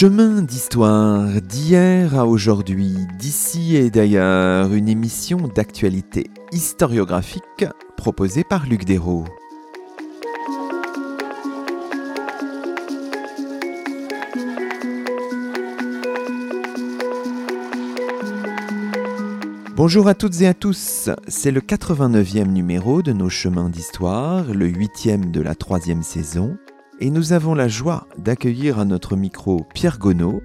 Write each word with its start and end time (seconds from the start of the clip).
Chemin 0.00 0.42
d'histoire 0.42 1.42
d'hier 1.42 2.16
à 2.16 2.24
aujourd'hui, 2.24 2.94
d'ici 3.18 3.74
et 3.74 3.90
d'ailleurs, 3.90 4.72
une 4.72 4.88
émission 4.88 5.38
d'actualité 5.48 6.30
historiographique 6.52 7.64
proposée 7.96 8.44
par 8.44 8.66
Luc 8.66 8.84
Dérault. 8.84 9.24
Bonjour 19.74 20.06
à 20.06 20.14
toutes 20.14 20.40
et 20.42 20.46
à 20.46 20.54
tous, 20.54 21.10
c'est 21.26 21.50
le 21.50 21.60
89e 21.60 22.46
numéro 22.46 23.02
de 23.02 23.12
nos 23.12 23.28
chemins 23.28 23.68
d'histoire, 23.68 24.44
le 24.44 24.68
8e 24.68 25.32
de 25.32 25.40
la 25.40 25.56
troisième 25.56 26.04
saison, 26.04 26.56
et 27.00 27.10
nous 27.10 27.32
avons 27.32 27.54
la 27.54 27.68
joie 27.68 28.06
d'accueillir 28.18 28.78
à 28.78 28.84
notre 28.84 29.16
micro 29.16 29.64
Pierre 29.74 29.98
Gonod. 29.98 30.42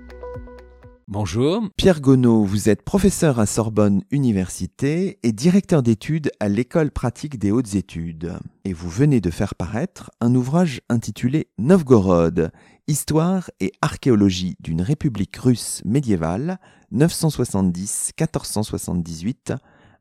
Bonjour. 1.08 1.68
Pierre 1.78 2.00
Gonod, 2.00 2.48
vous 2.48 2.70
êtes 2.70 2.84
professeur 2.84 3.40
à 3.40 3.46
Sorbonne 3.46 4.04
Université 4.12 5.20
et 5.24 5.32
directeur 5.32 5.84
d'études 5.84 6.32
à 6.40 6.50
l'École 6.50 6.92
pratique 6.92 7.40
des 7.40 7.52
hautes 7.52 7.76
études. 7.76 8.38
Et 8.66 8.74
vous 8.74 8.90
venez 8.90 9.20
de 9.20 9.32
faire 9.32 9.56
paraître 9.56 10.12
un 10.22 10.36
ouvrage 10.36 10.82
intitulé 10.90 11.48
Novgorod, 11.58 12.52
Histoire 12.88 13.50
et 13.60 13.72
archéologie 13.82 14.56
d'une 14.60 14.82
république 14.82 15.36
russe 15.38 15.82
médiévale 15.86 16.60
970-1478, 16.94 19.58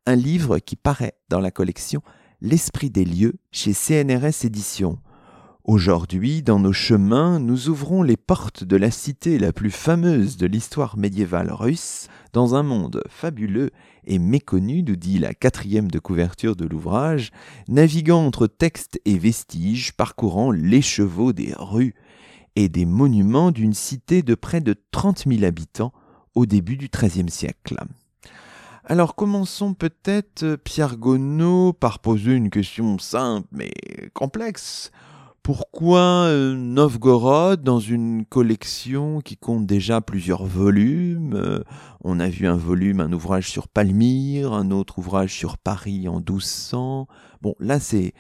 un 0.07 0.17
livre 0.17 0.59
qui 0.59 0.77
paraît 0.77 1.15
dans 1.29 1.41
la 1.41 1.51
collection 1.51 2.03
L'Esprit 2.41 2.91
des 2.91 3.05
lieux 3.05 3.35
chez 3.53 3.73
CNRS 3.73 4.45
Éditions. 4.45 4.99
Aujourd'hui, 5.65 6.43
dans 6.43 6.59
nos 6.59 6.73
chemins, 6.73 7.39
nous 7.39 7.69
ouvrons 7.69 8.03
les 8.03 8.17
portes 8.17 8.65
de 8.65 8.75
la 8.75 8.91
cité 8.91 9.39
la 9.39 9.53
plus 9.53 9.71
fameuse 9.71 10.37
de 10.37 10.49
l'histoire 10.49 10.99
médiévale 10.99 11.53
russe, 11.53 12.09
dans 12.33 12.57
un 12.57 12.65
monde 12.65 13.05
fabuleux 13.09 13.71
et 14.05 14.19
méconnu, 14.19 14.83
nous 14.83 14.97
dit 14.97 15.21
la 15.21 15.35
quatrième 15.35 15.89
de 15.89 16.01
couverture 16.01 16.57
de 16.57 16.67
l'ouvrage, 16.67 17.31
naviguant 17.69 18.27
entre 18.27 18.49
textes 18.49 19.01
et 19.05 19.17
vestiges, 19.17 19.93
parcourant 19.93 20.51
l'écheveau 20.51 21.33
des 21.33 21.55
rues 21.57 21.95
et 22.57 22.69
des 22.69 22.85
monuments 22.85 23.53
d'une 23.53 23.75
cité 23.75 24.23
de 24.25 24.35
près 24.35 24.61
de 24.61 24.75
30 24.91 25.29
000 25.29 25.45
habitants 25.45 25.93
au 26.35 26.45
début 26.45 26.77
du 26.77 26.89
XIIIe 26.89 27.31
siècle. 27.31 27.77
Alors 28.85 29.15
commençons 29.15 29.75
peut-être, 29.75 30.57
Pierre 30.57 30.97
Gonod, 30.97 31.77
par 31.77 32.01
poser 32.01 32.33
une 32.33 32.51
question 32.51 32.99
simple 32.99 33.47
mais 33.53 33.71
complexe. 34.13 34.91
Pourquoi 35.43 36.27
euh, 36.27 36.55
Novgorod 36.55 37.65
dans 37.65 37.81
une 37.81 38.25
collection 38.25 39.21
qui 39.21 39.37
compte 39.37 39.67
déjà 39.67 40.01
plusieurs 40.01 40.45
volumes 40.45 41.35
euh, 41.35 41.65
On 42.05 42.21
a 42.21 42.29
vu 42.29 42.47
un 42.47 42.57
volume, 42.57 43.01
un 43.01 43.13
ouvrage 43.13 43.51
sur 43.51 43.67
Palmyre, 43.67 44.53
un 44.53 44.71
autre 44.71 45.01
ouvrage 45.01 45.35
sur 45.35 45.59
Paris 45.59 46.07
en 46.07 46.19
1200. 46.19 47.09
Bon, 47.41 47.57
là 47.59 47.81
c'est 47.81 48.13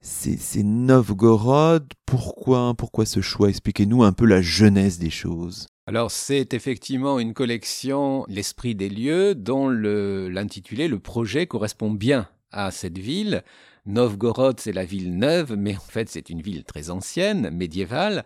c'est 0.00 0.62
Novgorod. 0.62 1.92
Pourquoi 2.06 2.74
pourquoi 2.78 3.04
ce 3.04 3.20
choix? 3.20 3.48
Expliquez-nous 3.48 4.04
un 4.04 4.12
peu 4.12 4.24
la 4.24 4.40
jeunesse 4.40 5.00
des 5.00 5.10
choses. 5.10 5.66
Alors 5.88 6.12
c'est 6.12 6.54
effectivement 6.54 7.18
une 7.18 7.34
collection 7.34 8.24
L'esprit 8.28 8.76
des 8.76 8.88
lieux 8.88 9.34
dont 9.34 9.68
l'intitulé, 9.68 10.86
le 10.86 11.00
projet 11.00 11.48
correspond 11.48 11.90
bien 11.90 12.28
à 12.52 12.70
cette 12.70 12.98
ville 12.98 13.42
Novgorod, 13.86 14.60
c'est 14.60 14.72
la 14.72 14.84
ville 14.84 15.16
neuve, 15.16 15.54
mais 15.56 15.76
en 15.76 15.80
fait 15.80 16.08
c'est 16.08 16.30
une 16.30 16.42
ville 16.42 16.64
très 16.64 16.90
ancienne, 16.90 17.50
médiévale, 17.50 18.24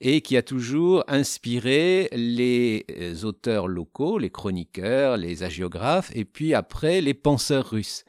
et 0.00 0.20
qui 0.20 0.36
a 0.36 0.42
toujours 0.42 1.04
inspiré 1.08 2.08
les 2.12 2.86
euh, 2.98 3.24
auteurs 3.24 3.68
locaux, 3.68 4.18
les 4.18 4.30
chroniqueurs, 4.30 5.16
les 5.16 5.42
hagiographes, 5.42 6.10
et 6.14 6.24
puis 6.24 6.54
après 6.54 7.00
les 7.00 7.14
penseurs 7.14 7.70
russes. 7.70 8.04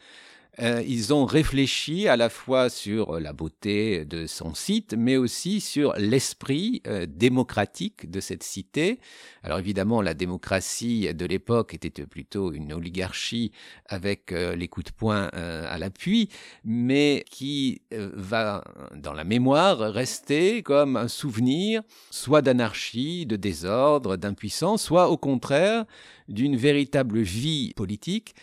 Euh, 0.61 0.83
ils 0.87 1.11
ont 1.13 1.25
réfléchi 1.25 2.07
à 2.07 2.15
la 2.15 2.29
fois 2.29 2.69
sur 2.69 3.19
la 3.19 3.33
beauté 3.33 4.05
de 4.05 4.27
son 4.27 4.53
site, 4.53 4.93
mais 4.95 5.17
aussi 5.17 5.59
sur 5.59 5.93
l'esprit 5.97 6.83
euh, 6.87 7.07
démocratique 7.09 8.11
de 8.11 8.19
cette 8.19 8.43
cité. 8.43 8.99
Alors 9.41 9.57
évidemment, 9.57 10.01
la 10.03 10.13
démocratie 10.13 11.11
de 11.13 11.25
l'époque 11.25 11.73
était 11.73 12.05
plutôt 12.05 12.51
une 12.51 12.73
oligarchie 12.73 13.51
avec 13.87 14.31
euh, 14.31 14.55
les 14.55 14.67
coups 14.67 14.91
de 14.91 14.91
poing 14.91 15.29
à 15.31 15.77
l'appui, 15.77 16.29
mais 16.63 17.23
qui 17.29 17.81
va 17.91 18.63
dans 18.95 19.13
la 19.13 19.23
mémoire 19.23 19.79
rester 19.79 20.61
comme 20.63 20.95
un 20.97 21.07
souvenir 21.07 21.81
soit 22.09 22.41
d'anarchie, 22.41 23.25
de 23.25 23.35
désordre, 23.35 24.17
d'impuissance, 24.17 24.83
soit 24.83 25.09
au 25.09 25.17
contraire 25.17 25.85
d'une 26.27 26.55
véritable 26.55 27.21
vie 27.21 27.73
politique 27.75 28.35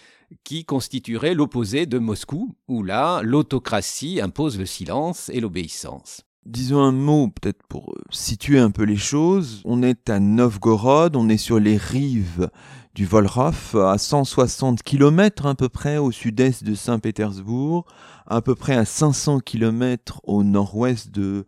qui 0.44 0.64
constituerait 0.64 1.34
l'opposé 1.34 1.86
de 1.86 1.98
Moscou, 1.98 2.54
où 2.68 2.82
là, 2.82 3.20
l'autocratie 3.22 4.20
impose 4.20 4.58
le 4.58 4.66
silence 4.66 5.30
et 5.32 5.40
l'obéissance. 5.40 6.22
Disons 6.46 6.80
un 6.80 6.92
mot 6.92 7.28
peut-être 7.28 7.62
pour 7.68 7.92
euh, 7.92 8.00
situer 8.10 8.58
un 8.58 8.70
peu 8.70 8.84
les 8.84 8.96
choses. 8.96 9.60
On 9.64 9.82
est 9.82 10.08
à 10.08 10.18
Novgorod, 10.18 11.14
on 11.16 11.28
est 11.28 11.36
sur 11.36 11.58
les 11.58 11.76
rives 11.76 12.48
du 12.94 13.04
Volhov, 13.04 13.76
à 13.76 13.98
160 13.98 14.82
km 14.82 15.46
à 15.46 15.54
peu 15.54 15.68
près 15.68 15.98
au 15.98 16.10
sud-est 16.10 16.64
de 16.64 16.74
Saint-Pétersbourg, 16.74 17.84
à 18.26 18.40
peu 18.40 18.54
près 18.54 18.76
à 18.76 18.84
500 18.84 19.40
km 19.40 20.20
au 20.24 20.42
nord-ouest 20.42 21.10
de, 21.10 21.44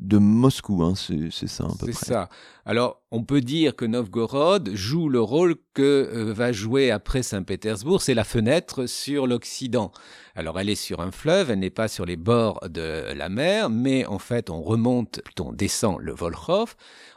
de 0.00 0.18
Moscou, 0.18 0.82
hein, 0.82 0.94
c'est 0.96 1.46
ça 1.46 1.64
à 1.64 1.68
peu 1.68 1.86
près. 1.86 1.92
C'est 1.92 2.06
ça. 2.06 2.28
Alors, 2.64 3.02
on 3.10 3.22
peut 3.22 3.40
dire 3.40 3.76
que 3.76 3.84
Novgorod 3.84 4.70
joue 4.74 5.08
le 5.08 5.20
rôle 5.20 5.56
que 5.74 5.82
euh, 6.12 6.32
va 6.32 6.52
jouer 6.52 6.90
après 6.90 7.22
Saint-Pétersbourg, 7.22 8.00
c'est 8.00 8.14
la 8.14 8.24
fenêtre 8.24 8.86
sur 8.86 9.26
l'Occident. 9.26 9.92
Alors, 10.34 10.58
elle 10.58 10.70
est 10.70 10.74
sur 10.74 11.00
un 11.00 11.10
fleuve, 11.10 11.50
elle 11.50 11.58
n'est 11.58 11.70
pas 11.70 11.88
sur 11.88 12.06
les 12.06 12.16
bords 12.16 12.60
de 12.68 13.12
la 13.12 13.28
mer, 13.28 13.68
mais 13.68 14.06
en 14.06 14.18
fait, 14.18 14.50
on 14.50 14.62
remonte, 14.62 15.20
plutôt 15.22 15.48
on 15.48 15.52
descend 15.52 15.98
le 16.00 16.12
Volkhov, 16.12 16.76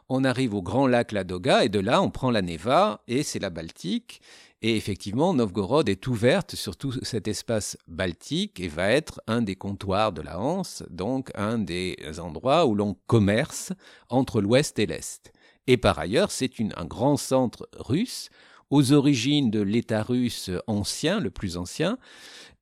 on 0.09 0.23
arrive 0.23 0.53
au 0.53 0.61
grand 0.61 0.87
lac 0.87 1.11
Ladoga, 1.11 1.63
et 1.63 1.69
de 1.69 1.79
là, 1.79 2.01
on 2.01 2.09
prend 2.09 2.31
la 2.31 2.41
Neva, 2.41 3.01
et 3.07 3.23
c'est 3.23 3.39
la 3.39 3.49
Baltique. 3.49 4.21
Et 4.65 4.77
effectivement, 4.77 5.33
Novgorod 5.33 5.89
est 5.89 6.07
ouverte 6.07 6.55
sur 6.55 6.77
tout 6.77 6.93
cet 7.03 7.27
espace 7.27 7.77
baltique 7.89 8.61
et 8.61 8.69
va 8.69 8.89
être 8.89 9.21
un 9.27 9.41
des 9.41 9.57
comptoirs 9.57 10.13
de 10.13 10.21
la 10.21 10.39
Hanse, 10.39 10.83
donc 10.89 11.31
un 11.35 11.57
des 11.57 11.97
endroits 12.17 12.65
où 12.65 12.73
l'on 12.73 12.95
commerce 13.05 13.73
entre 14.07 14.39
l'Ouest 14.39 14.79
et 14.79 14.85
l'Est. 14.85 15.33
Et 15.67 15.75
par 15.75 15.99
ailleurs, 15.99 16.31
c'est 16.31 16.49
un 16.77 16.85
grand 16.85 17.17
centre 17.17 17.67
russe, 17.77 18.29
aux 18.69 18.93
origines 18.93 19.51
de 19.51 19.61
l'État 19.61 20.01
russe 20.01 20.49
ancien, 20.65 21.19
le 21.19 21.29
plus 21.29 21.57
ancien, 21.57 21.97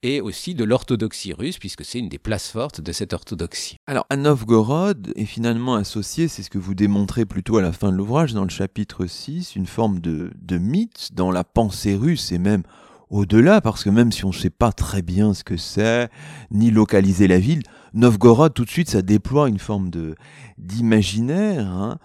et 0.03 0.22
aussi 0.22 0.56
de 0.56 0.63
l'orthodoxie 0.63 1.34
russe, 1.34 1.57
puisque 1.57 1.85
c'est 1.85 2.00
une 2.00 2.09
des 2.09 2.19
places 2.19 2.50
fortes 2.50 2.81
de 2.81 2.91
cette 2.91 3.13
orthodoxie. 3.13 3.78
Alors, 3.88 4.06
à 4.09 4.16
Novgorod 4.16 5.13
est 5.16 5.25
finalement 5.25 5.75
associé, 5.75 6.28
c'est 6.28 6.44
ce 6.44 6.50
que 6.50 6.57
vous 6.57 6.73
démontrez 6.73 7.25
plutôt 7.25 7.57
à 7.57 7.62
la 7.62 7.72
fin 7.72 7.91
de 7.91 7.97
l'ouvrage, 7.97 8.34
dans 8.34 8.44
le 8.44 8.50
chapitre 8.50 9.06
6, 9.06 9.56
une 9.56 9.67
forme 9.67 10.00
de, 10.00 10.31
de 10.41 10.57
mythe 10.57 11.09
dans 11.13 11.31
la 11.31 11.44
pensée 11.44 11.95
russe 11.95 12.31
et 12.31 12.40
même 12.40 12.63
au-delà, 13.09 13.61
parce 13.61 13.84
que 13.84 13.90
même 13.90 14.11
si 14.11 14.23
on 14.25 14.29
ne 14.29 14.34
sait 14.34 14.50
pas 14.50 14.72
très 14.72 15.01
bien 15.01 15.34
ce 15.34 15.44
que 15.44 15.57
c'est, 15.57 16.09
ni 16.50 16.72
localiser 16.72 17.28
la 17.28 17.40
ville, 17.40 17.61
Novgorod, 17.94 18.53
tout 18.53 18.63
de 18.63 18.69
suite, 18.69 18.90
ça 18.90 19.01
déploie 19.01 19.50
une 19.50 19.59
forme 19.59 19.91
d'imaginaire. 20.57 21.67
Hein. 21.67 22.00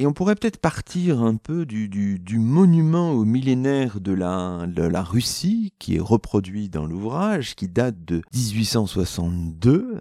Et 0.00 0.06
on 0.06 0.14
pourrait 0.14 0.34
peut-être 0.34 0.62
partir 0.62 1.20
un 1.20 1.36
peu 1.36 1.66
du, 1.66 2.18
monument 2.38 3.12
au 3.12 3.26
millénaire 3.26 4.00
de 4.00 4.12
la, 4.14 5.02
Russie, 5.02 5.74
qui 5.78 5.96
est 5.96 6.00
reproduit 6.00 6.70
dans 6.70 6.86
l'ouvrage, 6.86 7.54
qui 7.54 7.68
date 7.68 8.02
de 8.06 8.22
1862 8.34 10.00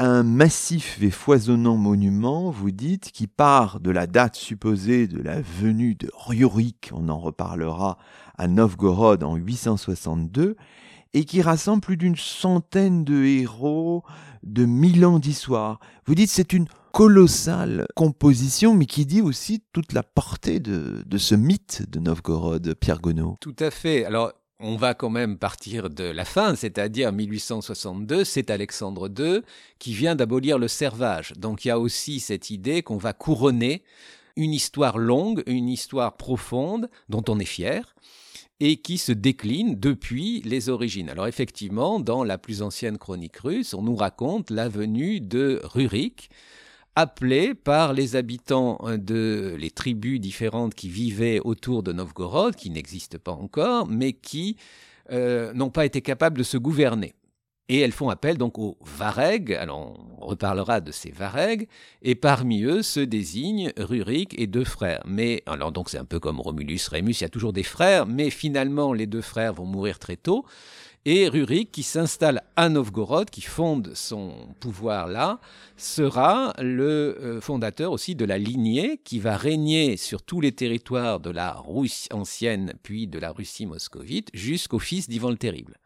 un 0.00 0.24
massif 0.24 1.00
et 1.00 1.12
foisonnant 1.12 1.76
monument, 1.76 2.50
vous 2.50 2.72
dites, 2.72 3.12
qui 3.12 3.28
part 3.28 3.78
de 3.78 3.92
la 3.92 4.08
date 4.08 4.34
supposée 4.34 5.06
de 5.06 5.22
la 5.22 5.40
venue 5.40 5.94
de 5.94 6.10
Rurik, 6.12 6.90
on 6.92 7.08
en 7.08 7.20
reparlera, 7.20 7.98
à 8.36 8.48
Novgorod 8.48 9.22
en 9.22 9.36
862, 9.36 10.56
et 11.14 11.24
qui 11.24 11.40
rassemble 11.40 11.82
plus 11.82 11.96
d'une 11.96 12.16
centaine 12.16 13.04
de 13.04 13.22
héros 13.22 14.02
de 14.42 14.66
mille 14.66 15.06
ans 15.06 15.20
d'histoire. 15.20 15.78
Vous 16.04 16.16
dites 16.16 16.30
c'est 16.30 16.52
une 16.52 16.66
colossale 16.96 17.86
composition, 17.94 18.72
mais 18.72 18.86
qui 18.86 19.04
dit 19.04 19.20
aussi 19.20 19.62
toute 19.74 19.92
la 19.92 20.02
portée 20.02 20.60
de, 20.60 21.02
de 21.04 21.18
ce 21.18 21.34
mythe 21.34 21.82
de 21.90 22.00
Novgorod, 22.00 22.74
Pierre 22.80 23.02
Gonod. 23.02 23.34
Tout 23.38 23.54
à 23.58 23.70
fait. 23.70 24.06
Alors, 24.06 24.32
on 24.60 24.76
va 24.76 24.94
quand 24.94 25.10
même 25.10 25.36
partir 25.36 25.90
de 25.90 26.04
la 26.04 26.24
fin, 26.24 26.54
c'est-à-dire 26.54 27.12
1862, 27.12 28.24
c'est 28.24 28.48
Alexandre 28.48 29.10
II 29.14 29.42
qui 29.78 29.92
vient 29.92 30.16
d'abolir 30.16 30.58
le 30.58 30.68
servage. 30.68 31.34
Donc 31.36 31.66
il 31.66 31.68
y 31.68 31.70
a 31.70 31.78
aussi 31.78 32.18
cette 32.18 32.48
idée 32.48 32.82
qu'on 32.82 32.96
va 32.96 33.12
couronner 33.12 33.82
une 34.34 34.54
histoire 34.54 34.96
longue, 34.96 35.42
une 35.46 35.68
histoire 35.68 36.16
profonde 36.16 36.88
dont 37.10 37.24
on 37.28 37.38
est 37.38 37.44
fier 37.44 37.94
et 38.58 38.78
qui 38.78 38.96
se 38.96 39.12
décline 39.12 39.78
depuis 39.78 40.40
les 40.46 40.70
origines. 40.70 41.10
Alors 41.10 41.26
effectivement, 41.26 42.00
dans 42.00 42.24
la 42.24 42.38
plus 42.38 42.62
ancienne 42.62 42.96
chronique 42.96 43.36
russe, 43.36 43.74
on 43.74 43.82
nous 43.82 43.96
raconte 43.96 44.48
la 44.48 44.70
venue 44.70 45.20
de 45.20 45.60
Rurik, 45.62 46.30
appelés 46.96 47.54
par 47.54 47.92
les 47.92 48.16
habitants 48.16 48.78
de 48.96 49.54
les 49.58 49.70
tribus 49.70 50.18
différentes 50.18 50.74
qui 50.74 50.88
vivaient 50.88 51.40
autour 51.40 51.82
de 51.82 51.92
Novgorod, 51.92 52.56
qui 52.56 52.70
n'existent 52.70 53.18
pas 53.22 53.32
encore, 53.32 53.86
mais 53.86 54.14
qui 54.14 54.56
euh, 55.12 55.52
n'ont 55.52 55.70
pas 55.70 55.84
été 55.84 56.00
capables 56.00 56.38
de 56.38 56.42
se 56.42 56.56
gouverner. 56.56 57.14
Et 57.68 57.80
elles 57.80 57.92
font 57.92 58.10
appel 58.10 58.38
donc 58.38 58.58
aux 58.58 58.78
Vareg, 58.80 59.52
alors 59.52 59.98
on 60.20 60.26
reparlera 60.26 60.80
de 60.80 60.92
ces 60.92 61.10
Vareg, 61.10 61.68
et 62.00 62.14
parmi 62.14 62.62
eux 62.62 62.82
se 62.82 63.00
désignent 63.00 63.72
Rurik 63.76 64.38
et 64.38 64.46
deux 64.46 64.64
frères. 64.64 65.02
Mais, 65.04 65.42
alors 65.46 65.72
donc 65.72 65.90
c'est 65.90 65.98
un 65.98 66.04
peu 66.04 66.20
comme 66.20 66.40
Romulus, 66.40 66.88
Rémus, 66.88 67.20
il 67.20 67.22
y 67.22 67.26
a 67.26 67.28
toujours 67.28 67.52
des 67.52 67.64
frères, 67.64 68.06
mais 68.06 68.30
finalement 68.30 68.92
les 68.92 69.06
deux 69.06 69.20
frères 69.20 69.52
vont 69.52 69.66
mourir 69.66 69.98
très 69.98 70.16
tôt. 70.16 70.46
Et 71.08 71.28
Rurik, 71.28 71.70
qui 71.70 71.84
s'installe 71.84 72.42
à 72.56 72.68
Novgorod, 72.68 73.30
qui 73.30 73.40
fonde 73.40 73.92
son 73.94 74.32
pouvoir 74.58 75.06
là, 75.06 75.38
sera 75.76 76.52
le 76.58 77.16
euh, 77.22 77.40
fondateur 77.40 77.92
aussi 77.92 78.16
de 78.16 78.24
la 78.24 78.38
lignée 78.38 79.00
qui 79.04 79.20
va 79.20 79.36
régner 79.36 79.96
sur 79.96 80.24
tous 80.24 80.40
les 80.40 80.50
territoires 80.50 81.20
de 81.20 81.30
la 81.30 81.52
Russie 81.52 82.08
ancienne, 82.12 82.74
puis 82.82 83.06
de 83.06 83.20
la 83.20 83.30
Russie 83.30 83.66
moscovite, 83.66 84.30
jusqu'au 84.34 84.80
fils 84.80 85.08
d'Ivan 85.08 85.30
le 85.30 85.36
Terrible 85.36 85.78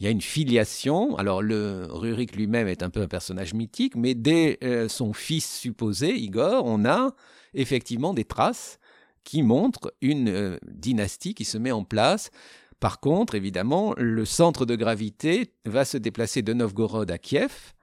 il 0.00 0.04
y 0.04 0.06
a 0.06 0.10
une 0.10 0.22
filiation. 0.22 1.14
Alors, 1.18 1.42
le 1.42 1.86
Rurik 1.90 2.34
lui-même 2.34 2.66
est 2.68 2.82
un 2.82 2.88
peu 2.88 3.02
un 3.02 3.06
personnage 3.06 3.52
mythique, 3.52 3.96
mais 3.96 4.14
dès 4.14 4.58
euh, 4.64 4.88
son 4.88 5.12
fils 5.12 5.58
supposé, 5.58 6.16
Igor, 6.16 6.64
on 6.64 6.86
a 6.86 7.14
effectivement 7.52 8.14
des 8.14 8.24
traces 8.24 8.80
qui 9.24 9.42
montrent 9.42 9.92
une 10.00 10.28
euh, 10.28 10.58
dynastie 10.66 11.34
qui 11.34 11.44
se 11.44 11.58
met 11.58 11.70
en 11.70 11.84
place. 11.84 12.30
Par 12.80 12.98
contre, 12.98 13.34
évidemment, 13.34 13.94
le 13.98 14.24
centre 14.24 14.64
de 14.64 14.74
gravité 14.74 15.52
va 15.66 15.84
se 15.84 15.98
déplacer 15.98 16.40
de 16.40 16.54
Novgorod 16.54 17.10
à 17.10 17.18
Kiev, 17.18 17.74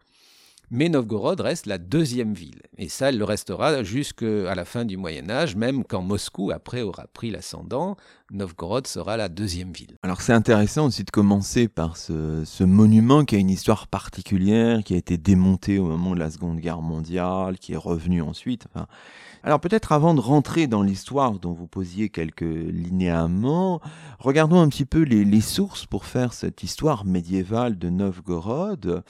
mais 0.70 0.90
Novgorod 0.90 1.40
reste 1.40 1.66
la 1.66 1.78
deuxième 1.78 2.34
ville. 2.34 2.62
Et 2.78 2.90
ça, 2.90 3.10
elle 3.10 3.18
le 3.18 3.24
restera 3.24 3.84
jusqu'à 3.84 4.54
la 4.54 4.66
fin 4.66 4.84
du 4.84 4.98
Moyen 4.98 5.30
Âge, 5.30 5.56
même 5.56 5.84
quand 5.86 6.02
Moscou, 6.02 6.52
après, 6.52 6.82
aura 6.82 7.06
pris 7.08 7.32
l'ascendant. 7.32 7.96
Novgorod 8.32 8.86
sera 8.86 9.16
la 9.16 9.30
deuxième 9.30 9.72
ville. 9.72 9.96
Alors 10.04 10.20
c'est 10.22 10.34
intéressant 10.34 10.88
aussi 10.88 11.04
de 11.06 11.12
commencer 11.12 11.70
par 11.70 11.96
ce, 11.96 12.64
monument 12.64 13.24
qui 13.24 13.36
a 13.36 13.40
une 13.40 13.50
histoire 13.50 13.88
particulière, 13.88 14.84
qui 14.84 14.96
a 14.96 14.98
été 14.98 15.18
démonté 15.18 15.80
au 15.80 15.86
moment 15.86 16.16
de 16.16 16.20
la 16.20 16.32
Seconde 16.32 16.60
Guerre 16.60 16.82
mondiale, 16.82 17.60
qui 17.60 17.74
est 17.74 17.78
revenu 17.78 18.22
ensuite. 18.22 18.66
Alors 19.48 19.62
peut-être 19.62 19.94
avant 19.94 20.14
de 20.14 20.20
rentrer 20.20 20.68
dans 20.68 20.82
l'histoire 20.82 21.40
dont 21.40 21.54
vous 21.54 21.68
posiez 21.68 22.10
quelques 22.10 22.42
linéaments, 22.42 23.80
regardons 24.20 24.60
un 24.60 24.68
petit 24.68 24.84
peu 24.84 25.04
les 25.04 25.40
sources 25.40 25.86
pour 25.86 26.04
faire 26.04 26.34
cette 26.34 26.64
histoire 26.64 27.06
médiévale 27.06 27.78
de 27.78 27.90
Novgorod. 27.90 29.06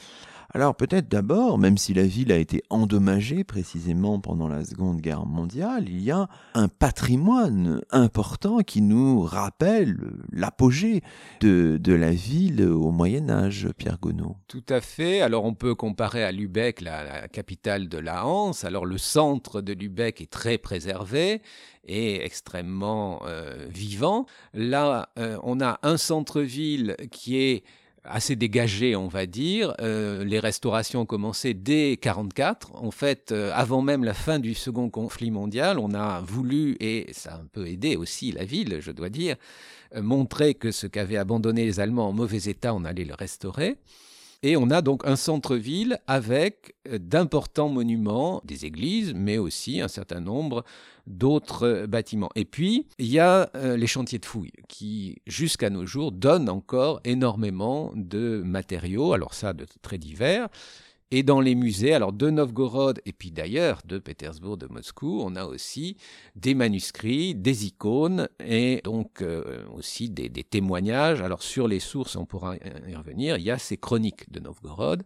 Alors 0.58 0.74
peut-être 0.74 1.08
d'abord, 1.08 1.60
même 1.60 1.78
si 1.78 1.94
la 1.94 2.02
ville 2.02 2.32
a 2.32 2.38
été 2.38 2.64
endommagée 2.72 3.44
précisément 3.44 4.20
pendant 4.20 4.48
la 4.48 4.66
Seconde 4.66 5.02
Guerre 5.02 5.28
mondiale, 5.28 5.88
il 5.88 6.02
y 6.02 6.10
a 6.10 6.28
un 6.56 6.68
patrimoine 6.68 7.84
important 7.92 8.62
qui 8.62 8.82
nous 8.82 9.22
rappelle 9.22 10.00
l'apogée 10.32 11.04
de, 11.42 11.80
la 11.86 12.10
ville 12.10 12.64
au 12.64 12.90
Moyen 12.90 13.30
Âge, 13.30 13.68
Pierre 13.78 14.00
Gonneau. 14.02 14.36
Tout 14.48 14.64
à 14.68 14.82
fait. 14.82 15.22
Alors 15.22 15.46
on 15.46 15.54
peut 15.54 15.76
comparer 15.76 16.24
à 16.24 16.32
Lübeck, 16.32 16.82
la, 16.82 17.28
capitale 17.28 17.88
de 17.88 18.00
la 18.00 18.26
Hanse. 18.26 18.64
Alors 18.64 18.88
le 18.88 18.98
centre 18.98 19.62
de 19.62 19.74
Lübeck 19.74 20.22
est 20.22 20.32
très 20.32 20.58
préservé 20.58 21.44
et 21.86 22.26
extrêmement 22.26 23.22
euh, 23.28 23.68
vivant. 23.70 24.26
Là, 24.56 25.10
euh, 25.20 25.38
on 25.44 25.62
a 25.62 25.78
un 25.84 25.98
centre-ville 25.98 26.96
qui 27.12 27.38
est 27.38 27.64
assez 28.10 28.36
dégagé, 28.36 28.96
on 28.96 29.08
va 29.08 29.26
dire. 29.26 29.74
Euh, 29.82 30.24
les 30.24 30.40
restaurations 30.40 31.02
ont 31.02 31.06
commencé 31.06 31.54
dès 31.54 31.98
44. 31.98 32.76
En 32.76 32.92
fait, 32.92 33.32
euh, 33.32 33.52
avant 33.54 33.82
même 33.82 34.04
la 34.04 34.14
fin 34.14 34.40
du 34.40 34.54
second 34.54 34.90
conflit 34.90 35.32
mondial, 35.32 35.80
on 35.80 35.94
a 35.94 36.22
voulu, 36.22 36.78
et 36.80 37.08
ça 37.12 37.34
a 37.34 37.38
un 37.38 37.46
peu 37.52 37.68
aidé 37.68 37.96
aussi 37.96 38.32
la 38.32 38.46
ville, 38.46 38.78
je 38.80 38.92
dois 38.92 39.10
dire, 39.10 39.36
euh, 39.96 40.02
montrer 40.02 40.54
que 40.54 40.72
ce 40.72 40.88
qu'avaient 40.88 41.18
abandonné 41.18 41.66
les 41.66 41.80
Allemands 41.80 42.10
en 42.10 42.14
mauvais 42.14 42.50
état, 42.50 42.74
on 42.74 42.86
allait 42.86 43.06
le 43.06 43.16
restaurer. 43.16 43.78
Et 44.44 44.56
on 44.56 44.70
a 44.70 44.82
donc 44.82 45.06
un 45.06 45.16
centre-ville 45.16 46.00
avec 46.08 46.76
d'importants 46.90 47.70
monuments, 47.70 48.42
des 48.46 48.66
églises, 48.66 49.14
mais 49.16 49.38
aussi 49.38 49.82
un 49.82 49.88
certain 49.88 50.20
nombre 50.20 50.64
d'autres 51.08 51.64
euh, 51.64 51.88
bâtiments. 51.88 52.30
Et 52.36 52.46
puis, 52.46 52.88
il 53.00 53.08
y 53.08 53.20
a 53.20 53.50
euh, 53.56 53.78
les 53.78 53.88
chantiers 53.88 54.20
de 54.20 54.26
fouilles 54.26 54.52
qui, 54.68 55.22
jusqu'à 55.26 55.70
nos 55.70 55.86
jours, 55.86 56.12
donnent 56.12 56.50
encore 56.50 57.00
énormément 57.06 57.92
de 57.96 58.42
matériaux, 58.46 59.14
alors 59.14 59.34
ça, 59.34 59.54
de 59.54 59.66
très 59.82 59.98
divers. 59.98 60.50
Et 61.10 61.24
dans 61.24 61.40
les 61.40 61.56
musées, 61.56 61.94
alors 61.94 62.12
de 62.12 62.30
Novgorod 62.30 63.00
et 63.06 63.14
puis 63.14 63.32
d'ailleurs 63.32 63.82
de 63.86 63.98
Pétersbourg, 63.98 64.58
de 64.58 64.68
Moscou, 64.68 65.22
on 65.24 65.38
a 65.38 65.46
aussi 65.46 65.96
des 66.36 66.54
manuscrits, 66.54 67.34
des 67.34 67.66
icônes 67.66 68.28
et 68.46 68.82
donc 68.84 69.22
euh, 69.22 69.64
aussi 69.74 70.10
des, 70.10 70.30
témoignages. 70.30 71.22
Alors 71.22 71.44
sur 71.44 71.70
les 71.70 71.80
sources, 71.80 72.18
on 72.18 72.26
pourra 72.26 72.58
y 72.58 72.96
revenir, 72.96 73.38
il 73.38 73.44
y 73.44 73.52
a 73.52 73.58
ces 73.58 73.78
chroniques 73.78 74.30
de 74.30 74.42
Novgorod 74.42 75.04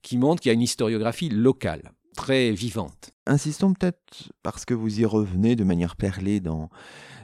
qui 0.00 0.16
montrent 0.16 0.40
qu'il 0.40 0.48
y 0.48 0.52
a 0.52 0.54
une 0.54 0.62
historiographie 0.62 1.28
locale 1.28 1.92
très 2.16 2.52
vivante. 2.52 3.10
Insistons 3.26 3.74
peut-être, 3.74 4.32
parce 4.42 4.64
que 4.64 4.74
vous 4.74 5.00
y 5.00 5.04
revenez 5.04 5.54
de 5.54 5.64
manière 5.64 5.96
perlée 5.96 6.40
dans, 6.40 6.70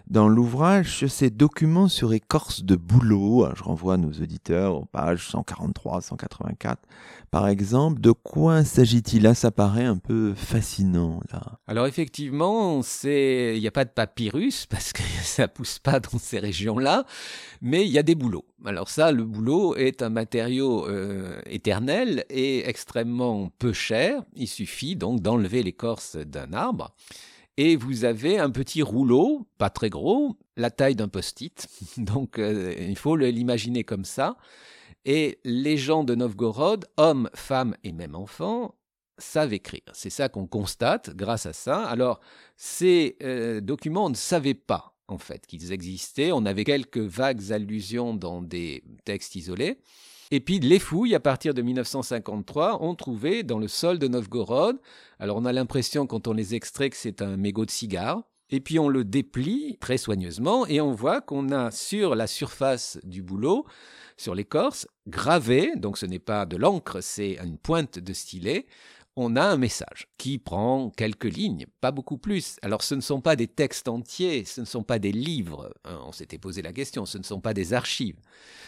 dans 0.09 0.29
l'ouvrage, 0.29 1.07
ces 1.07 1.29
documents 1.29 1.89
sur 1.89 2.15
écorce 2.15 2.65
de 2.65 2.77
boulot, 2.77 3.47
je 3.55 3.63
renvoie 3.63 3.99
nos 3.99 4.13
auditeurs 4.13 4.77
aux 4.77 4.87
pages 4.87 5.29
143, 5.29 6.01
184, 6.01 6.81
par 7.31 7.49
exemple, 7.49 8.01
de 8.01 8.13
quoi 8.13 8.65
s'agit-il? 8.65 9.23
Là 9.23 9.35
Ça 9.35 9.51
paraît 9.51 9.85
un 9.85 9.97
peu 9.99 10.35
fascinant 10.35 11.21
là. 11.33 11.59
Alors 11.67 11.87
effectivement, 11.87 12.81
il 13.05 13.61
n'y 13.61 13.67
a 13.67 13.71
pas 13.71 13.85
de 13.85 13.91
papyrus 13.91 14.67
parce 14.71 14.93
que 14.93 15.03
ça 15.23 15.49
pousse 15.49 15.79
pas 15.79 16.01
dans 16.01 16.19
ces 16.19 16.39
régions-là, 16.39 17.05
mais 17.61 17.85
il 17.85 17.91
y 17.91 17.99
a 17.99 18.03
des 18.03 18.15
boulots. 18.15 18.47
Alors 18.65 18.89
ça, 18.89 19.13
le 19.13 19.25
boulot 19.25 19.77
est 19.77 20.03
un 20.03 20.11
matériau 20.11 20.89
euh, 20.89 21.41
éternel 21.47 22.25
et 22.31 22.69
extrêmement 22.69 23.51
peu 23.59 23.73
cher. 23.73 24.23
Il 24.35 24.49
suffit 24.49 24.97
donc 24.97 25.21
d'enlever 25.21 25.63
l'écorce 25.63 26.17
d'un 26.17 26.53
arbre 26.53 26.95
et 27.59 27.75
vous 27.75 28.05
avez 28.05 28.39
un 28.39 28.51
petit 28.51 28.83
rouleau, 28.83 29.49
pas 29.59 29.69
très 29.69 29.91
gros, 29.91 30.37
la 30.57 30.71
taille 30.71 30.95
d'un 30.95 31.09
post-it. 31.09 31.67
Donc 31.99 32.39
euh, 32.39 32.73
il 32.79 32.97
faut 32.97 33.17
l'imaginer 33.17 33.83
comme 33.83 34.05
ça. 34.05 34.37
Et 35.05 35.39
les 35.45 35.77
gens 35.77 36.05
de 36.05 36.15
Novgorod, 36.15 36.85
hommes, 36.97 37.31
femmes 37.35 37.75
et 37.85 37.93
même 37.93 38.15
enfants, 38.15 38.75
savent 39.19 39.53
écrire. 39.53 39.83
C'est 39.93 40.11
ça 40.11 40.29
qu'on 40.29 40.47
constate 40.47 41.15
grâce 41.17 41.47
à 41.47 41.53
ça. 41.53 41.85
Alors 41.85 42.21
ces 42.57 43.17
euh, 43.23 43.61
documents, 43.61 44.07
on 44.07 44.11
ne 44.11 44.15
savait 44.15 44.55
pas 44.55 44.95
en 45.09 45.19
fait 45.19 45.47
qu'ils 45.47 45.73
existaient. 45.73 46.33
On 46.33 46.47
avait 46.47 46.65
quelques 46.65 46.99
vagues 46.99 47.53
allusions 47.53 48.15
dans 48.15 48.43
des 48.43 48.85
textes 49.05 49.35
isolés. 49.35 49.79
Et 50.31 50.41
puis 50.41 50.59
les 50.59 50.79
fouilles, 50.79 51.15
à 51.15 51.21
partir 51.21 51.55
de 51.55 51.63
1953, 51.63 52.83
ont 52.83 52.95
trouvé 52.95 53.43
dans 53.43 53.59
le 53.59 53.69
sol 53.69 53.99
de 53.99 54.09
Novgorod, 54.09 54.79
alors 55.19 55.39
on 55.39 55.47
a 55.47 55.53
l'impression 55.53 56.07
quand 56.07 56.29
on 56.29 56.35
les 56.35 56.55
extrait 56.55 56.91
que 56.91 56.97
c'est 56.97 57.23
un 57.23 57.39
mégot 57.39 57.65
de 57.65 57.71
cigare, 57.71 58.23
et 58.51 58.61
puis 58.61 58.79
on 58.79 58.89
le 58.89 59.05
déplie 59.05 59.79
très 59.81 59.99
soigneusement 59.99 60.67
et 60.67 60.81
on 60.81 60.93
voit 60.93 61.21
qu'on 61.21 61.51
a 61.51 61.71
sur 61.71 62.15
la 62.15 62.27
surface 62.27 62.99
du 63.05 63.23
boulot, 63.23 63.67
sur 64.19 64.35
l'écorce, 64.35 64.87
gravé, 65.07 65.73
donc 65.77 65.97
ce 65.97 66.05
n'est 66.05 66.19
pas 66.19 66.45
de 66.45 66.57
l'encre, 66.57 67.01
c'est 67.01 67.39
une 67.43 67.57
pointe 67.57 67.99
de 67.99 68.13
stylet, 68.13 68.67
on 69.17 69.35
a 69.35 69.43
un 69.43 69.57
message 69.57 70.09
qui 70.17 70.39
prend 70.39 70.91
quelques 70.91 71.25
lignes, 71.25 71.67
pas 71.81 71.91
beaucoup 71.91 72.19
plus. 72.19 72.57
Alors 72.63 72.83
ce 72.83 72.95
ne 72.95 73.01
sont 73.01 73.21
pas 73.21 73.35
des 73.35 73.49
textes 73.49 73.89
entiers, 73.89 74.45
ce 74.45 74.61
ne 74.61 74.67
sont 74.67 74.85
pas 74.85 74.99
des 74.99 75.11
livres, 75.11 75.75
hein, 75.85 75.99
on 76.07 76.13
s'était 76.13 76.39
posé 76.39 76.63
la 76.63 76.73
question, 76.73 77.07
ce 77.07 77.19
ne 77.19 77.25
sont 77.25 77.41
pas 77.41 77.55
des 77.55 77.73
archives, 77.73 78.21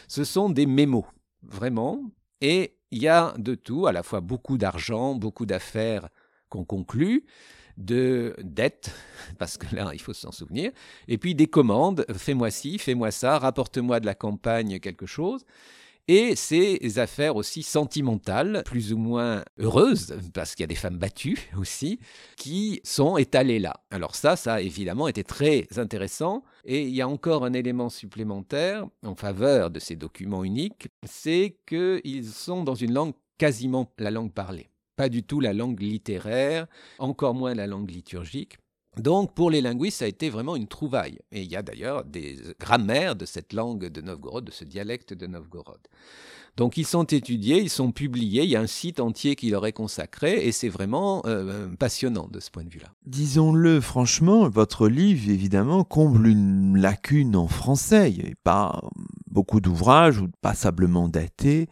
ce 0.09 0.25
sont 0.25 0.51
des 0.51 0.67
mémos 0.67 1.05
vraiment. 1.43 2.03
Et 2.41 2.77
il 2.91 3.03
y 3.03 3.09
a 3.09 3.35
de 3.39 3.55
tout, 3.55 3.87
à 3.87 3.93
la 3.93 4.03
fois 4.03 4.21
beaucoup 4.21 4.59
d'argent, 4.59 5.15
beaucoup 5.15 5.47
d'affaires 5.47 6.09
qu'on 6.49 6.65
conclut, 6.65 7.27
de 7.81 8.35
dettes, 8.43 8.95
parce 9.39 9.57
que 9.57 9.75
là, 9.75 9.91
il 9.93 10.01
faut 10.01 10.13
s'en 10.13 10.33
souvenir, 10.33 10.71
et 11.09 11.19
puis 11.19 11.35
des 11.35 11.47
commandes, 11.47 12.05
fais-moi 12.15 12.51
ci, 12.51 12.79
fais-moi 12.79 13.11
ça, 13.11 13.39
rapporte-moi 13.39 14.01
de 14.01 14.07
la 14.07 14.15
campagne 14.15 14.79
quelque 14.79 15.07
chose. 15.07 15.45
Et 16.09 16.35
ces 16.35 16.99
affaires 16.99 17.37
aussi 17.37 17.63
sentimentales, 17.63 18.63
plus 18.65 18.93
ou 18.93 18.99
moins 18.99 19.45
heureuses, 19.61 20.17
parce 20.35 20.57
qu'il 20.57 20.65
y 20.65 20.65
a 20.65 20.67
des 20.67 20.75
femmes 20.75 20.99
battues 20.99 21.39
aussi, 21.57 22.01
qui 22.37 22.81
sont 22.83 23.17
étalées 23.17 23.61
là. 23.61 23.75
Alors 23.91 24.17
ça, 24.17 24.35
ça 24.35 24.55
a 24.55 24.61
évidemment 24.61 25.07
été 25.07 25.23
très 25.23 25.69
intéressant, 25.77 26.43
et 26.65 26.83
il 26.83 26.95
y 26.95 27.01
a 27.01 27.09
encore 27.09 27.45
un 27.45 27.53
élément 27.53 27.91
supplémentaire 27.91 28.87
en 29.05 29.15
faveur 29.15 29.71
de 29.71 29.79
ces 29.79 29.95
documents 29.95 30.43
uniques, 30.43 30.89
c'est 31.05 31.57
qu'ils 31.67 32.27
sont 32.27 32.65
dans 32.65 32.75
une 32.75 32.93
langue 32.93 33.15
quasiment 33.39 33.93
la 33.99 34.11
langue 34.11 34.33
parlée, 34.33 34.69
pas 35.01 35.09
du 35.09 35.23
tout 35.23 35.41
la 35.41 35.55
langue 35.55 35.81
littéraire, 35.81 36.67
encore 36.99 37.33
moins 37.33 37.55
la 37.55 37.67
langue 37.67 37.91
liturgique. 37.91 38.59
Donc 38.99 39.35
pour 39.35 39.51
les 39.51 39.63
linguistes, 39.63 40.01
ça 40.01 40.05
a 40.05 40.09
été 40.09 40.29
vraiment 40.29 40.57
une 40.57 40.67
trouvaille. 40.67 41.19
Et 41.33 41.41
il 41.41 41.51
y 41.51 41.57
a 41.57 41.63
d'ailleurs 41.63 42.05
des 42.05 42.37
grammaires 42.59 43.17
de 43.17 43.25
cette 43.25 43.55
langue 43.55 43.87
de 43.87 44.01
Novgorod, 44.03 44.45
de 44.45 44.51
ce 44.51 44.65
dialecte 44.65 45.15
de 45.15 45.27
Novgorod. 45.27 45.81
Donc 46.59 46.77
ils 46.77 46.85
sont 46.87 47.05
étudiés, 47.05 47.63
ils 47.63 47.71
sont 47.71 47.93
publiés, 47.93 48.43
il 48.43 48.51
y 48.51 48.57
a 48.57 48.61
un 48.61 48.67
site 48.67 49.01
entier 49.01 49.37
qui 49.37 49.49
leur 49.49 49.65
est 49.67 49.73
consacré 49.73 50.47
et 50.47 50.53
c'est 50.53 50.69
vraiment 50.69 51.23
euh, 51.25 51.69
passionnant 51.79 52.29
de 52.31 52.41
ce 52.41 52.51
point 52.51 52.65
de 52.65 52.69
vue-là. 52.69 52.89
Disons-le 53.07 53.81
franchement, 53.81 54.51
votre 54.51 54.87
livre 54.87 55.31
évidemment 55.31 55.83
comble 55.83 56.27
une 56.27 56.77
lacune 56.77 57.37
en 57.37 57.49
français. 57.49 58.11
Il 58.11 58.19
n'y 58.19 58.25
avait 58.25 58.35
pas 58.45 58.83
beaucoup 59.31 59.63
d'ouvrages 59.63 60.19
ou 60.19 60.29
passablement 60.43 61.09
datés 61.09 61.69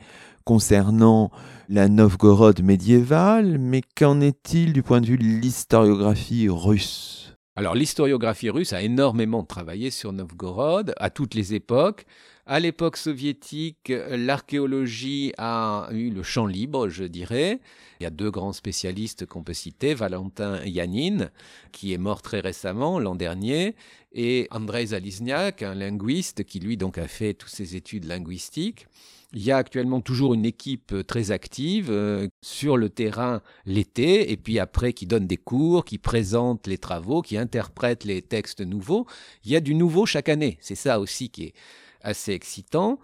concernant 0.49 1.31
la 1.69 1.91
Novgorod 1.91 2.63
médiévale, 2.63 3.59
mais 3.59 3.83
qu'en 3.83 4.23
est-il 4.23 4.73
du 4.73 4.83
point 4.83 5.03
de 5.03 5.07
vue 5.07 5.19
de 5.19 5.23
l'historiographie 5.23 6.49
russe? 6.49 7.37
Alors 7.55 7.75
l'historiographie 7.75 8.49
russe 8.49 8.73
a 8.73 8.81
énormément 8.81 9.45
travaillé 9.45 9.91
sur 9.91 10.11
Novgorod 10.15 10.95
à 10.97 11.11
toutes 11.11 11.35
les 11.35 11.53
époques. 11.53 12.07
À 12.47 12.61
l'époque 12.61 12.97
soviétique, 12.97 13.93
l'archéologie 14.11 15.35
a 15.37 15.91
eu 15.93 16.09
le 16.09 16.23
champ 16.23 16.47
libre, 16.47 16.89
je 16.89 17.05
dirais. 17.05 17.61
Il 18.01 18.05
y 18.05 18.07
a 18.07 18.11
deux 18.11 18.31
grands 18.31 18.55
spécialistes 18.55 19.27
qu'on 19.27 19.43
peut 19.43 19.53
citer, 19.53 19.93
Valentin 19.93 20.65
Yanin, 20.65 21.29
qui 21.73 21.93
est 21.93 21.99
mort 21.99 22.23
très 22.23 22.41
récemment, 22.41 22.99
l'an 22.99 23.17
dernier, 23.17 23.77
et 24.13 24.49
Andrei 24.51 24.87
Zalizniak, 24.87 25.63
un 25.63 25.75
linguiste 25.75 26.45
qui 26.45 26.59
lui 26.59 26.79
donc 26.79 26.97
a 26.97 27.07
fait 27.07 27.35
toutes 27.35 27.51
ses 27.51 27.77
études 27.77 28.07
linguistiques. 28.07 28.87
Il 29.35 29.45
y 29.45 29.53
a 29.53 29.59
actuellement 29.59 30.01
toujours 30.01 30.33
une 30.33 30.47
équipe 30.47 30.93
euh, 30.93 31.05
très 31.05 31.33
active 31.33 31.89
euh, 31.91 32.29
sur 32.41 32.79
le 32.79 32.89
terrain 32.89 33.43
l'été, 33.67 34.33
et 34.33 34.39
puis 34.39 34.59
après 34.59 34.95
qui 34.95 35.07
donne 35.07 35.27
des 35.27 35.37
cours, 35.37 35.85
qui 35.85 35.99
présente 35.99 36.67
les 36.67 36.79
travaux, 36.79 37.21
qui 37.21 37.37
interprète 37.37 38.05
les 38.05 38.23
textes 38.23 38.63
nouveaux. 38.63 39.07
Il 39.45 39.51
y 39.51 39.57
a 39.57 39.61
du 39.61 39.75
nouveau 39.75 40.07
chaque 40.07 40.31
année. 40.31 40.57
C'est 40.63 40.75
ça 40.75 40.99
aussi 40.99 41.29
qui 41.29 41.45
est 41.45 41.55
assez 42.01 42.33
excitant. 42.33 42.99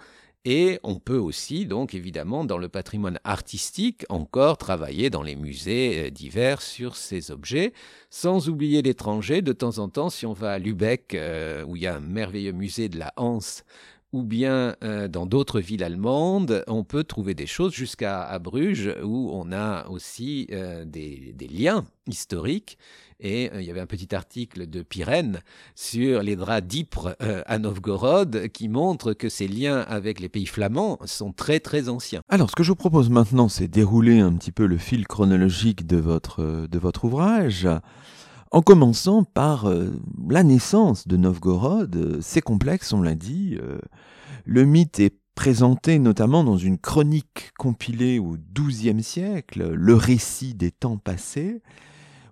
Et 0.47 0.79
on 0.83 0.97
peut 0.97 1.19
aussi, 1.19 1.65
donc 1.65 1.95
évidemment, 1.95 2.45
dans 2.45 2.59
le 2.59 2.69
patrimoine 2.69 3.19
artistique, 3.25 4.05
encore 4.11 4.59
travailler 4.59 5.09
dans 5.09 5.23
les 5.23 5.37
musées 5.37 6.07
euh, 6.07 6.11
divers 6.11 6.63
sur 6.63 6.97
ces 6.97 7.31
objets, 7.33 7.75
sans 8.09 8.49
oublier 8.49 8.81
l'étranger. 8.81 9.43
De 9.43 9.53
temps 9.53 9.79
en 9.79 9.91
temps, 9.91 10.09
si 10.09 10.25
on 10.25 10.33
va 10.33 10.53
à 10.53 10.59
Lübeck, 10.59 11.19
où 11.67 11.77
il 11.77 11.83
y 11.83 11.87
a 11.87 11.97
un 11.97 12.01
merveilleux 12.01 12.53
musée 12.53 12.89
de 12.89 12.99
la 12.99 13.13
Hanse, 13.17 13.65
ou 14.15 14.23
bien 14.23 14.77
euh, 14.85 15.09
dans 15.09 15.27
d'autres 15.27 15.59
villes 15.59 15.83
allemandes, 15.83 16.63
on 16.69 16.85
peut 16.85 17.03
trouver 17.03 17.35
des 17.35 17.49
choses 17.49 17.75
jusqu'à 17.75 18.39
Bruges 18.39 18.95
où 19.03 19.31
on 19.33 19.51
a 19.51 19.89
aussi 19.89 20.47
euh, 20.53 20.85
des, 20.85 21.35
liens 21.51 21.85
historiques. 22.07 22.79
Et 23.19 23.51
euh, 23.53 23.61
il 23.61 23.67
y 23.67 23.73
avait 23.73 23.81
un 23.81 23.87
petit 23.87 24.15
article 24.15 24.69
de 24.69 24.83
Pirène 24.83 25.41
sur 25.75 26.23
les 26.23 26.37
draps 26.37 26.65
d'Ypres 26.65 27.17
à 27.19 27.59
Novgorod 27.59 28.47
qui 28.53 28.69
montre 28.69 29.15
que 29.15 29.29
ces 29.29 29.49
liens 29.49 29.81
avec 29.81 30.21
les 30.21 30.29
pays 30.29 30.47
flamands 30.47 31.01
sont 31.07 31.33
très 31.33 31.59
très 31.59 31.89
anciens. 31.89 32.21
Alors 32.29 32.51
ce 32.51 32.55
que 32.55 32.63
je 32.63 32.69
vous 32.69 32.77
propose 32.77 33.11
maintenant, 33.11 33.49
c'est 33.49 33.67
dérouler 33.67 34.21
un 34.21 34.35
petit 34.35 34.53
peu 34.53 34.67
le 34.67 34.79
fil 34.79 35.09
chronologique 35.09 35.89
de 35.89 35.97
votre, 35.97 36.69
de 36.69 36.79
votre 36.79 37.05
ouvrage. 37.07 37.67
En 38.55 38.63
commençant 38.63 39.25
par 39.25 39.69
euh, 39.69 39.91
la 40.29 40.45
naissance 40.45 41.09
de 41.09 41.17
Novgorod, 41.17 41.97
euh, 41.97 42.19
c'est 42.21 42.41
complexe, 42.41 42.93
on 42.93 43.03
l'a 43.03 43.17
dit. 43.17 43.59
Euh, 43.61 43.81
le 44.45 44.65
mythe 44.65 45.01
est 45.01 45.19
présenté 45.35 45.99
notamment 45.99 46.45
dans 46.45 46.57
une 46.57 46.79
chronique 46.79 47.51
compilée 47.59 48.21
au 48.21 48.37
XIIe 48.55 49.03
siècle, 49.03 49.73
le 49.73 49.95
récit 49.97 50.55
des 50.55 50.71
temps 50.71 50.99
passés, 50.99 51.63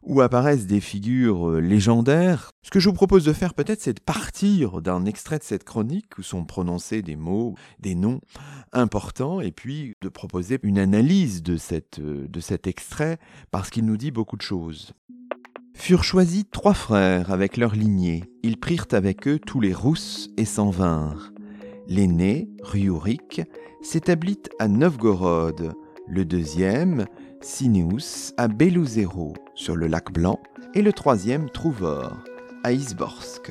où 0.04 0.20
apparaissent 0.20 0.68
des 0.68 0.78
figures 0.80 1.60
légendaires. 1.60 2.52
Ce 2.62 2.70
que 2.70 2.78
je 2.78 2.88
vous 2.88 2.94
propose 2.94 3.24
de 3.24 3.32
faire 3.32 3.52
peut-être, 3.52 3.80
c'est 3.80 3.94
de 3.94 4.00
partir 4.00 4.80
d'un 4.80 5.06
extrait 5.06 5.40
de 5.40 5.44
cette 5.44 5.64
chronique 5.64 6.18
où 6.18 6.22
sont 6.22 6.44
prononcés 6.44 7.02
des 7.02 7.16
mots, 7.16 7.56
des 7.80 7.96
noms 7.96 8.20
importants, 8.72 9.40
et 9.40 9.50
puis 9.50 9.94
de 10.00 10.08
proposer 10.08 10.60
une 10.62 10.78
analyse 10.78 11.42
de, 11.42 11.56
cet 11.56 11.98
extrait, 12.68 13.18
parce 13.50 13.70
qu'il 13.70 13.86
nous 13.86 13.96
dit 13.96 14.12
beaucoup 14.12 14.36
de 14.36 14.42
choses. 14.42 14.94
Furent 15.74 16.04
choisis 16.04 16.44
trois 16.50 16.74
frères 16.74 17.32
avec 17.32 17.56
leur 17.56 17.74
lignée. 17.74 18.24
Ils 18.42 18.58
prirent 18.58 18.86
avec 18.92 19.26
eux 19.26 19.38
tous 19.38 19.60
les 19.60 19.74
rousses 19.74 20.28
et 20.36 20.44
s'en 20.44 20.70
vinrent. 20.70 21.32
L'aîné, 21.88 22.48
Rurik, 22.62 23.42
s'établit 23.82 24.38
à 24.58 24.68
Novgorod. 24.68 25.72
Le 26.06 26.24
deuxième, 26.24 27.06
Sineus, 27.40 28.32
à 28.36 28.48
Belouzero, 28.48 29.34
sur 29.54 29.74
le 29.74 29.88
lac 29.88 30.12
Blanc. 30.12 30.38
Et 30.74 30.82
le 30.82 30.92
troisième, 30.92 31.50
Trouvor, 31.50 32.16
à 32.62 32.72
Isborsk. 32.72 33.50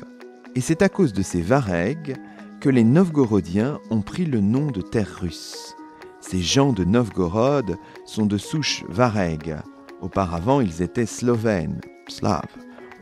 Et 0.54 0.60
c'est 0.60 0.82
à 0.82 0.88
cause 0.88 1.12
de 1.12 1.22
ces 1.22 1.42
Varegs 1.42 2.16
que 2.60 2.70
les 2.70 2.84
Novgorodiens 2.84 3.78
ont 3.90 4.02
pris 4.02 4.24
le 4.24 4.40
nom 4.40 4.70
de 4.70 4.80
terre 4.80 5.18
russe. 5.20 5.74
Ces 6.20 6.40
gens 6.40 6.72
de 6.72 6.84
Novgorod 6.84 7.76
sont 8.06 8.26
de 8.26 8.38
souche 8.38 8.84
Vareg. 8.88 9.56
Auparavant, 10.00 10.60
ils 10.60 10.82
étaient 10.82 11.06
slovènes 11.06 11.80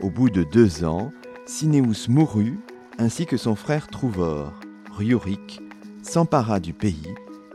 Au 0.01 0.09
bout 0.09 0.29
de 0.29 0.43
deux 0.43 0.83
ans, 0.83 1.11
Sineus 1.45 2.07
mourut, 2.09 2.59
ainsi 2.97 3.25
que 3.25 3.37
son 3.37 3.55
frère 3.55 3.87
Trouvor. 3.87 4.51
Rurik 4.91 5.61
s'empara 6.01 6.59
du 6.59 6.73
pays, 6.73 7.13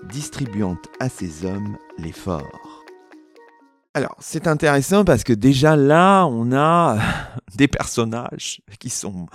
distribuant 0.09 0.79
à 1.01 1.09
ses 1.09 1.45
hommes 1.45 1.77
les 1.99 2.13
forts. 2.13 2.85
Alors, 3.95 4.17
c'est 4.21 4.47
intéressant 4.47 5.05
parce 5.05 5.25
que 5.25 5.33
déjà 5.33 5.75
là, 5.75 6.27
on 6.27 6.53
a 6.53 6.99
des 7.57 7.69
personnages 7.69 8.61
qui 8.79 8.91
sont 8.91 9.27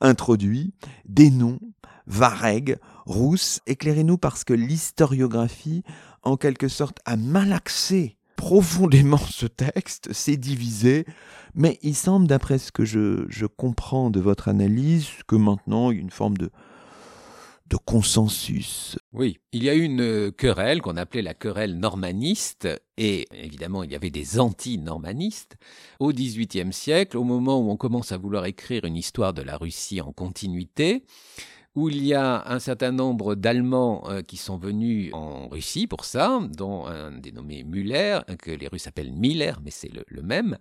introduits, 0.00 0.72
des 1.04 1.30
noms, 1.30 1.60
Vareg, 2.06 2.78
Rousse. 3.04 3.60
Éclairez-nous 3.66 4.18
parce 4.18 4.42
que 4.42 4.54
l'historiographie, 4.54 5.82
en 6.22 6.36
quelque 6.36 6.68
sorte, 6.68 6.98
a 7.04 7.16
malaxé 7.16 8.16
profondément 8.36 9.18
ce 9.18 9.46
texte, 9.46 10.12
s'est 10.12 10.36
divisé, 10.36 11.04
mais 11.54 11.78
il 11.82 11.94
semble, 11.96 12.26
d'après 12.26 12.58
ce 12.58 12.70
que 12.70 12.84
je, 12.84 13.46
comprends 13.46 14.10
de 14.10 14.20
votre 14.20 14.48
analyse, 14.48 15.08
que 15.26 15.36
maintenant 15.36 15.90
il 15.90 15.96
y 15.96 15.98
a 15.98 16.02
une 16.02 16.10
forme 16.10 16.36
de, 16.36 16.50
de 17.68 17.76
consensus. 17.76 18.98
Oui, 19.12 19.38
il 19.52 19.64
y 19.64 19.70
a 19.70 19.74
eu 19.74 19.82
une 19.82 20.00
euh, 20.00 20.30
querelle 20.30 20.82
qu'on 20.82 20.96
appelait 20.96 21.22
la 21.22 21.34
querelle 21.34 21.78
normaniste, 21.78 22.68
et 22.98 23.26
évidemment 23.32 23.82
il 23.82 23.90
y 23.90 23.96
avait 23.96 24.10
des 24.10 24.38
anti-normanistes. 24.38 25.56
Au 25.98 26.12
XVIIIe 26.12 26.72
siècle, 26.72 27.16
au 27.16 27.24
moment 27.24 27.58
où 27.58 27.70
on 27.70 27.76
commence 27.76 28.12
à 28.12 28.18
vouloir 28.18 28.44
écrire 28.44 28.84
une 28.84 28.96
histoire 28.96 29.32
de 29.32 29.42
la 29.42 29.56
Russie 29.56 30.00
en 30.00 30.12
continuité, 30.12 31.04
où 31.76 31.90
il 31.90 32.04
y 32.04 32.14
a 32.14 32.42
un 32.50 32.58
certain 32.58 32.90
nombre 32.90 33.34
d'Allemands 33.34 34.02
euh, 34.08 34.22
qui 34.22 34.38
sont 34.38 34.56
venus 34.56 35.12
en 35.12 35.46
Russie 35.48 35.86
pour 35.86 36.06
ça, 36.06 36.40
dont 36.50 36.86
un 36.86 37.12
dénommé 37.12 37.64
Müller, 37.64 38.20
que 38.38 38.50
les 38.50 38.66
Russes 38.66 38.86
appellent 38.86 39.12
Miller, 39.12 39.60
mais 39.62 39.70
c'est 39.70 39.90
le, 39.92 40.22
même. 40.22 40.56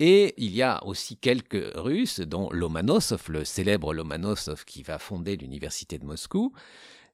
Et 0.00 0.34
il 0.36 0.50
y 0.50 0.62
a 0.62 0.84
aussi 0.84 1.16
quelques 1.16 1.72
Russes, 1.76 2.20
dont 2.20 2.50
Lomonosov, 2.50 3.22
le 3.28 3.44
célèbre 3.44 3.94
Lomonosov 3.94 4.64
qui 4.64 4.82
va 4.82 4.98
fonder 4.98 5.36
l'université 5.36 5.96
de 5.98 6.04
Moscou. 6.04 6.52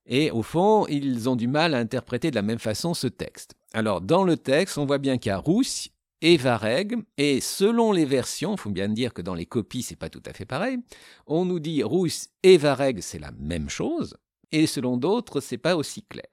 Et 0.06 0.30
au 0.30 0.42
fond, 0.42 0.86
ils 0.86 1.28
ont 1.28 1.36
du 1.36 1.48
mal 1.48 1.74
à 1.74 1.78
interpréter 1.78 2.30
de 2.30 2.36
la 2.36 2.42
même 2.42 2.58
façon 2.58 2.94
ce 2.94 3.08
texte. 3.08 3.54
Alors, 3.74 4.00
dans 4.00 4.24
le 4.24 4.38
texte, 4.38 4.78
on 4.78 4.86
voit 4.86 4.96
bien 4.96 5.18
qu'il 5.18 5.28
y 5.28 5.32
a 5.34 5.38
et 6.20 6.36
Vareg, 6.36 6.96
et 7.16 7.40
selon 7.40 7.92
les 7.92 8.04
versions, 8.04 8.54
il 8.54 8.60
faut 8.60 8.70
bien 8.70 8.88
dire 8.88 9.12
que 9.12 9.22
dans 9.22 9.34
les 9.34 9.46
copies, 9.46 9.82
c'est 9.82 9.96
pas 9.96 10.10
tout 10.10 10.22
à 10.26 10.32
fait 10.32 10.44
pareil, 10.44 10.78
on 11.26 11.44
nous 11.44 11.60
dit 11.60 11.82
Rousse 11.82 12.28
et 12.42 12.56
Vareg, 12.56 13.00
c'est 13.00 13.18
la 13.18 13.30
même 13.32 13.68
chose, 13.68 14.16
et 14.52 14.66
selon 14.66 14.96
d'autres, 14.96 15.40
c'est 15.40 15.58
pas 15.58 15.76
aussi 15.76 16.02
clair. 16.02 16.26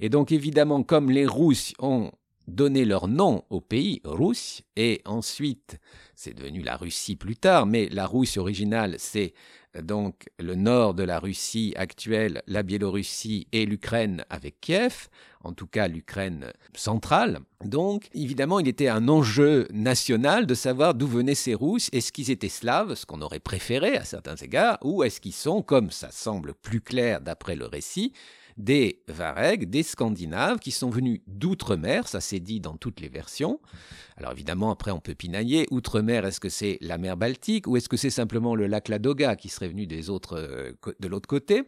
Et 0.00 0.08
donc, 0.08 0.32
évidemment, 0.32 0.82
comme 0.82 1.10
les 1.10 1.26
Rousses 1.26 1.74
ont 1.78 2.10
donné 2.48 2.84
leur 2.84 3.06
nom 3.06 3.44
au 3.50 3.60
pays, 3.60 4.00
Rousse, 4.04 4.62
et 4.74 5.02
ensuite, 5.04 5.78
c'est 6.14 6.34
devenu 6.34 6.62
la 6.62 6.76
Russie 6.76 7.16
plus 7.16 7.36
tard, 7.36 7.66
mais 7.66 7.88
la 7.90 8.06
Rousse 8.06 8.38
originale, 8.38 8.96
c'est 8.98 9.34
donc 9.80 10.28
le 10.38 10.54
nord 10.54 10.94
de 10.94 11.02
la 11.02 11.18
Russie 11.18 11.72
actuelle, 11.76 12.42
la 12.46 12.62
Biélorussie 12.62 13.46
et 13.52 13.66
l'Ukraine 13.66 14.24
avec 14.28 14.60
Kiev, 14.60 15.08
en 15.42 15.52
tout 15.52 15.66
cas 15.66 15.88
l'Ukraine 15.88 16.52
centrale. 16.74 17.40
Donc 17.64 18.08
évidemment, 18.12 18.58
il 18.60 18.68
était 18.68 18.88
un 18.88 19.08
enjeu 19.08 19.68
national 19.72 20.46
de 20.46 20.54
savoir 20.54 20.94
d'où 20.94 21.06
venaient 21.06 21.34
ces 21.34 21.54
Russes. 21.54 21.88
Est-ce 21.92 22.12
qu'ils 22.12 22.30
étaient 22.30 22.48
slaves, 22.48 22.94
ce 22.94 23.06
qu'on 23.06 23.22
aurait 23.22 23.40
préféré 23.40 23.96
à 23.96 24.04
certains 24.04 24.36
égards, 24.36 24.78
ou 24.82 25.02
est-ce 25.02 25.20
qu'ils 25.20 25.32
sont, 25.32 25.62
comme 25.62 25.90
ça 25.90 26.10
semble 26.10 26.54
plus 26.54 26.80
clair 26.80 27.20
d'après 27.20 27.56
le 27.56 27.66
récit, 27.66 28.12
des 28.64 29.02
Varegs, 29.08 29.68
des 29.68 29.82
Scandinaves, 29.82 30.58
qui 30.58 30.70
sont 30.70 30.90
venus 30.90 31.20
d'outre-mer, 31.26 32.08
ça 32.08 32.20
s'est 32.20 32.40
dit 32.40 32.60
dans 32.60 32.76
toutes 32.76 33.00
les 33.00 33.08
versions. 33.08 33.60
Alors 34.16 34.32
évidemment, 34.32 34.70
après 34.70 34.90
on 34.90 35.00
peut 35.00 35.14
pinailler, 35.14 35.66
outre-mer, 35.70 36.24
est-ce 36.26 36.40
que 36.40 36.48
c'est 36.48 36.78
la 36.80 36.98
mer 36.98 37.16
Baltique 37.16 37.66
ou 37.66 37.76
est-ce 37.76 37.88
que 37.88 37.96
c'est 37.96 38.10
simplement 38.10 38.54
le 38.54 38.66
lac 38.66 38.88
Ladoga 38.88 39.36
qui 39.36 39.48
serait 39.48 39.68
venu 39.68 39.86
des 39.86 40.10
autres, 40.10 40.36
euh, 40.36 40.72
de 41.00 41.08
l'autre 41.08 41.28
côté? 41.28 41.64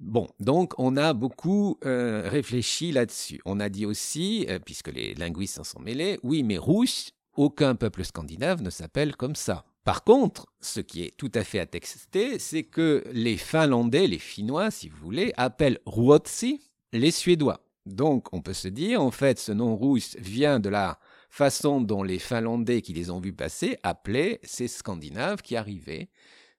Bon, 0.00 0.26
donc 0.40 0.72
on 0.78 0.96
a 0.96 1.12
beaucoup 1.12 1.78
euh, 1.84 2.28
réfléchi 2.28 2.90
là-dessus. 2.90 3.40
On 3.44 3.60
a 3.60 3.68
dit 3.68 3.86
aussi, 3.86 4.46
euh, 4.48 4.58
puisque 4.58 4.88
les 4.88 5.14
linguistes 5.14 5.56
s'en 5.56 5.64
sont 5.64 5.80
mêlés, 5.80 6.18
oui, 6.22 6.42
mais 6.42 6.58
Rousse, 6.58 7.12
Aucun 7.34 7.74
peuple 7.76 8.04
scandinave 8.04 8.60
ne 8.60 8.68
s'appelle 8.68 9.16
comme 9.16 9.36
ça. 9.36 9.64
Par 9.84 10.04
contre, 10.04 10.46
ce 10.60 10.80
qui 10.80 11.02
est 11.02 11.16
tout 11.16 11.30
à 11.34 11.42
fait 11.42 11.58
attesté, 11.58 12.38
c'est 12.38 12.62
que 12.62 13.02
les 13.12 13.36
Finlandais, 13.36 14.06
les 14.06 14.18
Finnois, 14.18 14.70
si 14.70 14.88
vous 14.88 14.96
voulez, 14.98 15.32
appellent 15.36 15.80
Ruotsi 15.86 16.60
les 16.92 17.10
Suédois. 17.10 17.66
Donc, 17.84 18.32
on 18.32 18.42
peut 18.42 18.52
se 18.52 18.68
dire, 18.68 19.02
en 19.02 19.10
fait, 19.10 19.40
ce 19.40 19.50
nom 19.50 19.76
russe 19.76 20.16
vient 20.20 20.60
de 20.60 20.68
la 20.68 21.00
façon 21.30 21.80
dont 21.80 22.04
les 22.04 22.20
Finlandais 22.20 22.80
qui 22.80 22.92
les 22.92 23.10
ont 23.10 23.18
vus 23.18 23.32
passer 23.32 23.76
appelaient 23.82 24.38
ces 24.44 24.68
Scandinaves 24.68 25.42
qui 25.42 25.56
arrivaient. 25.56 26.10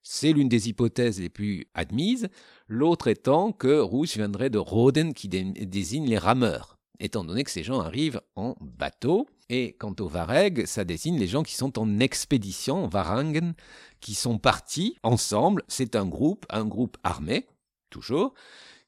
C'est 0.01 0.33
l'une 0.33 0.49
des 0.49 0.67
hypothèses 0.67 1.21
les 1.21 1.29
plus 1.29 1.65
admises, 1.73 2.27
l'autre 2.67 3.07
étant 3.07 3.53
que 3.53 3.79
Russe 3.79 4.17
viendrait 4.17 4.49
de 4.49 4.57
Roden 4.57 5.13
qui 5.13 5.29
désigne 5.29 6.09
les 6.09 6.17
rameurs, 6.17 6.72
étant 7.03 7.23
donné 7.23 7.43
que 7.43 7.51
ces 7.51 7.63
gens 7.63 7.81
arrivent 7.81 8.21
en 8.35 8.55
bateau. 8.61 9.27
Et 9.49 9.73
quant 9.73 9.93
au 9.99 10.07
Vareg, 10.07 10.65
ça 10.65 10.85
désigne 10.85 11.19
les 11.19 11.27
gens 11.27 11.43
qui 11.43 11.53
sont 11.53 11.77
en 11.77 11.99
expédition, 11.99 12.87
Varangen, 12.87 13.53
qui 13.99 14.15
sont 14.15 14.39
partis 14.39 14.97
ensemble. 15.03 15.63
C'est 15.67 15.95
un 15.95 16.05
groupe, 16.05 16.45
un 16.49 16.65
groupe 16.65 16.97
armé, 17.03 17.45
toujours, 17.89 18.33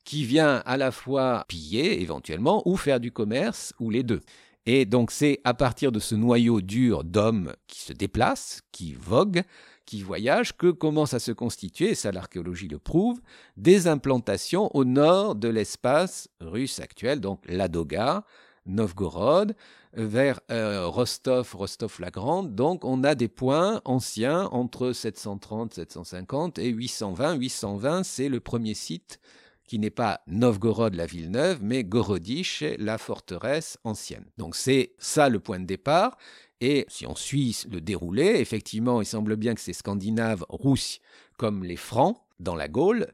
qui 0.06 0.24
vient 0.24 0.64
à 0.66 0.78
la 0.78 0.92
fois 0.92 1.44
piller 1.48 2.02
éventuellement 2.02 2.64
ou 2.66 2.78
faire 2.78 3.00
du 3.00 3.12
commerce, 3.12 3.74
ou 3.80 3.90
les 3.90 4.02
deux. 4.02 4.22
Et 4.66 4.86
donc 4.86 5.12
c'est 5.12 5.42
à 5.44 5.54
partir 5.54 5.92
de 5.92 6.00
ce 6.00 6.16
noyau 6.16 6.62
dur 6.62 7.04
d'hommes 7.04 7.54
qui 7.68 7.82
se 7.82 7.94
déplacent, 7.94 8.62
qui 8.72 8.94
voguent, 8.94 9.44
qui 9.86 10.02
voyagent, 10.02 10.58
que 10.58 10.72
commencent 10.72 11.14
à 11.14 11.20
se 11.20 11.32
constituer, 11.32 11.92
et 11.92 11.96
ça 11.96 12.12
l'archéologie 12.12 12.68
le 12.68 12.80
prouve, 12.80 13.22
des 13.58 13.88
implantations 13.88 14.76
au 14.76 14.86
nord 14.86 15.36
de 15.36 15.48
l'espace 15.48 16.30
russe 16.42 16.80
actuel, 16.80 17.22
donc 17.22 17.42
Ladoga, 17.48 18.26
Novgorod, 18.66 19.56
vers 19.94 20.42
euh, 20.52 20.88
Rostov, 20.88 21.56
Rostov-la-Grande. 21.56 22.54
Donc 22.56 22.84
on 22.84 23.04
a 23.04 23.16
des 23.16 23.28
points 23.28 23.82
anciens 23.86 24.46
entre 24.52 24.92
730, 24.92 25.74
750 25.74 26.60
et 26.60 26.70
820. 26.70 27.36
820, 27.36 28.04
c'est 28.04 28.30
le 28.30 28.40
premier 28.40 28.74
site 28.74 29.20
qui 29.68 29.80
n'est 29.80 29.90
pas 29.90 30.22
Novgorod, 30.28 30.94
la 30.94 31.08
ville 31.08 31.32
neuve, 31.32 31.60
mais 31.62 31.84
Gorodish, 31.84 32.64
la 32.78 32.98
forteresse 32.98 33.80
ancienne. 33.84 34.26
Donc 34.38 34.56
c'est 34.56 34.94
ça 35.00 35.28
le 35.28 35.40
point 35.40 35.60
de 35.60 35.66
départ. 35.66 36.18
Et 36.62 36.86
si 36.88 37.06
on 37.06 37.16
suit 37.16 37.64
le 37.70 37.82
déroulé, 37.82 38.26
effectivement, 38.38 39.02
il 39.02 39.06
semble 39.06 39.36
bien 39.36 39.56
que 39.56 39.62
ces 39.62 39.74
Scandinaves 39.74 40.46
rousses, 40.50 41.00
comme 41.38 41.64
les 41.64 41.76
Francs 41.76 42.18
dans 42.40 42.56
la 42.56 42.68
Gaule, 42.68 43.08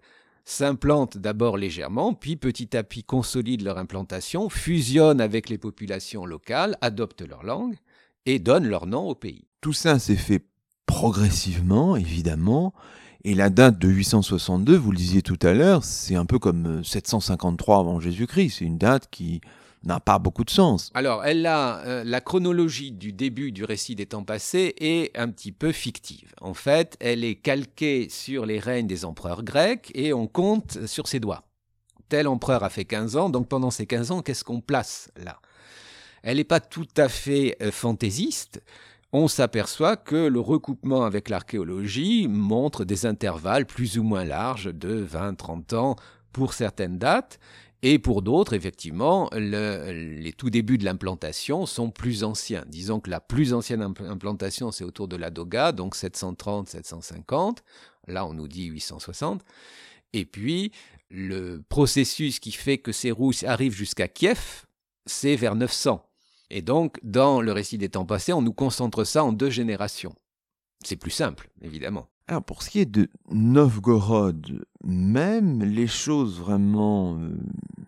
s'implantent 0.46 1.18
d'abord 1.18 1.58
légèrement, 1.58 2.14
puis 2.14 2.36
petit 2.36 2.76
à 2.76 2.84
petit 2.84 3.04
consolident 3.04 3.64
leur 3.64 3.78
implantation, 3.78 4.50
fusionnent 4.50 5.22
avec 5.22 5.50
les 5.50 5.58
populations 5.58 6.26
locales, 6.26 6.78
adoptent 6.82 7.28
leur 7.28 7.44
langue 7.44 7.76
et 8.26 8.40
donnent 8.40 8.68
leur 8.68 8.86
nom 8.86 9.10
au 9.10 9.16
pays. 9.16 9.46
Tout 9.62 9.74
ça 9.74 10.00
s'est 10.00 10.16
fait 10.16 10.44
progressivement, 10.86 11.96
évidemment, 11.96 12.74
et 13.24 13.36
la 13.36 13.50
date 13.50 13.78
de 13.78 13.88
862, 13.88 14.76
vous 14.76 14.92
le 14.92 14.98
disiez 14.98 15.22
tout 15.22 15.38
à 15.44 15.54
l'heure, 15.54 15.84
c'est 15.84 16.16
un 16.16 16.26
peu 16.26 16.40
comme 16.40 16.84
753 16.84 17.80
avant 17.80 18.00
Jésus-Christ, 18.00 18.58
c'est 18.58 18.66
une 18.66 18.80
date 18.80 19.10
qui 19.12 19.42
n'a 19.84 20.00
pas 20.00 20.20
beaucoup 20.20 20.44
de 20.44 20.50
sens. 20.50 20.92
Alors, 20.94 21.26
elle 21.26 21.46
a 21.46 21.80
euh, 21.80 22.04
la 22.04 22.22
chronologie 22.22 22.92
du 22.92 23.14
début 23.14 23.52
du 23.52 23.64
récit 23.64 23.96
des 23.96 24.06
temps 24.06 24.24
passés 24.24 24.76
est 24.80 25.18
un 25.18 25.30
petit 25.30 25.52
peu 25.52 25.72
fictive. 25.72 26.34
En 26.40 26.54
fait, 26.54 26.98
elle 27.00 27.24
est 27.24 27.36
calquée 27.36 28.08
sur 28.10 28.46
les 28.46 28.60
règnes 28.60 28.88
des 28.88 29.06
empereurs 29.06 29.44
grecs 29.44 29.92
et 29.96 30.14
on 30.14 30.28
compte 30.28 30.86
sur 30.86 31.08
ses 31.08 31.20
doigts. 31.20 31.44
Tel 32.10 32.28
empereur 32.28 32.64
a 32.64 32.70
fait 32.70 32.86
15 32.86 33.16
ans, 33.16 33.30
donc 33.30 33.48
pendant 33.48 33.72
ces 33.72 33.86
15 33.86 34.12
ans, 34.12 34.22
qu'est-ce 34.22 34.44
qu'on 34.44 34.62
place 34.62 35.10
là? 35.16 35.40
Elle 36.24 36.38
n'est 36.38 36.44
pas 36.44 36.60
tout 36.60 36.88
à 36.98 37.10
fait 37.10 37.58
euh, 37.62 37.72
fantaisiste. 37.72 38.62
On 39.14 39.28
s'aperçoit 39.28 39.98
que 39.98 40.28
le 40.28 40.40
recoupement 40.40 41.04
avec 41.04 41.30
l'archéologie 41.30 42.28
montre 42.30 42.86
des 42.86 43.06
intervalles 43.06 43.66
plus 43.66 43.98
ou 43.98 44.04
moins 44.04 44.24
larges 44.24 44.74
de 44.74 45.06
20-30 45.06 45.76
ans 45.76 45.96
pour 46.32 46.54
certaines 46.54 46.98
dates, 46.98 47.40
et 47.84 47.98
pour 47.98 48.22
d'autres, 48.22 48.54
effectivement, 48.54 49.30
les 49.34 50.34
tout 50.38 50.52
débuts 50.52 50.78
de 50.78 50.86
l'implantation 50.86 51.66
sont 51.66 51.90
plus 51.90 52.24
anciens. 52.24 52.64
Disons 52.68 53.00
que 53.00 53.10
la 53.10 53.20
plus 53.20 53.54
ancienne 53.54 53.82
implantation, 53.82 54.72
c'est 54.72 54.84
autour 54.84 55.08
de 55.08 55.16
la 55.16 55.32
Doga, 55.32 55.72
donc 55.72 55.96
730-750. 55.96 57.58
Là, 58.08 58.26
on 58.26 58.34
nous 58.34 58.48
dit 58.48 58.66
860. 58.66 59.44
Et 60.14 60.26
puis, 60.26 60.72
le 61.10 61.64
processus 61.70 62.40
qui 62.40 62.52
fait 62.52 62.78
que 62.78 62.92
ces 62.92 63.10
Rousses 63.12 63.44
arrivent 63.44 63.76
jusqu'à 63.76 64.08
Kiev, 64.08 64.66
c'est 65.08 65.36
vers 65.36 65.56
900. 65.56 66.06
Et 66.52 66.62
donc, 66.62 67.00
dans 67.02 67.42
le 67.42 67.52
récit 67.52 67.78
des 67.78 67.90
temps 67.90 68.06
passés, 68.06 68.34
on 68.34 68.42
nous 68.42 68.54
concentre 68.54 69.06
ça 69.06 69.24
en 69.24 69.32
deux 69.32 69.50
générations. 69.50 70.14
C'est 70.84 70.98
plus 70.98 71.12
simple, 71.12 71.50
évidemment. 71.62 72.08
Alors, 72.32 72.44
pour 72.44 72.64
ce 72.64 72.70
qui 72.70 72.80
est 72.80 72.86
de 72.86 73.10
Novgorod 73.30 74.64
même, 74.86 75.62
les 75.62 75.86
choses 75.86 76.40
vraiment 76.40 77.18
euh, 77.18 77.36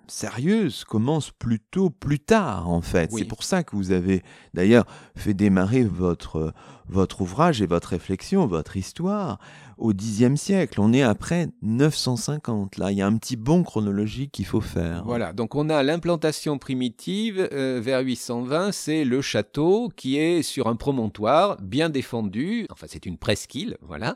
sérieuses 0.07 0.83
commencent 0.83 1.31
plutôt 1.31 1.89
plus 1.89 2.19
tard, 2.19 2.69
en 2.69 2.81
fait. 2.81 3.09
C'est 3.13 3.23
pour 3.23 3.43
ça 3.43 3.63
que 3.63 3.77
vous 3.77 3.93
avez 3.93 4.21
d'ailleurs 4.53 4.85
fait 5.15 5.33
démarrer 5.33 5.85
votre, 5.85 6.53
votre 6.89 7.21
ouvrage 7.21 7.61
et 7.61 7.67
votre 7.67 7.87
réflexion, 7.87 8.45
votre 8.45 8.75
histoire, 8.75 9.39
au 9.77 9.93
Xe 9.93 10.35
siècle. 10.35 10.79
On 10.79 10.93
est 10.93 11.01
après 11.01 11.47
950. 11.61 12.77
Là, 12.77 12.91
il 12.91 12.97
y 12.97 13.01
a 13.01 13.07
un 13.07 13.17
petit 13.17 13.35
bond 13.35 13.63
chronologique 13.63 14.31
qu'il 14.31 14.45
faut 14.45 14.61
faire. 14.61 15.03
Voilà, 15.05 15.33
donc 15.33 15.55
on 15.55 15.69
a 15.69 15.83
l'implantation 15.83 16.57
primitive 16.57 17.47
euh, 17.51 17.79
vers 17.83 18.01
820, 18.01 18.71
c'est 18.71 19.03
le 19.03 19.21
château 19.21 19.91
qui 19.95 20.17
est 20.17 20.41
sur 20.41 20.67
un 20.67 20.75
promontoire 20.75 21.57
bien 21.61 21.89
défendu. 21.89 22.67
Enfin, 22.71 22.87
c'est 22.89 23.05
une 23.05 23.17
presqu'île, 23.17 23.77
voilà. 23.81 24.15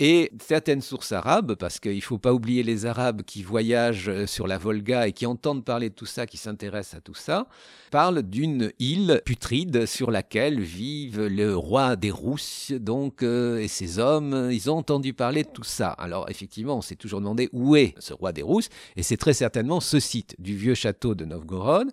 Et 0.00 0.32
certaines 0.40 0.80
sources 0.80 1.12
arabes, 1.12 1.54
parce 1.54 1.78
qu'il 1.78 1.94
ne 1.94 2.00
faut 2.00 2.18
pas 2.18 2.32
oublier 2.32 2.64
les 2.64 2.84
Arabes 2.84 3.22
qui 3.22 3.44
voyagent 3.44 4.08
euh, 4.08 4.26
sur 4.26 4.48
la 4.48 4.58
Volga 4.58 5.06
et 5.06 5.12
qui 5.12 5.24
entendent 5.24 5.64
parler 5.64 5.88
de 5.88 5.94
tout 5.94 6.04
ça, 6.04 6.26
qui 6.26 6.36
s'intéressent 6.36 6.98
à 6.98 7.00
tout 7.00 7.14
ça, 7.14 7.46
parlent 7.92 8.22
d'une 8.22 8.72
île 8.80 9.22
putride 9.24 9.86
sur 9.86 10.10
laquelle 10.10 10.60
vivent 10.60 11.26
le 11.26 11.56
roi 11.56 11.94
des 11.94 12.10
Rousses, 12.10 12.72
donc, 12.72 13.22
euh, 13.22 13.58
et 13.58 13.68
ses 13.68 14.00
hommes. 14.00 14.48
Ils 14.50 14.68
ont 14.68 14.78
entendu 14.78 15.14
parler 15.14 15.44
de 15.44 15.50
tout 15.50 15.62
ça. 15.62 15.90
Alors, 15.90 16.28
effectivement, 16.28 16.76
on 16.76 16.82
s'est 16.82 16.96
toujours 16.96 17.20
demandé 17.20 17.48
où 17.52 17.76
est 17.76 17.94
ce 18.00 18.14
roi 18.14 18.32
des 18.32 18.42
Rousses, 18.42 18.70
et 18.96 19.04
c'est 19.04 19.16
très 19.16 19.32
certainement 19.32 19.78
ce 19.78 20.00
site 20.00 20.34
du 20.40 20.56
vieux 20.56 20.74
château 20.74 21.14
de 21.14 21.24
Novgorod 21.24 21.92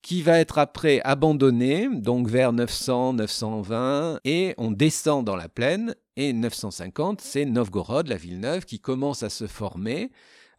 qui 0.00 0.22
va 0.22 0.38
être 0.38 0.58
après 0.58 1.00
abandonné, 1.04 1.88
donc 1.92 2.28
vers 2.28 2.52
900-920, 2.52 4.20
et 4.24 4.54
on 4.56 4.70
descend 4.70 5.24
dans 5.24 5.36
la 5.36 5.48
plaine, 5.48 5.94
et 6.18 6.32
950, 6.32 7.20
c'est 7.20 7.44
Novgorod, 7.44 8.08
la 8.08 8.16
ville 8.16 8.40
neuve, 8.40 8.64
qui 8.64 8.80
commence 8.80 9.22
à 9.22 9.30
se 9.30 9.46
former 9.46 10.10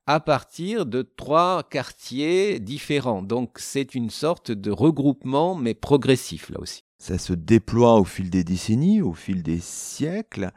à 0.07 0.21
partir 0.21 0.85
de 0.85 1.01
trois 1.01 1.63
quartiers 1.69 2.61
différents. 2.61 3.21
Donc 3.21 3.57
c'est 3.59 3.93
une 3.93 4.09
sorte 4.09 4.51
de 4.51 4.71
regroupement, 4.71 5.55
mais 5.55 5.73
progressif 5.73 6.49
là 6.49 6.61
aussi. 6.61 6.85
Ça 6.97 7.17
se 7.17 7.33
déploie 7.33 7.95
au 7.99 8.05
fil 8.05 8.29
des 8.29 8.45
décennies, 8.45 9.01
au 9.01 9.13
fil 9.13 9.43
des 9.43 9.59
siècles. 9.59 10.51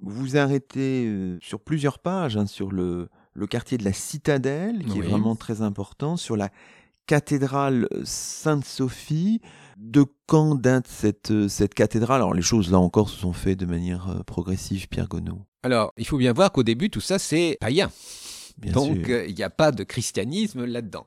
Vous 0.00 0.38
arrêtez 0.38 1.04
euh, 1.06 1.38
sur 1.42 1.60
plusieurs 1.60 1.98
pages 1.98 2.38
hein, 2.38 2.46
sur 2.46 2.72
le, 2.72 3.10
le 3.34 3.46
quartier 3.46 3.76
de 3.76 3.84
la 3.84 3.92
Citadelle, 3.92 4.82
qui 4.86 4.98
est 4.98 5.02
vraiment 5.02 5.36
très 5.36 5.60
important, 5.60 6.16
sur 6.16 6.38
la 6.38 6.48
cathédrale 7.06 7.86
Sainte-Sophie. 8.02 9.42
De 9.80 10.04
quand 10.26 10.56
date 10.56 10.88
cette, 10.88 11.48
cette 11.48 11.72
cathédrale? 11.72 12.16
Alors 12.16 12.34
les 12.34 12.42
choses 12.42 12.72
là 12.72 12.80
encore 12.80 13.08
se 13.08 13.16
sont 13.16 13.32
faites 13.32 13.60
de 13.60 13.64
manière 13.64 14.10
euh, 14.10 14.22
progressive, 14.24 14.88
Pierre 14.88 15.06
Gonneau. 15.06 15.46
Alors 15.62 15.92
il 15.96 16.04
faut 16.04 16.18
bien 16.18 16.32
voir 16.32 16.50
qu'au 16.50 16.64
début 16.64 16.90
tout 16.90 17.00
ça 17.00 17.20
c'est 17.20 17.56
païen. 17.60 17.88
Donc 18.58 19.08
euh, 19.08 19.24
il 19.28 19.36
n'y 19.36 19.44
a 19.44 19.50
pas 19.50 19.70
de 19.70 19.84
christianisme 19.84 20.64
là-dedans. 20.64 21.06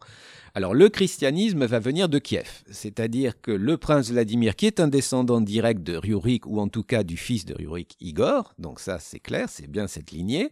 Alors 0.54 0.74
le 0.74 0.88
christianisme 0.88 1.66
va 1.66 1.80
venir 1.80 2.08
de 2.08 2.18
Kiev, 2.18 2.64
c'est-à-dire 2.72 3.42
que 3.42 3.52
le 3.52 3.78
prince 3.78 4.10
Vladimir, 4.10 4.56
qui 4.56 4.68
est 4.68 4.80
un 4.80 4.88
descendant 4.88 5.42
direct 5.42 5.84
de 5.84 5.98
Rurik, 5.98 6.46
ou 6.46 6.62
en 6.62 6.70
tout 6.70 6.84
cas 6.84 7.04
du 7.04 7.18
fils 7.18 7.44
de 7.44 7.54
Rurik, 7.54 7.98
Igor, 8.00 8.54
donc 8.58 8.80
ça 8.80 9.00
c'est 9.00 9.20
clair, 9.20 9.50
c'est 9.50 9.70
bien 9.70 9.88
cette 9.88 10.12
lignée, 10.12 10.46
euh, 10.46 10.48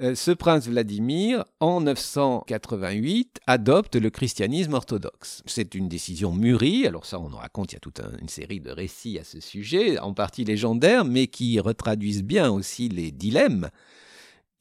ce 0.00 0.30
prince 0.30 0.68
Vladimir, 0.68 1.44
en 1.60 1.82
988, 1.82 3.40
adopte 3.46 3.96
le 3.96 4.10
christianisme 4.10 4.72
orthodoxe. 4.72 5.42
C'est 5.46 5.74
une 5.74 5.88
décision 5.88 6.32
mûrie, 6.32 6.86
alors 6.86 7.04
ça 7.04 7.20
on 7.20 7.32
en 7.32 7.36
raconte, 7.36 7.72
il 7.72 7.74
y 7.74 7.76
a 7.76 7.80
toute 7.80 8.00
une 8.20 8.28
série 8.28 8.60
de 8.60 8.70
récits 8.70 9.18
à 9.18 9.24
ce 9.24 9.40
sujet, 9.40 9.98
en 9.98 10.14
partie 10.14 10.44
légendaires, 10.44 11.04
mais 11.04 11.26
qui 11.26 11.60
retraduisent 11.60 12.24
bien 12.24 12.50
aussi 12.50 12.88
les 12.88 13.10
dilemmes. 13.10 13.68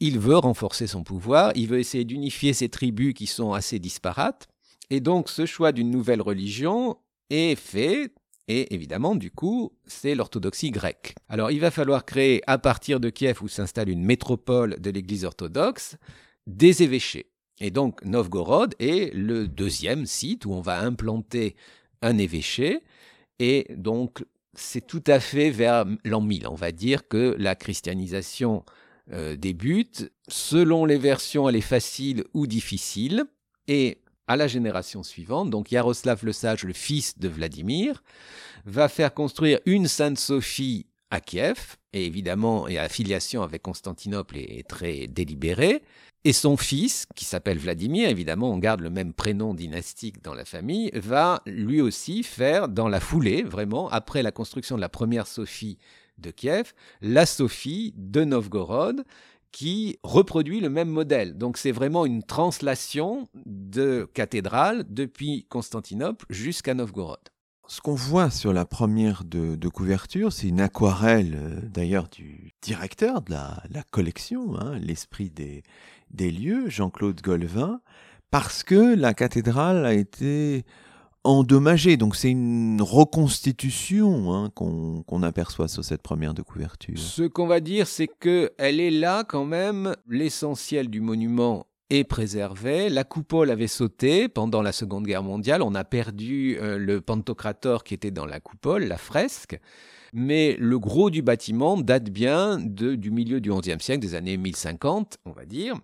Il 0.02 0.20
veut 0.20 0.38
renforcer 0.38 0.88
son 0.88 1.04
pouvoir, 1.04 1.54
il 1.56 1.68
veut 1.68 1.80
essayer 1.80 2.04
d'unifier 2.04 2.54
ces 2.54 2.70
tribus 2.70 3.14
qui 3.14 3.28
sont 3.28 3.54
assez 3.54 3.80
disparates, 3.80 4.48
et 4.90 5.00
donc 5.00 5.30
ce 5.30 5.46
choix 5.46 5.72
d'une 5.72 5.92
nouvelle 5.92 6.22
religion 6.22 6.98
est 7.30 7.56
fait 7.56 8.12
et 8.48 8.74
évidemment, 8.74 9.16
du 9.16 9.32
coup, 9.32 9.72
c'est 9.86 10.16
l'orthodoxie 10.16 10.72
grecque. 10.72 11.16
Alors, 11.30 11.52
il 11.52 11.60
va 11.60 11.72
falloir 11.72 12.06
créer, 12.06 12.42
à 12.48 12.58
partir 12.58 13.00
de 13.00 13.10
Kiev, 13.10 13.42
où 13.42 13.48
s'installe 13.48 13.90
une 13.90 14.04
métropole 14.04 14.80
de 14.80 14.90
l'Église 14.90 15.26
orthodoxe, 15.26 15.98
des 16.48 16.84
évêchés. 16.84 17.28
Et 17.60 17.72
donc, 17.72 18.04
Novgorod 18.04 18.74
est 18.80 19.14
le 19.14 19.48
deuxième 19.48 20.06
site 20.06 20.46
où 20.46 20.54
on 20.54 20.62
va 20.62 20.80
implanter 20.80 21.56
un 22.02 22.18
évêché. 22.18 22.82
Et 23.40 23.68
donc, 23.76 24.26
c'est 24.54 24.86
tout 24.86 25.04
à 25.08 25.20
fait 25.20 25.52
vers 25.52 25.86
l'an 26.04 26.22
1000, 26.22 26.48
on 26.48 26.56
va 26.56 26.72
dire, 26.72 27.08
que 27.08 27.36
la 27.38 27.56
christianisation 27.56 28.66
euh, 29.14 29.36
débute. 29.36 30.12
Selon 30.28 30.86
les 30.86 30.98
versions, 30.98 31.48
elle 31.48 31.56
est 31.56 31.62
facile 31.62 32.26
ou 32.34 32.48
difficile. 32.48 33.26
Et 33.68 34.01
à 34.32 34.38
la 34.38 34.48
génération 34.48 35.04
suivante, 35.04 35.50
donc 35.50 35.72
Yaroslav 35.74 36.24
le 36.24 36.32
Sage, 36.32 36.64
le 36.64 36.72
fils 36.72 37.20
de 37.20 37.28
Vladimir, 37.28 38.02
va 38.66 38.88
faire 38.88 39.14
construire 39.14 39.60
une 39.66 39.88
Sainte 39.88 40.18
Sophie 40.18 40.86
à 41.10 41.20
Kiev, 41.20 41.76
et 41.92 42.06
évidemment, 42.06 42.70
et 42.70 42.76
la 42.76 42.88
filiation 42.88 43.44
avec 43.44 43.62
Constantinople 43.62 44.38
est 44.38 44.66
très 44.66 45.08
délibérée. 45.08 45.84
Et 46.24 46.32
son 46.32 46.56
fils, 46.56 47.08
qui 47.14 47.26
s'appelle 47.26 47.58
Vladimir, 47.58 48.08
évidemment, 48.08 48.52
on 48.52 48.58
garde 48.58 48.80
le 48.80 48.90
même 48.90 49.12
prénom 49.12 49.54
dynastique 49.54 50.24
dans 50.24 50.34
la 50.34 50.46
famille, 50.46 50.92
va 50.94 51.42
lui 51.46 51.82
aussi 51.82 52.24
faire, 52.24 52.70
dans 52.70 52.88
la 52.88 53.02
foulée, 53.02 53.42
vraiment, 53.42 53.90
après 53.90 54.24
la 54.24 54.32
construction 54.32 54.78
de 54.78 54.82
la 54.82 54.88
première 54.88 55.28
Sophie 55.28 55.78
de 56.20 56.32
Kiev, 56.32 56.72
la 57.02 57.26
Sophie 57.26 57.94
de 57.98 58.24
Novgorod, 58.24 59.04
qui 59.52 60.00
reproduit 60.04 60.60
le 60.60 60.70
même 60.70 60.90
modèle. 60.90 61.38
Donc 61.38 61.58
c'est 61.58 61.72
vraiment 61.72 62.06
une 62.06 62.24
translation 62.24 63.28
de 63.46 64.10
cathédrale 64.14 64.86
depuis 64.90 65.46
Constantinople 65.50 66.26
jusqu'à 66.30 66.74
Novgorod. 66.74 67.20
Ce 67.68 67.80
qu'on 67.80 67.96
voit 67.96 68.30
sur 68.30 68.52
la 68.52 68.66
première 68.66 69.24
de, 69.24 69.70
couverture, 69.70 70.34
c'est 70.34 70.48
une 70.48 70.60
aquarelle 70.60 71.36
euh, 71.36 71.62
d'ailleurs 71.64 72.10
du 72.10 72.52
directeur 72.62 73.22
de 73.22 73.32
la, 73.32 73.84
collection, 73.92 74.60
hein, 74.60 74.78
l'esprit 74.78 75.30
des, 75.30 75.64
des 76.10 76.32
lieux, 76.32 76.70
Jean-Claude 76.70 77.22
Golvin, 77.22 77.80
parce 78.30 78.64
que 78.64 78.94
la 78.96 79.14
cathédrale 79.14 79.86
a 79.86 79.94
été 79.94 80.66
endommagée. 81.24 81.98
Donc 81.98 82.16
c'est 82.16 82.30
une 82.30 82.82
reconstitution 82.82 84.34
hein, 84.34 84.50
qu'on 84.56 85.24
aperçoit 85.24 85.68
sur 85.68 85.84
cette 85.84 86.02
première 86.02 86.34
de 86.34 86.42
couverture. 86.42 86.98
Ce 86.98 87.24
qu'on 87.24 87.48
va 87.48 87.60
dire, 87.60 87.88
c'est 87.88 88.08
que 88.08 88.52
elle 88.58 88.80
est 88.80 88.92
là 88.92 89.24
quand 89.24 89.46
même. 89.46 89.96
L'essentiel 90.08 90.90
du 90.90 91.02
monument 91.02 91.68
est 91.90 92.04
préservé. 92.04 92.90
La 92.90 93.04
coupole 93.04 93.52
avait 93.52 93.68
sauté 93.68 94.30
pendant 94.30 94.62
la 94.62 94.72
Seconde 94.72 95.06
Guerre 95.06 95.24
mondiale. 95.24 95.62
On 95.62 95.76
a 95.76 95.84
perdu 95.84 96.58
euh, 96.60 96.78
le 96.78 97.02
Pantocrator 97.02 97.84
qui 97.84 97.94
était 97.94 98.12
dans 98.12 98.26
la 98.26 98.40
coupole, 98.40 98.86
la 98.86 98.98
fresque. 98.98 99.60
Mais 100.14 100.58
le 100.60 100.78
gros 100.78 101.10
du 101.10 101.22
bâtiment 101.22 101.78
date 101.78 102.10
bien 102.10 102.60
du 102.60 103.12
milieu 103.12 103.40
du 103.40 103.50
XIe 103.50 103.80
siècle, 103.80 104.02
des 104.02 104.16
années 104.16 104.36
1050, 104.36 105.20
on 105.26 105.32
va 105.32 105.46
dire. 105.46 105.76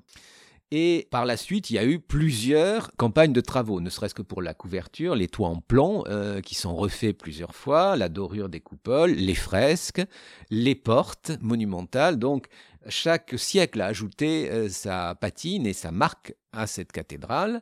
Et 0.72 1.08
par 1.12 1.26
la 1.26 1.38
suite, 1.38 1.70
il 1.70 1.76
y 1.76 1.80
a 1.80 1.86
eu 1.86 2.00
plusieurs 2.00 2.92
campagnes 2.98 3.32
de 3.32 3.40
travaux, 3.40 3.80
ne 3.80 3.90
serait-ce 3.90 4.14
que 4.14 4.22
pour 4.22 4.42
la 4.42 4.54
couverture, 4.54 5.16
les 5.16 5.30
toits 5.30 5.48
en 5.48 5.62
plomb 5.62 6.04
euh, 6.08 6.42
qui 6.42 6.56
sont 6.56 6.76
refaits 6.76 7.18
plusieurs 7.18 7.56
fois, 7.56 7.96
la 7.96 8.10
dorure 8.10 8.50
des 8.50 8.60
coupoles, 8.60 9.12
les 9.12 9.36
fresques, 9.36 10.02
les 10.50 10.76
portes 10.76 11.32
monumentales. 11.40 12.20
Donc, 12.20 12.48
chaque 12.90 13.36
siècle 13.40 13.80
a 13.80 13.86
ajouté 13.86 14.52
euh, 14.52 14.68
sa 14.68 15.16
patine 15.16 15.66
et 15.66 15.74
sa 15.74 15.92
marque 15.92 16.36
à 16.52 16.68
cette 16.68 16.92
cathédrale. 16.92 17.62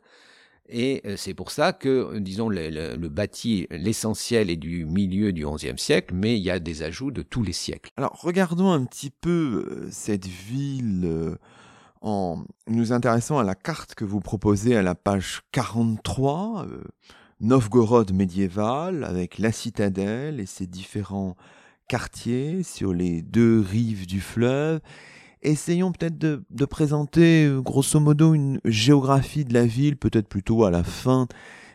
Et 0.67 1.03
euh, 1.05 1.15
c'est 1.15 1.35
pour 1.35 1.51
ça 1.51 1.73
que, 1.73 2.17
disons, 2.17 2.49
le, 2.49 3.07
bâti, 3.07 3.67
l'essentiel 3.69 4.49
est 4.49 4.55
du 4.55 4.83
milieu 4.83 5.31
du 5.31 5.45
XIe 5.45 5.77
siècle, 5.77 6.15
mais 6.15 6.37
il 6.37 6.43
y 6.43 6.49
a 6.49 6.57
des 6.57 6.81
ajouts 6.81 7.11
de 7.11 7.21
tous 7.21 7.43
les 7.43 7.53
siècles. 7.53 7.91
Alors, 7.97 8.19
regardons 8.19 8.71
un 8.71 8.83
petit 8.83 9.11
peu 9.11 9.87
cette 9.91 10.25
ville 10.25 11.37
en 12.05 12.45
nous 12.67 12.93
intéressant 12.93 13.39
à 13.39 13.43
la 13.43 13.55
carte 13.55 13.95
que 13.95 14.05
vous 14.05 14.19
proposez 14.19 14.77
à 14.77 14.83
la 14.83 14.93
page 14.93 15.41
43, 15.51 16.67
euh, 16.69 16.83
Novgorod 17.41 18.13
médiéval, 18.13 19.03
avec 19.03 19.39
la 19.39 19.51
citadelle 19.51 20.39
et 20.39 20.45
ses 20.45 20.67
différents 20.67 21.35
quartiers 21.87 22.61
sur 22.61 22.93
les 22.93 23.23
deux 23.23 23.59
rives 23.59 24.05
du 24.05 24.21
fleuve. 24.21 24.81
Essayons 25.41 25.91
peut-être 25.91 26.19
de, 26.19 26.65
présenter 26.65 27.45
euh, 27.45 27.59
grosso 27.59 27.99
modo 27.99 28.35
une 28.35 28.61
géographie 28.65 29.43
de 29.43 29.55
la 29.55 29.65
ville, 29.65 29.97
peut-être 29.97 30.27
plutôt 30.27 30.63
à 30.63 30.69
la 30.69 30.83
fin 30.83 31.27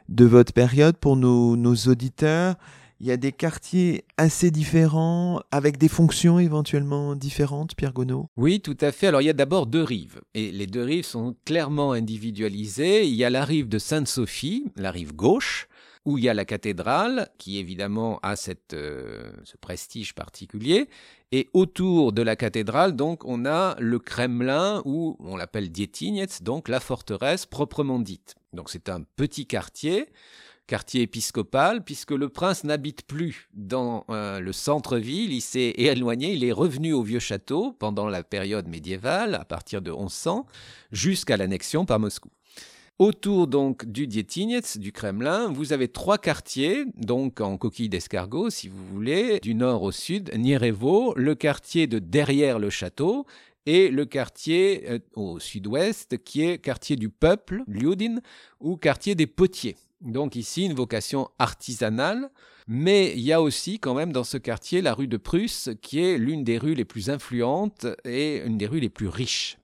de 0.09 0.25
votre 0.25 0.53
période 0.53 0.97
pour 0.97 1.17
nos 1.17 1.75
auditeurs 1.89 2.55
il 3.01 3.07
y 3.07 3.11
a 3.11 3.17
des 3.17 3.33
quartiers 3.33 4.05
assez 4.19 4.51
différents, 4.51 5.41
avec 5.51 5.79
des 5.79 5.89
fonctions 5.89 6.39
éventuellement 6.39 7.17
différentes, 7.17 7.75
Pierre 7.75 7.95
Gonneau? 7.95 8.29
Oui, 8.37 8.61
tout 8.61 8.77
à 8.81 8.93
fait. 8.93 9.07
Alors 9.07 9.23
il 9.23 9.25
y 9.25 9.31
a 9.31 9.35
d'abord 9.35 9.67
deux 9.67 9.83
rives, 9.83 10.21
et 10.35 10.53
les 10.53 10.67
deux 10.67 10.83
rives 10.83 11.07
sont 11.07 11.35
clairement 11.47 11.93
individualisées. 11.93 13.07
Il 13.07 13.15
y 13.15 13.25
a 13.25 13.31
la 13.31 13.45
rive 13.45 13.69
de 13.69 13.79
Sainte-Sophie, 13.79 14.71
la 14.77 14.91
rive 14.91 15.15
gauche, 15.15 15.67
où 16.05 16.19
il 16.19 16.25
y 16.25 16.29
a 16.29 16.35
la 16.35 16.45
cathédrale, 16.45 17.29
qui 17.39 17.59
évidemment 17.59 18.21
a 18.23 18.37
cette, 18.37 18.75
euh, 18.75 19.33
ce 19.45 19.57
prestige 19.57 20.15
particulier. 20.15 20.89
Et 21.33 21.49
autour 21.53 22.13
de 22.13 22.23
la 22.23 22.37
cathédrale, 22.37 22.97
donc, 22.97 23.25
on 23.25 23.47
a 23.47 23.77
le 23.79 23.99
Kremlin, 23.99 24.83
ou 24.85 25.17
on 25.21 25.37
l'appelle 25.37 25.71
Dietinets, 25.71 26.43
donc 26.43 26.69
la 26.69 26.81
forteresse 26.81 27.47
proprement 27.47 27.99
dite. 27.99 28.35
Donc 28.53 28.69
c'est 28.71 28.89
un 28.89 29.03
petit 29.17 29.47
quartier 29.47 30.09
quartier 30.71 31.03
épiscopal, 31.03 31.83
puisque 31.83 32.13
le 32.13 32.29
prince 32.29 32.63
n'habite 32.63 33.03
plus 33.03 33.49
dans 33.55 34.05
euh, 34.09 34.39
le 34.39 34.53
centre-ville, 34.53 35.33
il 35.33 35.41
s'est 35.41 35.75
éloigné, 35.77 36.33
il 36.33 36.45
est 36.45 36.53
revenu 36.53 36.93
au 36.93 37.03
vieux 37.03 37.19
château 37.19 37.73
pendant 37.73 38.07
la 38.07 38.23
période 38.23 38.69
médiévale, 38.69 39.35
à 39.35 39.45
partir 39.45 39.83
de 39.83 39.91
1100, 39.91 40.47
jusqu'à 40.93 41.37
l'annexion 41.37 41.87
par 41.87 41.99
Moscou. 41.99 42.29
Autour 43.01 43.49
donc 43.49 43.85
du 43.85 44.07
Dietinets, 44.07 44.77
du 44.77 44.93
Kremlin, 44.93 45.51
vous 45.51 45.73
avez 45.73 45.89
trois 45.89 46.19
quartiers, 46.19 46.85
donc 46.97 47.41
en 47.41 47.57
coquille 47.57 47.89
d'escargot 47.89 48.49
si 48.49 48.69
vous 48.69 48.87
voulez, 48.93 49.41
du 49.41 49.57
nord 49.57 49.83
au 49.83 49.91
sud, 49.91 50.31
Nierevo, 50.37 51.15
le 51.17 51.35
quartier 51.35 51.89
de 51.89 51.99
derrière 51.99 52.61
le 52.61 52.71
château, 52.71 53.27
et 53.67 53.89
le 53.89 54.05
quartier 54.05 54.89
euh, 54.89 54.99
au 55.15 55.41
sud-ouest 55.41 56.23
qui 56.23 56.45
est 56.45 56.59
quartier 56.59 56.95
du 56.95 57.09
peuple, 57.09 57.65
Lyudin, 57.67 58.21
ou 58.61 58.77
quartier 58.77 59.17
des 59.17 59.27
potiers. 59.27 59.77
Donc 60.01 60.35
ici, 60.35 60.65
une 60.65 60.75
vocation 60.75 61.29
artisanale, 61.39 62.31
mais 62.67 63.13
il 63.13 63.21
y 63.21 63.33
a 63.33 63.43
aussi 63.43 63.79
quand 63.79 63.95
même 63.95 64.13
dans 64.13 64.25
ce 64.25 64.39
quartier 64.39 64.81
la 64.81 64.95
rue 64.95 65.09
de 65.09 65.17
Prusse, 65.17 65.71
qui 65.83 66.01
est 66.01 66.17
l'une 66.17 66.45
des 66.45 66.57
rues 66.57 66.75
les 66.75 66.85
plus 66.85 67.11
influentes 67.11 67.87
et 68.05 68.39
une 68.39 68.57
des 68.57 68.67
rues 68.67 68.81
les 68.81 68.89
plus 68.89 69.09
riches. 69.09 69.59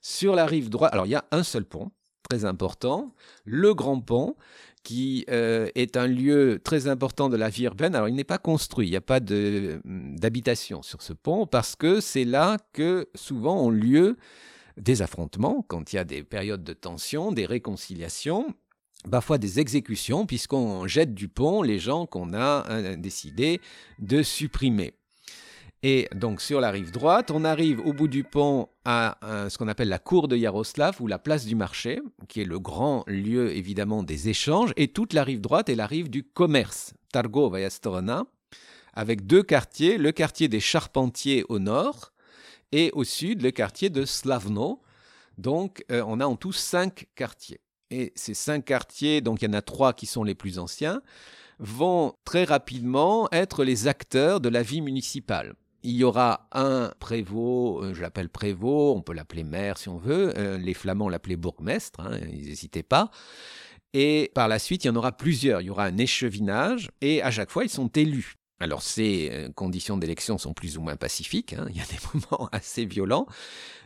Sur 0.00 0.34
la 0.34 0.46
rive 0.46 0.70
droite, 0.70 0.92
alors 0.92 1.06
il 1.06 1.10
y 1.10 1.14
a 1.14 1.24
un 1.30 1.42
seul 1.42 1.64
pont, 1.64 1.90
très 2.28 2.44
important, 2.44 3.14
le 3.44 3.74
Grand 3.74 4.00
Pont, 4.00 4.36
qui 4.82 5.24
euh, 5.30 5.68
est 5.74 5.96
un 5.96 6.06
lieu 6.06 6.60
très 6.62 6.88
important 6.88 7.28
de 7.28 7.36
la 7.36 7.48
vie 7.48 7.64
urbaine. 7.64 7.94
Alors 7.94 8.08
il 8.08 8.14
n'est 8.14 8.24
pas 8.24 8.38
construit, 8.38 8.88
il 8.88 8.90
n'y 8.90 8.96
a 8.96 9.02
pas 9.02 9.20
d'habitation 9.20 10.82
sur 10.82 11.02
ce 11.02 11.12
pont, 11.12 11.46
parce 11.46 11.76
que 11.76 12.00
c'est 12.00 12.24
là 12.24 12.56
que 12.72 13.08
souvent 13.14 13.60
ont 13.62 13.70
lieu 13.70 14.16
des 14.76 15.02
affrontements, 15.02 15.64
quand 15.68 15.92
il 15.92 15.96
y 15.96 15.98
a 15.98 16.04
des 16.04 16.22
périodes 16.22 16.64
de 16.64 16.72
tension, 16.72 17.30
des 17.30 17.44
réconciliations, 17.46 18.46
parfois 19.10 19.38
des 19.38 19.60
exécutions, 19.60 20.26
puisqu'on 20.26 20.86
jette 20.86 21.14
du 21.14 21.28
pont 21.28 21.62
les 21.62 21.78
gens 21.78 22.06
qu'on 22.06 22.34
a 22.34 22.66
euh, 22.70 22.96
décidé 22.96 23.60
de 23.98 24.22
supprimer. 24.22 24.94
Et 25.84 26.08
donc 26.14 26.40
sur 26.40 26.60
la 26.60 26.70
rive 26.70 26.92
droite, 26.92 27.32
on 27.32 27.44
arrive 27.44 27.80
au 27.80 27.92
bout 27.92 28.06
du 28.06 28.22
pont 28.22 28.68
à 28.84 29.18
euh, 29.24 29.48
ce 29.48 29.58
qu'on 29.58 29.66
appelle 29.66 29.88
la 29.88 29.98
cour 29.98 30.28
de 30.28 30.36
Yaroslav 30.36 31.00
ou 31.00 31.08
la 31.08 31.18
place 31.18 31.44
du 31.44 31.56
marché, 31.56 32.00
qui 32.28 32.40
est 32.40 32.44
le 32.44 32.60
grand 32.60 33.02
lieu 33.08 33.50
évidemment 33.50 34.04
des 34.04 34.28
échanges, 34.28 34.72
et 34.76 34.88
toute 34.88 35.12
la 35.12 35.24
rive 35.24 35.40
droite 35.40 35.68
est 35.68 35.74
la 35.74 35.86
rive 35.86 36.08
du 36.08 36.22
commerce, 36.22 36.94
Targova 37.12 37.68
Storona, 37.68 38.24
avec 38.94 39.26
deux 39.26 39.42
quartiers, 39.42 39.98
le 39.98 40.12
quartier 40.12 40.46
des 40.46 40.60
charpentiers 40.60 41.44
au 41.48 41.58
nord 41.58 42.12
et 42.70 42.92
au 42.94 43.02
sud 43.02 43.42
le 43.42 43.50
quartier 43.50 43.90
de 43.90 44.04
Slavno. 44.04 44.80
Donc 45.36 45.84
euh, 45.90 46.04
on 46.06 46.20
a 46.20 46.26
en 46.26 46.36
tout 46.36 46.52
cinq 46.52 47.08
quartiers. 47.16 47.60
Et 47.92 48.12
ces 48.16 48.32
cinq 48.32 48.64
quartiers, 48.64 49.20
donc 49.20 49.42
il 49.42 49.44
y 49.44 49.48
en 49.48 49.52
a 49.52 49.60
trois 49.60 49.92
qui 49.92 50.06
sont 50.06 50.24
les 50.24 50.34
plus 50.34 50.58
anciens, 50.58 51.02
vont 51.58 52.14
très 52.24 52.44
rapidement 52.44 53.28
être 53.32 53.64
les 53.64 53.86
acteurs 53.86 54.40
de 54.40 54.48
la 54.48 54.62
vie 54.62 54.80
municipale. 54.80 55.54
Il 55.82 55.96
y 55.96 56.02
aura 56.02 56.48
un 56.52 56.92
prévôt, 57.00 57.82
euh, 57.82 57.92
je 57.92 58.00
l'appelle 58.00 58.30
prévôt, 58.30 58.94
on 58.96 59.02
peut 59.02 59.12
l'appeler 59.12 59.44
maire 59.44 59.76
si 59.76 59.90
on 59.90 59.98
veut, 59.98 60.32
euh, 60.38 60.56
les 60.56 60.74
Flamands 60.74 61.10
l'appelaient 61.10 61.36
bourgmestre, 61.36 62.00
hein, 62.00 62.18
ils 62.32 62.46
n'hésitaient 62.48 62.82
pas. 62.82 63.10
Et 63.92 64.30
par 64.34 64.48
la 64.48 64.58
suite, 64.58 64.84
il 64.84 64.86
y 64.86 64.90
en 64.90 64.96
aura 64.96 65.12
plusieurs. 65.12 65.60
Il 65.60 65.66
y 65.66 65.70
aura 65.70 65.84
un 65.84 65.98
échevinage 65.98 66.88
et 67.02 67.22
à 67.22 67.30
chaque 67.30 67.50
fois, 67.50 67.64
ils 67.64 67.70
sont 67.70 67.88
élus. 67.88 68.36
Alors 68.62 68.80
ces 68.80 69.28
euh, 69.32 69.48
conditions 69.52 69.96
d'élection 69.96 70.38
sont 70.38 70.52
plus 70.52 70.78
ou 70.78 70.82
moins 70.82 70.94
pacifiques, 70.94 71.54
hein. 71.54 71.66
il 71.70 71.76
y 71.76 71.80
a 71.80 71.84
des 71.84 71.98
moments 72.14 72.48
assez 72.52 72.84
violents, 72.84 73.26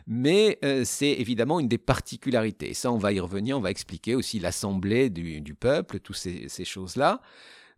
mais 0.05 0.59
euh, 0.63 0.83
c'est 0.85 1.13
évidemment 1.13 1.59
une 1.59 1.67
des 1.67 1.79
particularités. 1.79 2.75
Ça, 2.75 2.91
on 2.91 2.99
va 2.99 3.11
y 3.11 3.19
revenir, 3.19 3.57
on 3.57 3.61
va 3.61 3.71
expliquer 3.71 4.13
aussi 4.13 4.39
l'assemblée 4.39 5.09
du, 5.09 5.55
peuple, 5.55 5.99
toutes 5.99 6.17
ces, 6.17 6.47
choses-là. 6.63 7.21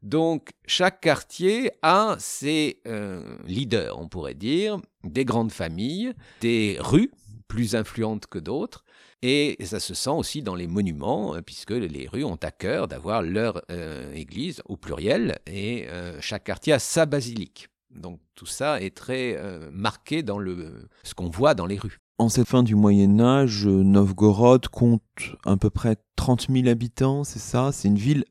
Donc 0.03 0.49
chaque 0.65 0.99
quartier 0.99 1.71
a 1.83 2.17
ses 2.19 2.81
euh, 2.85 3.37
leaders, 3.45 3.97
on 3.97 4.09
pourrait 4.09 4.33
dire, 4.33 4.77
des 5.05 5.23
grandes 5.23 5.53
familles, 5.53 6.11
des 6.41 6.75
rues 6.81 7.11
plus 7.49 7.75
influentes 7.75 8.27
que 8.27 8.39
d'autres. 8.39 8.85
Et 9.21 9.57
ça 9.65 9.81
se 9.81 9.93
sent 9.93 10.11
aussi 10.11 10.41
dans 10.41 10.55
les 10.55 10.67
monuments, 10.67 11.35
euh, 11.35 11.41
puisque 11.41 11.71
les 11.71 12.07
rues 12.07 12.23
ont 12.23 12.39
à 12.41 12.51
cœur 12.51 12.87
d'avoir 12.87 13.21
leur 13.21 13.61
euh, 13.69 14.13
église 14.13 14.61
au 14.63 14.77
pluriel, 14.77 15.39
et 15.45 15.87
chaque 16.21 16.45
quartier 16.45 16.71
a 16.71 16.79
sa 16.79 17.05
basilique. 17.05 17.67
Donc 17.89 18.21
tout 18.35 18.45
ça 18.45 18.81
est 18.81 18.95
très 18.95 19.37
marqué 19.71 20.23
dans 20.23 20.37
le, 20.37 20.87
ce 21.03 21.13
qu'on 21.13 21.29
voit 21.29 21.55
dans 21.55 21.65
les 21.65 21.77
rues. 21.77 21.97
En 22.19 22.29
cette 22.29 22.47
fin 22.47 22.63
du 22.63 22.75
Moyen 22.75 23.19
Âge, 23.19 23.65
Novgorod 23.65 24.67
compte 24.67 25.01
à 25.45 25.57
peu 25.57 25.69
près 25.69 25.97
30 26.15 26.47
000 26.49 26.67
habitants, 26.67 27.23
c'est 27.23 27.39
ça? 27.39 27.71
C'est 27.71 27.87
une 27.87 27.97
ville 27.97 28.25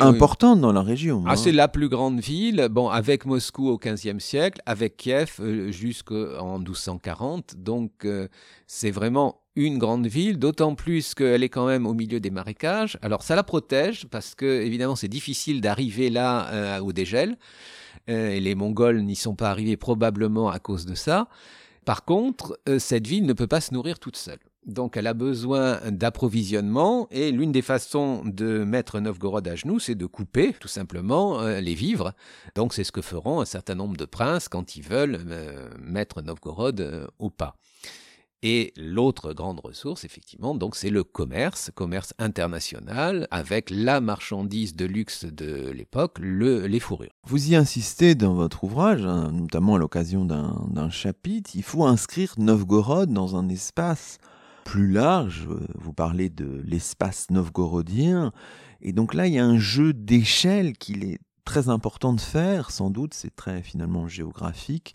importante 0.00 0.60
dans 0.60 0.72
la 0.72 0.82
région. 0.82 1.24
Ah, 1.26 1.32
hein. 1.32 1.36
c'est 1.36 1.52
la 1.52 1.68
plus 1.68 1.88
grande 1.88 2.20
ville, 2.20 2.68
bon, 2.70 2.88
avec 2.88 3.26
Moscou 3.26 3.68
au 3.68 3.78
XVe 3.78 4.18
siècle, 4.18 4.60
avec 4.66 4.96
Kiev 4.96 5.36
euh, 5.40 5.70
jusqu'en 5.70 6.58
1240. 6.58 7.56
Donc 7.58 8.04
euh, 8.04 8.28
c'est 8.66 8.90
vraiment 8.90 9.40
une 9.56 9.78
grande 9.78 10.06
ville, 10.06 10.38
d'autant 10.38 10.74
plus 10.74 11.14
qu'elle 11.14 11.42
est 11.42 11.48
quand 11.48 11.66
même 11.66 11.86
au 11.86 11.94
milieu 11.94 12.20
des 12.20 12.30
marécages. 12.30 12.98
Alors 13.02 13.22
ça 13.22 13.36
la 13.36 13.44
protège 13.44 14.06
parce 14.10 14.34
que 14.34 14.62
évidemment 14.62 14.96
c'est 14.96 15.08
difficile 15.08 15.60
d'arriver 15.60 16.10
là 16.10 16.48
euh, 16.52 16.80
au 16.80 16.92
dégel. 16.92 17.36
et 18.08 18.40
les 18.40 18.54
Mongols 18.54 19.02
n'y 19.02 19.16
sont 19.16 19.36
pas 19.36 19.50
arrivés 19.50 19.76
probablement 19.76 20.48
à 20.50 20.58
cause 20.58 20.86
de 20.86 20.94
ça. 20.94 21.28
Par 21.84 22.04
contre, 22.04 22.58
euh, 22.68 22.78
cette 22.78 23.06
ville 23.06 23.26
ne 23.26 23.32
peut 23.32 23.46
pas 23.46 23.60
se 23.60 23.74
nourrir 23.74 23.98
toute 23.98 24.16
seule. 24.16 24.38
Donc 24.66 24.96
elle 24.96 25.06
a 25.06 25.14
besoin 25.14 25.80
d'approvisionnement 25.90 27.06
et 27.10 27.30
l'une 27.32 27.52
des 27.52 27.62
façons 27.62 28.22
de 28.24 28.64
mettre 28.64 29.00
Novgorod 29.00 29.46
à 29.46 29.56
genoux, 29.56 29.78
c'est 29.78 29.94
de 29.94 30.06
couper 30.06 30.54
tout 30.58 30.68
simplement 30.68 31.40
euh, 31.40 31.60
les 31.60 31.74
vivres. 31.74 32.12
Donc 32.54 32.72
c'est 32.72 32.84
ce 32.84 32.92
que 32.92 33.02
feront 33.02 33.40
un 33.40 33.44
certain 33.44 33.74
nombre 33.74 33.96
de 33.96 34.04
princes 34.04 34.48
quand 34.48 34.76
ils 34.76 34.82
veulent 34.82 35.20
euh, 35.28 35.68
mettre 35.80 36.22
Novgorod 36.22 37.08
au 37.18 37.30
pas. 37.30 37.56
Et 38.46 38.74
l'autre 38.76 39.32
grande 39.32 39.60
ressource, 39.60 40.04
effectivement, 40.04 40.54
c'est 40.74 40.90
le 40.90 41.02
commerce, 41.02 41.70
commerce 41.74 42.12
international, 42.18 43.26
avec 43.30 43.70
la 43.70 44.02
marchandise 44.02 44.76
de 44.76 44.84
luxe 44.84 45.24
de 45.24 45.70
l'époque, 45.70 46.18
le, 46.20 46.66
les 46.66 46.78
fourrures. 46.78 47.14
Vous 47.26 47.52
y 47.52 47.56
insistez 47.56 48.14
dans 48.14 48.34
votre 48.34 48.62
ouvrage, 48.64 49.02
hein, 49.06 49.32
notamment 49.32 49.76
à 49.76 49.78
l'occasion 49.78 50.26
d'un 50.26 50.90
chapitre, 50.90 51.52
il 51.54 51.62
faut 51.62 51.86
inscrire 51.86 52.34
Novgorod 52.36 53.10
dans 53.10 53.34
un 53.34 53.48
espace 53.48 54.18
plus 54.64 54.90
large. 54.90 55.46
Vous 55.74 55.92
parlez 55.92 56.30
de 56.30 56.62
l'espace 56.64 57.30
novgorodien. 57.30 58.32
Et 58.80 58.92
donc 58.92 59.14
là, 59.14 59.26
il 59.26 59.34
y 59.34 59.38
a 59.38 59.44
un 59.44 59.58
jeu 59.58 59.92
d'échelle 59.92 60.76
qu'il 60.76 61.04
est 61.04 61.18
très 61.44 61.68
important 61.68 62.12
de 62.12 62.20
faire, 62.20 62.70
sans 62.70 62.90
doute, 62.90 63.14
c'est 63.14 63.34
très 63.34 63.62
finalement 63.62 64.08
géographique 64.08 64.94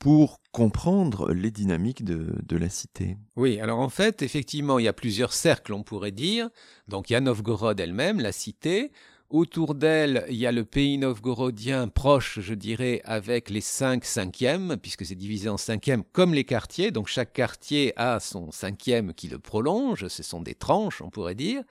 pour 0.00 0.40
comprendre 0.50 1.30
les 1.30 1.50
dynamiques 1.50 2.02
de, 2.02 2.56
la 2.56 2.70
cité. 2.70 3.18
Oui, 3.36 3.60
alors 3.60 3.80
en 3.80 3.90
fait, 3.90 4.22
effectivement, 4.22 4.78
il 4.78 4.86
y 4.86 4.88
a 4.88 4.94
plusieurs 4.94 5.34
cercles, 5.34 5.74
on 5.74 5.82
pourrait 5.82 6.10
dire. 6.10 6.48
Donc 6.88 7.10
il 7.10 7.12
y 7.12 7.16
a 7.16 7.20
Novgorod 7.20 7.78
elle-même, 7.78 8.18
la 8.18 8.32
cité. 8.32 8.92
Autour 9.30 9.76
d'elle, 9.76 10.24
il 10.28 10.34
y 10.34 10.46
a 10.48 10.50
le 10.50 10.64
pays 10.64 10.98
novgorodien 10.98 11.86
proche, 11.86 12.40
je 12.40 12.52
dirais, 12.52 13.00
avec 13.04 13.48
les 13.48 13.60
cinq 13.60 14.04
cinquièmes, 14.04 14.76
puisque 14.82 15.06
c'est 15.06 15.14
divisé 15.14 15.48
en 15.48 15.56
cinquièmes 15.56 16.02
comme 16.12 16.34
les 16.34 16.42
quartiers. 16.42 16.90
Donc 16.90 17.06
chaque 17.06 17.32
quartier 17.32 17.92
a 17.94 18.18
son 18.18 18.50
cinquième 18.50 19.14
qui 19.14 19.28
le 19.28 19.38
prolonge. 19.38 20.08
Ce 20.08 20.24
sont 20.24 20.42
des 20.42 20.56
tranches, 20.56 21.00
on 21.00 21.10
pourrait 21.10 21.36
dire. 21.36 21.62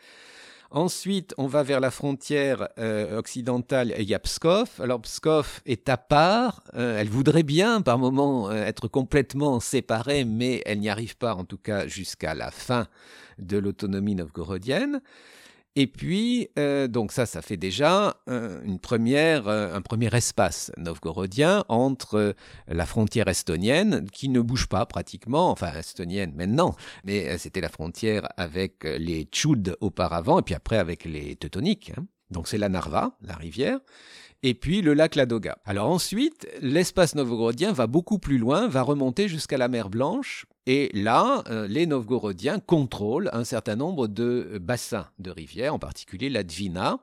Ensuite, 0.71 1.33
on 1.37 1.47
va 1.47 1.63
vers 1.63 1.81
la 1.81 1.91
frontière 1.91 2.69
euh, 2.77 3.17
occidentale 3.17 3.91
et 3.91 4.03
il 4.03 4.09
y 4.09 4.13
a 4.13 4.19
Pskov. 4.19 4.69
Alors 4.79 5.01
Pskov 5.01 5.59
est 5.65 5.89
à 5.89 5.97
part. 5.97 6.63
Euh, 6.75 6.97
elle 6.97 7.09
voudrait 7.09 7.43
bien 7.43 7.81
par 7.81 7.97
moment 7.97 8.49
euh, 8.49 8.63
être 8.63 8.87
complètement 8.87 9.59
séparée, 9.59 10.23
mais 10.23 10.61
elle 10.65 10.79
n'y 10.79 10.89
arrive 10.89 11.17
pas, 11.17 11.35
en 11.35 11.43
tout 11.43 11.57
cas 11.57 11.87
jusqu'à 11.87 12.35
la 12.35 12.51
fin 12.51 12.87
de 13.37 13.57
l'autonomie 13.57 14.15
novgorodienne. 14.15 15.01
Et 15.75 15.87
puis, 15.87 16.49
euh, 16.57 16.87
donc 16.87 17.11
ça, 17.11 17.25
ça 17.25 17.41
fait 17.41 17.57
déjà 17.57 18.17
euh, 18.27 18.61
une 18.63 18.79
première, 18.79 19.47
euh, 19.47 19.73
un 19.73 19.81
premier 19.81 20.13
espace 20.15 20.71
novgorodien 20.77 21.63
entre 21.69 22.35
la 22.67 22.85
frontière 22.85 23.27
estonienne, 23.27 24.09
qui 24.11 24.29
ne 24.29 24.41
bouge 24.41 24.67
pas 24.67 24.85
pratiquement, 24.85 25.51
enfin 25.51 25.71
estonienne 25.73 26.33
maintenant, 26.35 26.75
mais 27.03 27.37
c'était 27.37 27.61
la 27.61 27.69
frontière 27.69 28.27
avec 28.35 28.83
les 28.83 29.25
Tchouds 29.25 29.75
auparavant, 29.79 30.39
et 30.39 30.41
puis 30.41 30.55
après 30.55 30.77
avec 30.77 31.05
les 31.05 31.35
Teutoniques. 31.35 31.91
Hein. 31.97 32.05
Donc 32.31 32.47
c'est 32.47 32.57
la 32.57 32.69
Narva, 32.69 33.15
la 33.21 33.35
rivière 33.35 33.79
et 34.43 34.53
puis 34.53 34.81
le 34.81 34.93
lac 34.93 35.15
Ladoga. 35.15 35.57
Alors 35.65 35.89
ensuite, 35.89 36.47
l'espace 36.61 37.15
novgorodien 37.15 37.71
va 37.71 37.87
beaucoup 37.87 38.19
plus 38.19 38.37
loin, 38.37 38.67
va 38.67 38.81
remonter 38.81 39.27
jusqu'à 39.27 39.57
la 39.57 39.67
mer 39.67 39.89
Blanche, 39.89 40.45
et 40.65 40.91
là, 40.93 41.43
euh, 41.49 41.67
les 41.67 41.87
Novgorodiens 41.87 42.59
contrôlent 42.59 43.31
un 43.33 43.43
certain 43.43 43.75
nombre 43.75 44.07
de 44.07 44.59
bassins 44.61 45.07
de 45.17 45.31
rivières, 45.31 45.73
en 45.73 45.79
particulier 45.79 46.29
la 46.29 46.43
Dvina. 46.43 46.99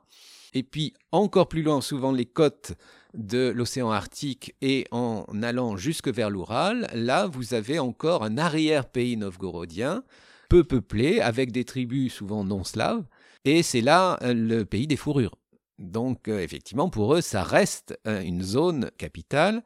Et 0.53 0.63
puis 0.63 0.93
encore 1.11 1.49
plus 1.49 1.63
loin, 1.63 1.81
souvent 1.81 2.13
les 2.13 2.25
côtes 2.25 2.73
de 3.13 3.49
l'océan 3.49 3.91
Arctique 3.91 4.55
et 4.61 4.85
en 4.91 5.25
allant 5.43 5.75
jusque 5.75 6.07
vers 6.07 6.29
l'Oural, 6.29 6.87
là 6.93 7.27
vous 7.27 7.53
avez 7.53 7.77
encore 7.77 8.23
un 8.23 8.37
arrière-pays 8.37 9.17
novgorodien, 9.17 10.03
peu 10.49 10.63
peuplé, 10.63 11.19
avec 11.19 11.51
des 11.51 11.65
tribus 11.65 12.13
souvent 12.13 12.45
non 12.45 12.63
slaves, 12.63 13.03
et 13.43 13.63
c'est 13.63 13.81
là 13.81 14.17
euh, 14.21 14.33
le 14.33 14.63
pays 14.63 14.87
des 14.87 14.95
fourrures. 14.95 15.35
Donc 15.79 16.27
euh, 16.27 16.39
effectivement, 16.39 16.89
pour 16.89 17.13
eux, 17.15 17.21
ça 17.21 17.43
reste 17.43 17.99
une 18.05 18.41
zone 18.41 18.91
capitale 18.97 19.63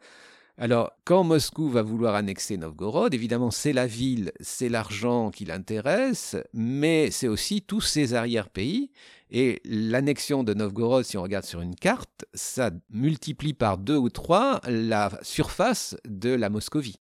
alors, 0.62 0.92
quand 1.06 1.24
Moscou 1.24 1.70
va 1.70 1.82
vouloir 1.82 2.14
annexer 2.14 2.56
Novgorod, 2.56 3.16
évidemment, 3.16 3.50
c'est 3.50 3.74
la 3.74 3.88
ville, 3.88 4.32
c'est 4.42 4.70
l'argent 4.70 5.32
qui 5.32 5.44
l'intéresse, 5.44 6.36
mais 6.54 7.10
c'est 7.10 7.28
aussi 7.28 7.64
tous 7.64 7.82
ses 7.82 8.14
arrière-pays. 8.14 8.92
Et 9.32 9.60
l'annexion 9.66 10.44
de 10.44 10.54
Novgorod, 10.54 11.04
si 11.04 11.18
on 11.18 11.24
regarde 11.24 11.46
sur 11.46 11.62
une 11.62 11.74
carte, 11.74 12.26
ça 12.36 12.70
multiplie 12.92 13.54
par 13.54 13.80
deux 13.80 13.98
ou 13.98 14.10
trois 14.10 14.62
la 14.68 15.10
surface 15.24 15.96
de 16.06 16.30
la 16.30 16.52
Moscovie. 16.52 17.00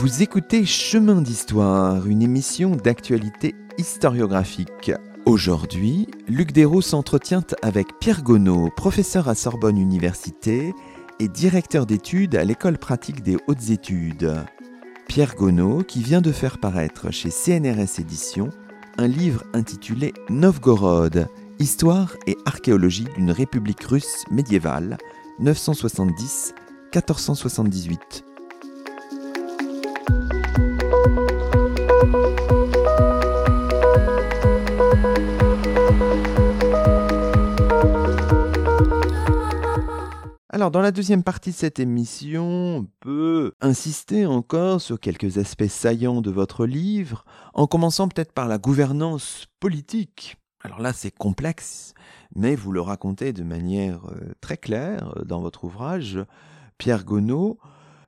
Vous 0.00 0.22
écoutez 0.22 0.64
Chemin 0.64 1.20
d'Histoire, 1.20 2.06
une 2.06 2.22
émission 2.22 2.70
d'actualité 2.70 3.54
historiographique. 3.76 4.92
Aujourd'hui, 5.26 6.08
Luc 6.26 6.52
Dérault 6.52 6.80
s'entretient 6.80 7.44
avec 7.60 7.98
Pierre 8.00 8.22
Gonneau, 8.22 8.70
professeur 8.74 9.28
à 9.28 9.34
Sorbonne 9.34 9.76
Université 9.76 10.72
et 11.18 11.28
directeur 11.28 11.84
d'études 11.84 12.34
à 12.34 12.44
l'École 12.44 12.78
pratique 12.78 13.22
des 13.22 13.36
hautes 13.46 13.68
études. 13.68 14.32
Pierre 15.06 15.34
Gonneau 15.34 15.82
qui 15.82 16.02
vient 16.02 16.22
de 16.22 16.32
faire 16.32 16.56
paraître 16.56 17.10
chez 17.10 17.28
CNRS 17.28 18.00
Éditions 18.00 18.48
un 18.96 19.06
livre 19.06 19.44
intitulé 19.52 20.14
Novgorod, 20.30 21.28
Histoire 21.58 22.16
et 22.26 22.38
archéologie 22.46 23.08
d'une 23.18 23.32
république 23.32 23.82
russe 23.82 24.24
médiévale, 24.30 24.96
970-1478. 25.42 28.29
Alors, 40.60 40.70
dans 40.70 40.82
la 40.82 40.92
deuxième 40.92 41.22
partie 41.22 41.52
de 41.52 41.56
cette 41.56 41.80
émission, 41.80 42.44
on 42.44 42.86
peut 43.00 43.54
insister 43.62 44.26
encore 44.26 44.82
sur 44.82 45.00
quelques 45.00 45.38
aspects 45.38 45.68
saillants 45.68 46.20
de 46.20 46.30
votre 46.30 46.66
livre, 46.66 47.24
en 47.54 47.66
commençant 47.66 48.08
peut-être 48.08 48.34
par 48.34 48.46
la 48.46 48.58
gouvernance 48.58 49.46
politique. 49.58 50.36
Alors 50.62 50.80
là, 50.80 50.92
c'est 50.92 51.16
complexe, 51.16 51.94
mais 52.36 52.56
vous 52.56 52.72
le 52.72 52.82
racontez 52.82 53.32
de 53.32 53.42
manière 53.42 54.04
euh, 54.10 54.34
très 54.42 54.58
claire 54.58 55.14
euh, 55.16 55.24
dans 55.24 55.40
votre 55.40 55.64
ouvrage, 55.64 56.18
Pierre 56.76 57.06
Gonneau 57.06 57.58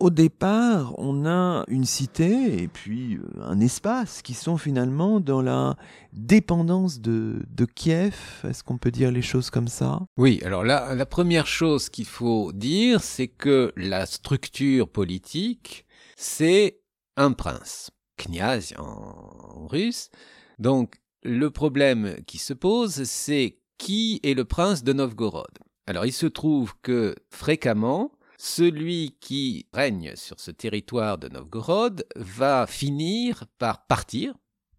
au 0.03 0.11
départ, 0.11 0.99
on 0.99 1.27
a 1.27 1.65
une 1.69 1.85
cité 1.85 2.61
et 2.61 2.67
puis 2.67 3.19
euh, 3.19 3.21
un 3.41 3.61
espace 3.61 4.21
qui 4.21 4.35
sont 4.35 4.57
finalement 4.57 5.21
dans 5.21 5.41
la 5.43 5.77
dépendance 6.12 7.01
de, 7.01 7.45
Kiev. 7.77 8.17
Est-ce 8.43 8.65
qu'on 8.65 8.79
peut 8.79 8.91
dire 8.91 9.12
les 9.12 9.23
choses 9.23 9.49
comme 9.49 9.69
ça? 9.69 10.01
Oui, 10.17 10.41
alors 10.45 10.65
là, 10.65 10.97
la 10.97 11.07
première 11.07 11.47
chose 11.47 11.88
qu'il 11.88 12.07
faut 12.07 12.51
dire, 12.51 13.01
c'est 13.01 13.29
que 13.29 13.73
la 13.77 14.07
structure 14.07 14.88
politique, 14.88 15.87
c'est 16.17 16.81
un 17.17 17.31
prince, 17.31 17.93
kniaz 18.17 18.75
en 18.79 19.69
russe. 19.69 20.11
Donc, 20.59 20.97
le 21.23 21.49
problème 21.51 22.17
qui 22.27 22.38
se 22.38 22.55
pose, 22.55 23.05
c'est 23.05 23.61
qui 23.79 24.19
est 24.25 24.35
le 24.35 24.45
prince 24.45 24.83
de 24.83 24.93
Novgorod? 24.93 25.61
Alors, 25.87 26.07
il 26.07 26.12
se 26.12 26.27
trouve 26.27 26.75
que 26.83 27.15
fréquemment, 27.31 28.11
celui 28.42 29.16
qui 29.20 29.66
règne 29.72 30.16
sur 30.16 30.40
ce 30.40 30.50
territoire 30.50 31.16
de 31.16 31.28
Novgorod 31.28 32.05
va 32.16 32.66
finir 32.66 33.44
par 33.59 33.87
partir 33.87 34.35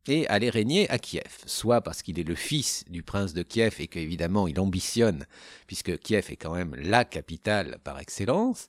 et 0.06 0.28
aller 0.28 0.50
régner 0.50 0.90
à 0.90 1.00
Kiev, 1.00 1.44
soit 1.46 1.80
parce 1.80 2.02
qu'il 2.02 2.20
est 2.20 2.28
le 2.28 2.36
fils 2.36 2.84
du 2.90 3.04
prince 3.04 3.34
de 3.34 3.42
Kiev 3.42 3.76
et 3.80 3.88
qu'évidemment 3.88 4.50
il 4.50 4.60
ambitionne, 4.60 5.26
puisque 5.66 5.98
Kiev 5.98 6.26
est 6.30 6.36
quand 6.36 6.54
même 6.54 6.76
la 6.76 7.06
capitale 7.06 7.78
par 7.86 8.00
excellence, 8.00 8.68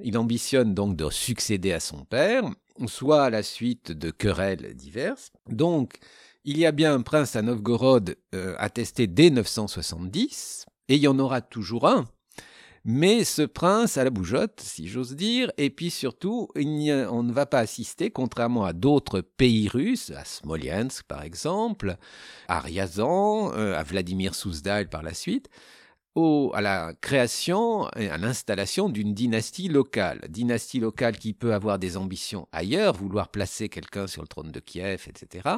il 0.00 0.18
ambitionne 0.18 0.74
donc 0.74 0.96
de 0.96 1.08
succéder 1.08 1.72
à 1.72 1.80
son 1.80 2.04
père, 2.04 2.44
soit 2.88 3.24
à 3.24 3.30
la 3.30 3.42
suite 3.42 3.90
de 3.90 4.10
querelles 4.10 4.74
diverses. 4.74 5.32
Donc, 5.48 5.96
il 6.44 6.58
y 6.58 6.66
a 6.66 6.72
bien 6.72 6.92
un 6.92 7.00
prince 7.00 7.36
à 7.36 7.42
Novgorod 7.42 8.16
euh, 8.34 8.54
attesté 8.58 9.06
dès 9.06 9.30
970, 9.30 10.66
et 10.88 10.96
il 10.96 11.00
y 11.00 11.08
en 11.08 11.18
aura 11.18 11.40
toujours 11.40 11.88
un, 11.88 12.06
mais 12.84 13.24
ce 13.24 13.42
prince 13.42 13.96
à 13.98 14.04
la 14.04 14.10
bougeotte, 14.10 14.60
si 14.60 14.88
j'ose 14.88 15.14
dire, 15.14 15.50
et 15.58 15.70
puis 15.70 15.90
surtout, 15.90 16.48
on 16.56 17.22
ne 17.22 17.32
va 17.32 17.46
pas 17.46 17.58
assister, 17.58 18.10
contrairement 18.10 18.64
à 18.64 18.72
d'autres 18.72 19.20
pays 19.20 19.68
russes, 19.68 20.10
à 20.10 20.24
Smolensk 20.24 21.04
par 21.04 21.22
exemple, 21.22 21.96
à 22.48 22.60
Ryazan, 22.60 23.52
euh, 23.54 23.76
à 23.76 23.82
Vladimir 23.82 24.34
Souzdal 24.34 24.88
par 24.88 25.02
la 25.02 25.14
suite, 25.14 25.48
à 26.52 26.60
la 26.60 26.92
création 27.00 27.88
et 27.96 28.08
à 28.08 28.18
l'installation 28.18 28.88
d'une 28.88 29.14
dynastie 29.14 29.68
locale. 29.68 30.26
Dynastie 30.28 30.80
locale 30.80 31.16
qui 31.16 31.32
peut 31.32 31.54
avoir 31.54 31.78
des 31.78 31.96
ambitions 31.96 32.48
ailleurs, 32.52 32.94
vouloir 32.94 33.28
placer 33.28 33.68
quelqu'un 33.68 34.06
sur 34.06 34.22
le 34.22 34.28
trône 34.28 34.50
de 34.50 34.60
Kiev, 34.60 35.06
etc., 35.08 35.48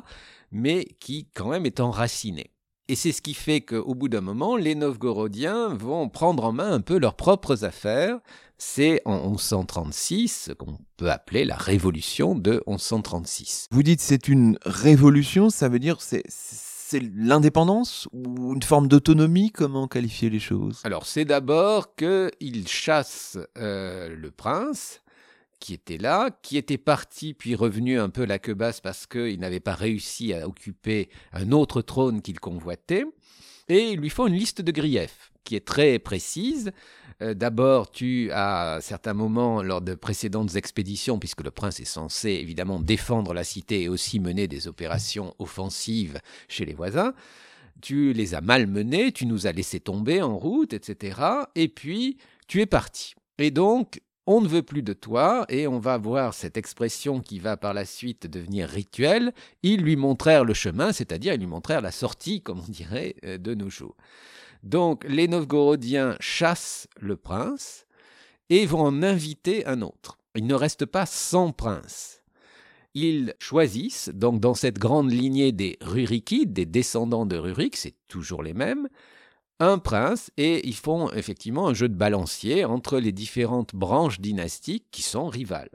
mais 0.51 0.85
qui 1.01 1.29
quand 1.35 1.49
même 1.49 1.67
est 1.67 1.81
enracinée. 1.81 2.51
Et 2.93 2.95
c'est 2.95 3.13
ce 3.13 3.23
qui 3.23 3.33
fait 3.33 3.63
qu'au 3.63 3.95
bout 3.95 4.11
d'un 4.11 4.21
moment, 4.21 4.55
les 4.55 4.75
Novgorodiens 4.75 5.69
vont 5.69 6.11
prendre 6.11 6.45
en 6.45 6.53
main 6.53 6.71
un 6.73 6.83
peu 6.83 6.99
leurs 6.99 7.15
propres 7.15 7.65
affaires. 7.65 8.19
C'est 8.59 9.01
en 9.07 9.31
1136 9.31 10.29
ce 10.49 10.53
qu'on 10.53 10.77
peut 10.99 11.11
appeler 11.11 11.47
la 11.47 11.57
révolution 11.57 12.35
de 12.35 12.63
1136. 12.67 13.69
Vous 13.71 13.83
dites 13.83 14.03
c'est 14.03 14.29
une 14.29 14.59
révolution, 14.67 15.49
ça 15.49 15.71
veut 15.71 15.79
dire 15.79 16.03
c'est 16.03 16.23
c'est 16.29 17.03
l'indépendance 17.17 18.09
ou 18.13 18.53
une 18.53 18.63
forme 18.63 18.89
d'autonomie 18.89 19.53
Comment 19.53 19.89
qualifier 19.89 20.29
les 20.29 20.39
choses? 20.39 20.83
Alors 20.85 21.07
c'est 21.07 21.25
d'abord 21.25 21.95
qu'ils 21.95 22.69
chassent 22.69 23.39
euh, 23.57 24.15
le 24.15 24.31
prince 24.31 25.01
qui 25.62 25.75
était 25.75 25.96
là, 25.96 26.31
qui 26.42 26.57
était 26.57 26.77
parti 26.77 27.35
puis 27.35 27.55
revenu 27.55 28.01
un 28.01 28.11
peu 28.11 28.25
la 28.25 28.40
queue 28.40 28.55
basse 28.55 28.81
parce 28.81 29.07
qu'il 29.07 29.38
n'avait 29.38 29.61
pas 29.61 29.75
réussi 29.75 30.35
à 30.35 30.48
occuper 30.48 31.09
un 31.33 31.53
autre 31.53 31.83
trône 31.83 32.20
qu'il 32.20 32.40
convoitait, 32.40 33.05
et 33.68 33.90
ils 33.90 34.01
lui 34.01 34.11
font 34.11 34.27
une 34.27 34.35
liste 34.35 34.61
de 34.61 34.72
griefs 34.72 35.31
qui 35.44 35.55
est 35.55 35.64
très 35.64 36.01
précise. 36.01 36.72
Euh, 37.22 37.35
d'abord, 37.35 37.92
tu 37.92 38.29
à 38.33 38.79
certains 38.81 39.14
moments, 39.14 39.62
lors 39.62 39.81
de 39.81 39.94
précédentes 39.94 40.57
expéditions, 40.57 41.20
puisque 41.20 41.44
le 41.44 41.53
prince 41.53 41.79
est 41.79 41.85
censé 41.85 42.31
évidemment 42.31 42.81
défendre 42.81 43.33
la 43.33 43.44
cité 43.44 43.83
et 43.83 43.88
aussi 43.88 44.18
mener 44.18 44.48
des 44.48 44.66
opérations 44.66 45.33
offensives 45.38 46.20
chez 46.48 46.64
les 46.64 46.75
voisins, 46.75 47.14
tu 47.81 48.12
les 48.12 48.35
as 48.35 48.40
malmenés, 48.40 49.12
tu 49.12 49.27
nous 49.27 49.46
as 49.46 49.53
laissé 49.53 49.79
tomber 49.79 50.22
en 50.22 50.37
route, 50.37 50.72
etc. 50.72 51.20
Et 51.55 51.68
puis, 51.68 52.18
tu 52.48 52.61
es 52.61 52.66
parti. 52.66 53.14
Et 53.38 53.53
donc, 53.53 54.01
on 54.27 54.41
ne 54.41 54.49
veut 54.49 54.63
plus 54.63 54.83
de 54.83 54.93
toi, 54.93 55.45
et 55.49 55.67
on 55.67 55.79
va 55.79 55.99
voir 55.99 56.35
cette 56.35 56.57
expression 56.57 57.21
qui 57.21 57.39
va 57.39 57.57
par 57.57 57.75
la 57.75 57.85
suite 57.85 58.27
devenir 58.27 58.69
rituelle, 58.69 59.33
ils 59.63 59.81
lui 59.81 59.97
montrèrent 59.97 60.45
le 60.45 60.55
chemin, 60.55 60.93
c'est-à-dire 60.93 61.35
ils 61.35 61.41
lui 61.41 61.47
montrèrent 61.47 61.81
la 61.81 61.91
sortie, 61.91 62.41
comme 62.41 62.61
on 62.61 62.71
dirait 62.71 63.17
euh, 63.25 63.39
de 63.39 63.55
nos 63.55 63.71
jours. 63.71 63.97
Donc 64.63 65.05
les 65.09 65.27
Novgorodiens 65.27 66.17
chassent 66.21 66.87
le 67.01 67.17
prince 67.17 67.87
et 68.49 68.65
vont 68.65 68.83
en 68.83 69.03
inviter 69.03 69.67
un 69.67 69.83
autre. 69.83 70.19
Il 70.37 70.47
ne 70.47 70.55
reste 70.55 70.87
pas 70.87 71.07
sans 71.07 71.53
prince. 71.53 72.23
Ils 72.95 73.35
choisissent, 73.39 74.11
donc 74.11 74.41
dans 74.41 74.55
cette 74.55 74.79
grande 74.79 75.11
lignée 75.11 75.51
des 75.51 75.79
Rurikides, 75.81 76.53
des 76.53 76.67
descendants 76.67 77.27
de 77.27 77.37
Rurik, 77.37 77.77
c'est 77.77 77.95
toujours 78.07 78.43
les 78.43 78.55
mêmes, 78.55 78.89
un 79.64 79.79
prince 79.79 80.31
et 80.37 80.66
ils 80.66 80.75
font 80.75 81.11
effectivement 81.12 81.68
un 81.68 81.75
jeu 81.75 81.88
de 81.88 81.94
balancier 81.94 82.64
entre 82.64 82.98
les 82.98 83.12
différentes 83.12 83.75
branches 83.75 84.20
dynastiques 84.20 84.87
qui 84.90 85.03
sont 85.03 85.29
rivales. 85.29 85.70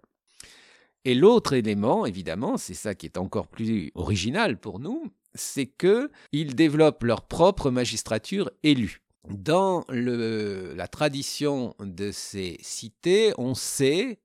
Et 1.05 1.15
l'autre 1.15 1.53
élément, 1.53 2.05
évidemment, 2.05 2.57
c'est 2.57 2.73
ça 2.73 2.93
qui 2.93 3.05
est 3.05 3.17
encore 3.17 3.47
plus 3.47 3.91
original 3.95 4.59
pour 4.59 4.79
nous, 4.79 5.05
c'est 5.35 5.67
que 5.67 6.11
ils 6.31 6.55
développent 6.55 7.03
leur 7.03 7.21
propre 7.23 7.71
magistrature 7.71 8.51
élue. 8.63 9.01
Dans 9.29 9.85
la 9.89 10.87
tradition 10.87 11.75
de 11.79 12.11
ces 12.11 12.57
cités, 12.61 13.33
on 13.37 13.55
sait, 13.55 14.19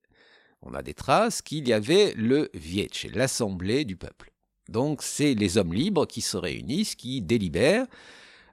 on 0.63 0.75
a 0.75 0.83
des 0.83 0.95
traces, 0.95 1.43
qu'il 1.43 1.69
y 1.69 1.73
avait 1.73 2.15
le 2.17 2.51
Vietche, 2.55 3.07
l'assemblée 3.13 3.85
du 3.85 3.97
peuple. 3.97 4.33
Donc 4.69 5.03
c'est 5.03 5.35
les 5.35 5.59
hommes 5.59 5.75
libres 5.75 6.07
qui 6.07 6.21
se 6.21 6.37
réunissent, 6.37 6.95
qui 6.95 7.21
délibèrent, 7.21 7.87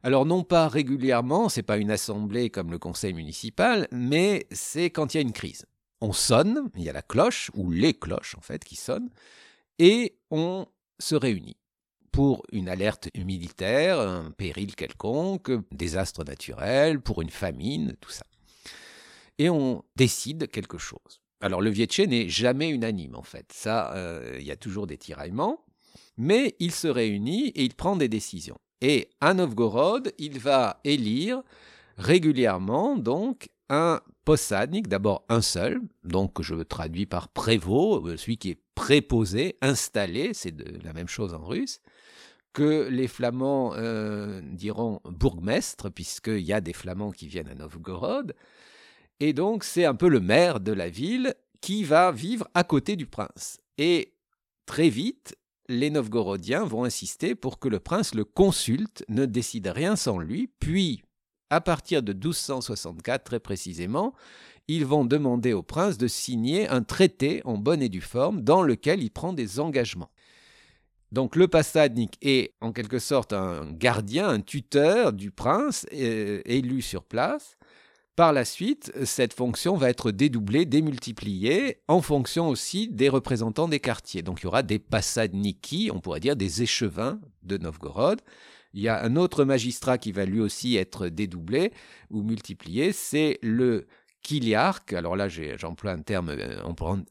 alors 0.03 0.25
non 0.25 0.43
pas 0.43 0.67
régulièrement, 0.67 1.49
c'est 1.49 1.63
pas 1.63 1.77
une 1.77 1.91
assemblée 1.91 2.49
comme 2.49 2.71
le 2.71 2.79
conseil 2.79 3.13
municipal, 3.13 3.87
mais 3.91 4.47
c'est 4.51 4.89
quand 4.89 5.13
il 5.13 5.17
y 5.17 5.19
a 5.19 5.21
une 5.21 5.33
crise. 5.33 5.65
On 6.01 6.13
sonne, 6.13 6.69
il 6.75 6.83
y 6.83 6.89
a 6.89 6.93
la 6.93 7.01
cloche 7.01 7.51
ou 7.53 7.69
les 7.71 7.93
cloches 7.93 8.35
en 8.37 8.41
fait 8.41 8.63
qui 8.63 8.75
sonnent 8.75 9.09
et 9.77 10.17
on 10.31 10.65
se 10.99 11.15
réunit 11.15 11.57
pour 12.11 12.43
une 12.51 12.69
alerte 12.69 13.09
militaire, 13.15 13.99
un 13.99 14.31
péril 14.31 14.75
quelconque, 14.75 15.51
désastre 15.71 16.23
naturel, 16.23 17.01
pour 17.01 17.21
une 17.21 17.29
famine, 17.29 17.95
tout 18.01 18.09
ça. 18.09 18.25
Et 19.37 19.49
on 19.49 19.83
décide 19.95 20.49
quelque 20.49 20.77
chose. 20.77 21.21
Alors 21.41 21.61
le 21.61 21.69
Vietché 21.69 22.07
n'est 22.07 22.27
jamais 22.27 22.69
unanime 22.69 23.15
en 23.15 23.23
fait, 23.23 23.51
ça, 23.53 23.93
euh, 23.93 24.37
il 24.39 24.45
y 24.45 24.51
a 24.51 24.57
toujours 24.57 24.87
des 24.87 24.97
tiraillements, 24.97 25.63
mais 26.17 26.55
il 26.59 26.71
se 26.71 26.87
réunit 26.87 27.49
et 27.49 27.63
il 27.63 27.75
prend 27.75 27.95
des 27.95 28.09
décisions. 28.09 28.57
Et 28.81 29.09
à 29.19 29.33
Novgorod, 29.33 30.13
il 30.17 30.39
va 30.39 30.79
élire 30.83 31.41
régulièrement 31.97 32.95
donc 32.95 33.49
un 33.69 34.01
possadnik, 34.25 34.87
d'abord 34.87 35.25
un 35.29 35.41
seul, 35.41 35.81
donc 36.03 36.41
je 36.41 36.55
traduis 36.55 37.05
par 37.05 37.29
prévôt, 37.29 38.07
euh, 38.07 38.17
celui 38.17 38.37
qui 38.37 38.51
est 38.51 38.61
préposé, 38.73 39.57
installé, 39.61 40.33
c'est 40.33 40.55
la 40.83 40.93
même 40.93 41.07
chose 41.07 41.33
en 41.33 41.43
russe, 41.45 41.79
que 42.53 42.87
les 42.89 43.07
Flamands 43.07 43.73
euh, 43.75 44.41
diront 44.43 45.01
bourgmestre, 45.03 45.91
puisqu'il 45.91 46.41
y 46.41 46.53
a 46.53 46.61
des 46.61 46.73
Flamands 46.73 47.11
qui 47.11 47.27
viennent 47.27 47.49
à 47.49 47.55
Novgorod, 47.55 48.33
et 49.19 49.33
donc 49.33 49.63
c'est 49.63 49.85
un 49.85 49.95
peu 49.95 50.07
le 50.07 50.19
maire 50.19 50.59
de 50.59 50.71
la 50.71 50.89
ville 50.89 51.35
qui 51.61 51.83
va 51.83 52.11
vivre 52.11 52.47
à 52.53 52.63
côté 52.63 52.95
du 52.95 53.05
prince. 53.05 53.59
Et 53.77 54.13
très 54.65 54.89
vite, 54.89 55.35
les 55.69 55.91
Novgorodiens 55.91 56.65
vont 56.65 56.83
insister 56.83 57.35
pour 57.35 57.59
que 57.59 57.69
le 57.69 57.79
prince 57.79 58.15
le 58.15 58.25
consulte, 58.25 59.05
ne 59.07 59.25
décide 59.25 59.67
rien 59.67 59.95
sans 59.95 60.17
lui, 60.17 60.49
puis, 60.59 61.03
à 61.51 61.61
partir 61.61 62.03
de 62.03 62.11
1264 62.11 63.23
très 63.23 63.39
précisément, 63.39 64.13
ils 64.67 64.85
vont 64.85 65.05
demander 65.05 65.53
au 65.53 65.63
prince 65.63 65.97
de 65.97 66.07
signer 66.07 66.67
un 66.67 66.83
traité 66.83 67.41
en 67.45 67.57
bonne 67.57 67.81
et 67.81 67.89
due 67.89 68.01
forme 68.01 68.41
dans 68.41 68.63
lequel 68.63 69.01
il 69.01 69.11
prend 69.11 69.31
des 69.31 69.59
engagements. 69.59 70.11
Donc 71.11 71.35
le 71.35 71.47
passadnik 71.47 72.17
est 72.21 72.53
en 72.61 72.71
quelque 72.71 72.99
sorte 72.99 73.33
un 73.33 73.71
gardien, 73.71 74.27
un 74.27 74.41
tuteur 74.41 75.13
du 75.13 75.31
prince 75.31 75.85
euh, 75.93 76.41
élu 76.45 76.81
sur 76.81 77.03
place, 77.03 77.57
par 78.19 78.33
la 78.33 78.43
suite, 78.43 78.91
cette 79.05 79.31
fonction 79.31 79.77
va 79.77 79.89
être 79.89 80.11
dédoublée, 80.11 80.65
démultipliée, 80.65 81.77
en 81.87 82.01
fonction 82.01 82.49
aussi 82.49 82.89
des 82.89 83.07
représentants 83.07 83.69
des 83.69 83.79
quartiers. 83.79 84.23
Donc 84.23 84.41
il 84.41 84.43
y 84.43 84.47
aura 84.47 84.61
des 84.61 84.77
passadniki, 84.77 85.89
on 85.93 86.01
pourrait 86.01 86.19
dire 86.19 86.35
des 86.35 86.61
échevins 86.61 87.21
de 87.43 87.57
Novgorod. 87.57 88.19
Il 88.73 88.81
y 88.81 88.89
a 88.89 89.01
un 89.01 89.15
autre 89.15 89.45
magistrat 89.45 89.97
qui 89.97 90.11
va 90.11 90.25
lui 90.25 90.41
aussi 90.41 90.75
être 90.75 91.07
dédoublé 91.07 91.71
ou 92.09 92.21
multiplié, 92.21 92.91
c'est 92.91 93.39
le 93.41 93.87
Kiliark, 94.21 94.91
alors 94.91 95.15
là 95.15 95.29
j'emploie 95.29 95.91
un 95.91 96.01
terme 96.01 96.27
euh, 96.27 96.61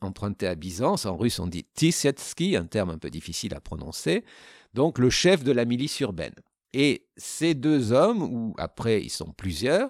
emprunté 0.02 0.46
à 0.46 0.54
Byzance, 0.56 1.06
en 1.06 1.16
russe 1.16 1.38
on 1.38 1.46
dit 1.46 1.64
Tisetski, 1.72 2.54
un 2.54 2.66
terme 2.66 2.90
un 2.90 2.98
peu 2.98 3.08
difficile 3.08 3.54
à 3.54 3.62
prononcer, 3.62 4.26
donc 4.74 4.98
le 4.98 5.08
chef 5.08 5.42
de 5.42 5.52
la 5.52 5.64
milice 5.64 6.00
urbaine. 6.00 6.34
Et 6.74 7.06
ces 7.16 7.54
deux 7.54 7.92
hommes, 7.92 8.22
ou 8.22 8.54
après 8.58 9.02
ils 9.02 9.08
sont 9.08 9.32
plusieurs, 9.32 9.88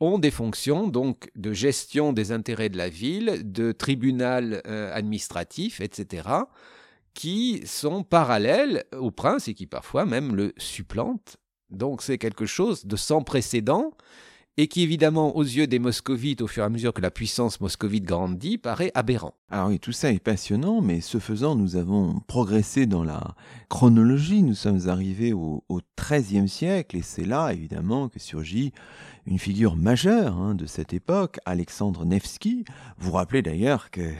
ont 0.00 0.18
des 0.18 0.30
fonctions 0.30 0.88
donc 0.88 1.30
de 1.36 1.52
gestion 1.52 2.12
des 2.12 2.32
intérêts 2.32 2.68
de 2.68 2.76
la 2.76 2.88
ville, 2.88 3.40
de 3.44 3.72
tribunal 3.72 4.62
euh, 4.66 4.92
administratif, 4.94 5.80
etc., 5.80 6.28
qui 7.14 7.62
sont 7.66 8.02
parallèles 8.02 8.84
au 8.94 9.10
prince 9.10 9.48
et 9.48 9.54
qui 9.54 9.66
parfois 9.66 10.04
même 10.04 10.36
le 10.36 10.52
supplantent. 10.58 11.38
Donc 11.70 12.02
c'est 12.02 12.18
quelque 12.18 12.44
chose 12.44 12.84
de 12.84 12.96
sans 12.96 13.22
précédent 13.22 13.92
et 14.58 14.68
qui 14.68 14.82
évidemment 14.82 15.36
aux 15.36 15.42
yeux 15.42 15.66
des 15.66 15.78
moscovites 15.78 16.40
au 16.40 16.46
fur 16.46 16.62
et 16.62 16.66
à 16.66 16.70
mesure 16.70 16.94
que 16.94 17.02
la 17.02 17.10
puissance 17.10 17.60
moscovite 17.60 18.04
grandit 18.04 18.56
paraît 18.56 18.90
aberrant. 18.94 19.34
Alors 19.50 19.68
oui, 19.68 19.78
tout 19.78 19.92
ça 19.92 20.12
est 20.12 20.18
passionnant, 20.18 20.80
mais 20.80 21.00
ce 21.00 21.18
faisant, 21.18 21.56
nous 21.56 21.76
avons 21.76 22.20
progressé 22.26 22.86
dans 22.86 23.04
la 23.04 23.34
chronologie, 23.68 24.42
nous 24.42 24.54
sommes 24.54 24.88
arrivés 24.88 25.32
au, 25.32 25.62
XIIIe 25.98 26.48
siècle, 26.48 26.96
et 26.96 27.02
c'est 27.02 27.24
là 27.24 27.52
évidemment 27.52 28.08
que 28.08 28.20
surgit 28.20 28.72
une 29.26 29.38
figure 29.38 29.74
majeure 29.74 30.36
hein, 30.36 30.54
de 30.54 30.66
cette 30.66 30.92
époque, 30.92 31.38
Alexandre 31.44 32.04
Nevsky. 32.04 32.64
Vous 32.98 33.10
vous 33.10 33.16
rappelez 33.16 33.42
d'ailleurs 33.42 33.90
que 33.90 34.12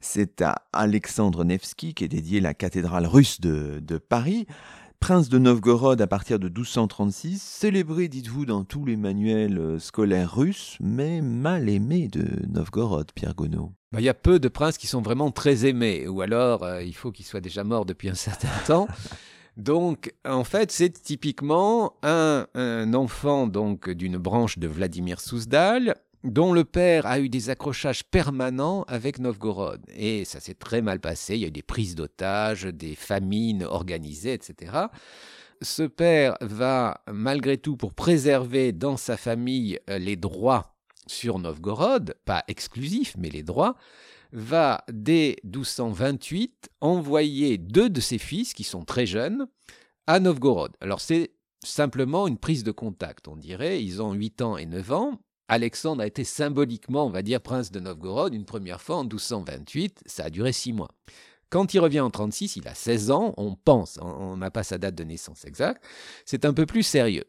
c'est 0.00 0.42
à 0.42 0.66
Alexandre 0.72 1.44
Nevsky 1.44 1.94
qu'est 1.94 2.08
dédiée 2.08 2.40
la 2.40 2.52
cathédrale 2.52 3.06
russe 3.06 3.40
de, 3.40 3.80
de 3.80 3.96
Paris 3.96 4.46
prince 5.00 5.28
de 5.28 5.38
Novgorod 5.38 6.00
à 6.00 6.06
partir 6.06 6.38
de 6.38 6.48
1236, 6.48 7.40
célébré, 7.40 8.08
dites-vous, 8.08 8.46
dans 8.46 8.64
tous 8.64 8.84
les 8.84 8.96
manuels 8.96 9.58
euh, 9.58 9.78
scolaires 9.78 10.34
russes, 10.34 10.76
mais 10.80 11.20
mal 11.20 11.68
aimé 11.68 12.08
de 12.08 12.26
Novgorod, 12.48 13.10
Pierre 13.14 13.34
Gonod. 13.34 13.70
Bah, 13.92 14.00
il 14.00 14.04
y 14.04 14.08
a 14.08 14.14
peu 14.14 14.38
de 14.38 14.48
princes 14.48 14.78
qui 14.78 14.86
sont 14.86 15.00
vraiment 15.02 15.30
très 15.30 15.66
aimés, 15.66 16.08
ou 16.08 16.20
alors 16.20 16.62
euh, 16.62 16.82
il 16.82 16.94
faut 16.94 17.12
qu'ils 17.12 17.24
soient 17.24 17.40
déjà 17.40 17.64
morts 17.64 17.86
depuis 17.86 18.08
un 18.08 18.14
certain 18.14 18.48
temps. 18.66 18.88
Donc, 19.56 20.14
en 20.24 20.44
fait, 20.44 20.70
c'est 20.70 20.90
typiquement 20.90 21.94
un, 22.02 22.46
un, 22.54 22.94
enfant 22.94 23.46
donc 23.46 23.90
d'une 23.90 24.16
branche 24.16 24.58
de 24.58 24.68
Vladimir 24.68 25.20
Souzdal, 25.20 25.96
dont 26.28 26.52
le 26.52 26.64
père 26.64 27.06
a 27.06 27.20
eu 27.20 27.28
des 27.28 27.50
accrochages 27.50 28.04
permanents 28.04 28.84
avec 28.88 29.18
Novgorod. 29.18 29.80
Et 29.94 30.24
ça 30.24 30.40
s'est 30.40 30.54
très 30.54 30.82
mal 30.82 31.00
passé, 31.00 31.34
il 31.34 31.40
y 31.40 31.44
a 31.44 31.48
eu 31.48 31.52
des 31.52 31.62
prises 31.62 31.94
d'otages, 31.94 32.64
des 32.64 32.94
famines 32.94 33.64
organisées, 33.64 34.32
etc. 34.32 34.86
Ce 35.60 35.82
père 35.82 36.36
va, 36.40 37.02
malgré 37.10 37.58
tout, 37.58 37.76
pour 37.76 37.92
préserver 37.92 38.72
dans 38.72 38.96
sa 38.96 39.16
famille 39.16 39.78
euh, 39.90 39.98
les 39.98 40.16
droits 40.16 40.76
sur 41.06 41.38
Novgorod, 41.38 42.14
pas 42.24 42.44
exclusifs, 42.48 43.14
mais 43.18 43.30
les 43.30 43.42
droits, 43.42 43.76
va, 44.32 44.84
dès 44.92 45.36
1228, 45.44 46.70
envoyer 46.80 47.58
deux 47.58 47.90
de 47.90 48.00
ses 48.00 48.18
fils, 48.18 48.54
qui 48.54 48.62
sont 48.62 48.84
très 48.84 49.06
jeunes, 49.06 49.48
à 50.06 50.20
Novgorod. 50.20 50.72
Alors 50.80 51.00
c'est 51.00 51.32
simplement 51.64 52.26
une 52.26 52.38
prise 52.38 52.62
de 52.64 52.70
contact, 52.70 53.28
on 53.28 53.36
dirait. 53.36 53.82
Ils 53.82 54.02
ont 54.02 54.12
8 54.12 54.42
ans 54.42 54.56
et 54.56 54.66
9 54.66 54.92
ans. 54.92 55.20
Alexandre 55.48 56.02
a 56.02 56.06
été 56.06 56.24
symboliquement, 56.24 57.06
on 57.06 57.10
va 57.10 57.22
dire, 57.22 57.40
prince 57.40 57.70
de 57.70 57.80
Novgorod 57.80 58.34
une 58.34 58.44
première 58.44 58.80
fois 58.80 58.96
en 58.96 59.02
1228. 59.02 60.02
Ça 60.06 60.24
a 60.24 60.30
duré 60.30 60.52
six 60.52 60.72
mois. 60.72 60.90
Quand 61.50 61.72
il 61.72 61.80
revient 61.80 62.00
en 62.00 62.10
36, 62.10 62.56
il 62.56 62.68
a 62.68 62.74
16 62.74 63.10
ans, 63.10 63.32
on 63.38 63.54
pense, 63.54 63.98
on 64.02 64.36
n'a 64.36 64.50
pas 64.50 64.62
sa 64.62 64.76
date 64.76 64.94
de 64.94 65.04
naissance 65.04 65.46
exacte, 65.46 65.82
c'est 66.26 66.44
un 66.44 66.52
peu 66.52 66.66
plus 66.66 66.82
sérieux. 66.82 67.24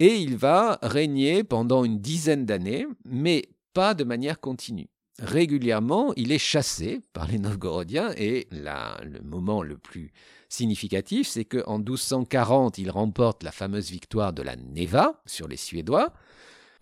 Et 0.00 0.16
il 0.16 0.36
va 0.36 0.80
régner 0.82 1.44
pendant 1.44 1.84
une 1.84 2.00
dizaine 2.00 2.44
d'années, 2.44 2.86
mais 3.04 3.44
pas 3.72 3.94
de 3.94 4.02
manière 4.02 4.40
continue. 4.40 4.88
Régulièrement, 5.20 6.12
il 6.16 6.32
est 6.32 6.38
chassé 6.38 7.02
par 7.12 7.28
les 7.28 7.38
Novgorodiens 7.38 8.12
et 8.16 8.48
là, 8.50 9.00
le 9.04 9.20
moment 9.20 9.62
le 9.62 9.76
plus 9.76 10.10
significatif, 10.48 11.28
c'est 11.28 11.44
qu'en 11.44 11.78
1240, 11.78 12.78
il 12.78 12.90
remporte 12.90 13.44
la 13.44 13.52
fameuse 13.52 13.90
victoire 13.90 14.32
de 14.32 14.42
la 14.42 14.56
Neva 14.56 15.22
sur 15.24 15.46
les 15.46 15.56
Suédois 15.56 16.12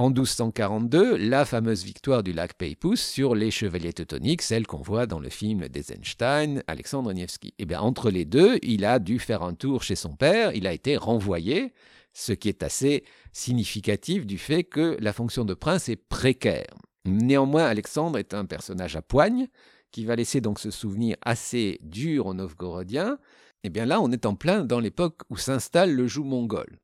en 0.00 0.08
1242 0.08 1.18
la 1.18 1.44
fameuse 1.44 1.84
victoire 1.84 2.22
du 2.22 2.32
lac 2.32 2.54
Peipus 2.54 2.98
sur 2.98 3.34
les 3.34 3.50
chevaliers 3.50 3.92
teutoniques, 3.92 4.40
celle 4.40 4.66
qu'on 4.66 4.80
voit 4.80 5.04
dans 5.04 5.20
le 5.20 5.28
film 5.28 5.68
d'Eisenstein, 5.68 6.62
Alexandre 6.66 7.12
Nevsky. 7.12 7.48
Et 7.48 7.54
eh 7.58 7.66
bien 7.66 7.80
entre 7.80 8.10
les 8.10 8.24
deux, 8.24 8.58
il 8.62 8.86
a 8.86 8.98
dû 8.98 9.18
faire 9.18 9.42
un 9.42 9.52
tour 9.52 9.82
chez 9.82 9.96
son 9.96 10.16
père, 10.16 10.54
il 10.54 10.66
a 10.66 10.72
été 10.72 10.96
renvoyé, 10.96 11.74
ce 12.14 12.32
qui 12.32 12.48
est 12.48 12.62
assez 12.62 13.04
significatif 13.32 14.24
du 14.24 14.38
fait 14.38 14.64
que 14.64 14.96
la 15.00 15.12
fonction 15.12 15.44
de 15.44 15.52
prince 15.52 15.90
est 15.90 16.02
précaire. 16.08 16.74
Néanmoins, 17.04 17.66
Alexandre 17.66 18.18
est 18.18 18.32
un 18.32 18.46
personnage 18.46 18.96
à 18.96 19.02
poigne, 19.02 19.48
qui 19.92 20.06
va 20.06 20.16
laisser 20.16 20.40
donc 20.40 20.60
ce 20.60 20.70
souvenir 20.70 21.16
assez 21.20 21.78
dur 21.82 22.24
aux 22.24 22.34
Novgorodiens. 22.34 23.18
Et 23.64 23.66
eh 23.66 23.68
bien 23.68 23.84
là, 23.84 24.00
on 24.00 24.10
est 24.10 24.24
en 24.24 24.34
plein 24.34 24.64
dans 24.64 24.80
l'époque 24.80 25.20
où 25.28 25.36
s'installe 25.36 25.92
le 25.92 26.06
joug 26.06 26.24
mongol. 26.24 26.78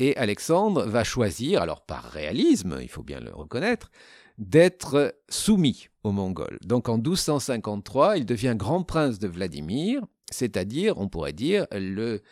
Et 0.00 0.16
Alexandre 0.16 0.86
va 0.86 1.04
choisir, 1.04 1.60
alors 1.60 1.82
par 1.82 2.04
réalisme, 2.04 2.78
il 2.80 2.88
faut 2.88 3.02
bien 3.02 3.20
le 3.20 3.34
reconnaître, 3.34 3.90
d'être 4.38 5.14
soumis 5.28 5.88
aux 6.04 6.10
Mongols. 6.10 6.58
Donc 6.64 6.88
en 6.88 6.96
1253, 6.96 8.16
il 8.16 8.24
devient 8.24 8.54
grand 8.56 8.82
prince 8.82 9.18
de 9.18 9.28
Vladimir, 9.28 10.00
c'est-à-dire, 10.30 10.96
on 10.96 11.08
pourrait 11.08 11.34
dire, 11.34 11.66
le 11.70 12.22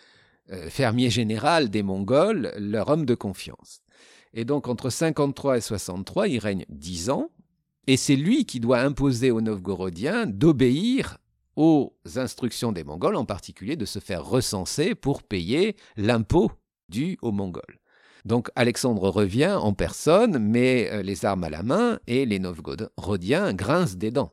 euh, 0.51 0.71
fermier 0.71 1.11
général 1.11 1.69
des 1.69 1.83
Mongols, 1.83 2.55
leur 2.57 2.89
homme 2.89 3.05
de 3.05 3.15
confiance. 3.15 3.83
Et 4.33 4.47
donc 4.47 4.67
entre 4.67 4.89
53 4.89 5.59
et 5.59 5.61
63, 5.61 6.29
il 6.29 6.39
règne 6.39 6.65
dix 6.71 7.11
ans, 7.11 7.29
et 7.87 7.99
c'est 7.99 8.17
lui 8.17 8.47
qui 8.47 8.61
doit 8.61 8.81
imposer 8.81 9.31
aux 9.31 9.43
Novgorodiens 9.43 10.25
d'obéir 10.25 11.19
aux 11.55 11.93
instructions 12.17 12.73
des 12.73 12.85
Mongols, 12.85 13.17
en 13.17 13.27
particulier 13.27 13.77
de 13.77 13.85
se 13.85 13.99
faire 13.99 14.25
recenser 14.25 14.95
pour 14.95 15.23
payer 15.23 15.77
l'impôt 15.99 16.51
dû 16.89 17.19
aux 17.23 17.33
Mongols. 17.33 17.79
Donc 18.25 18.51
Alexandre 18.57 19.09
revient 19.09 19.57
en 19.61 19.73
personne, 19.73 20.39
met 20.39 20.91
euh, 20.91 21.03
les 21.03 21.25
armes 21.25 21.45
à 21.45 21.51
la 21.51 21.63
main, 21.63 21.99
et 22.07 22.27
les 22.27 22.39
Novgorodiens 22.39 23.55
grincent 23.55 23.97
des 23.97 24.11
dents. 24.11 24.33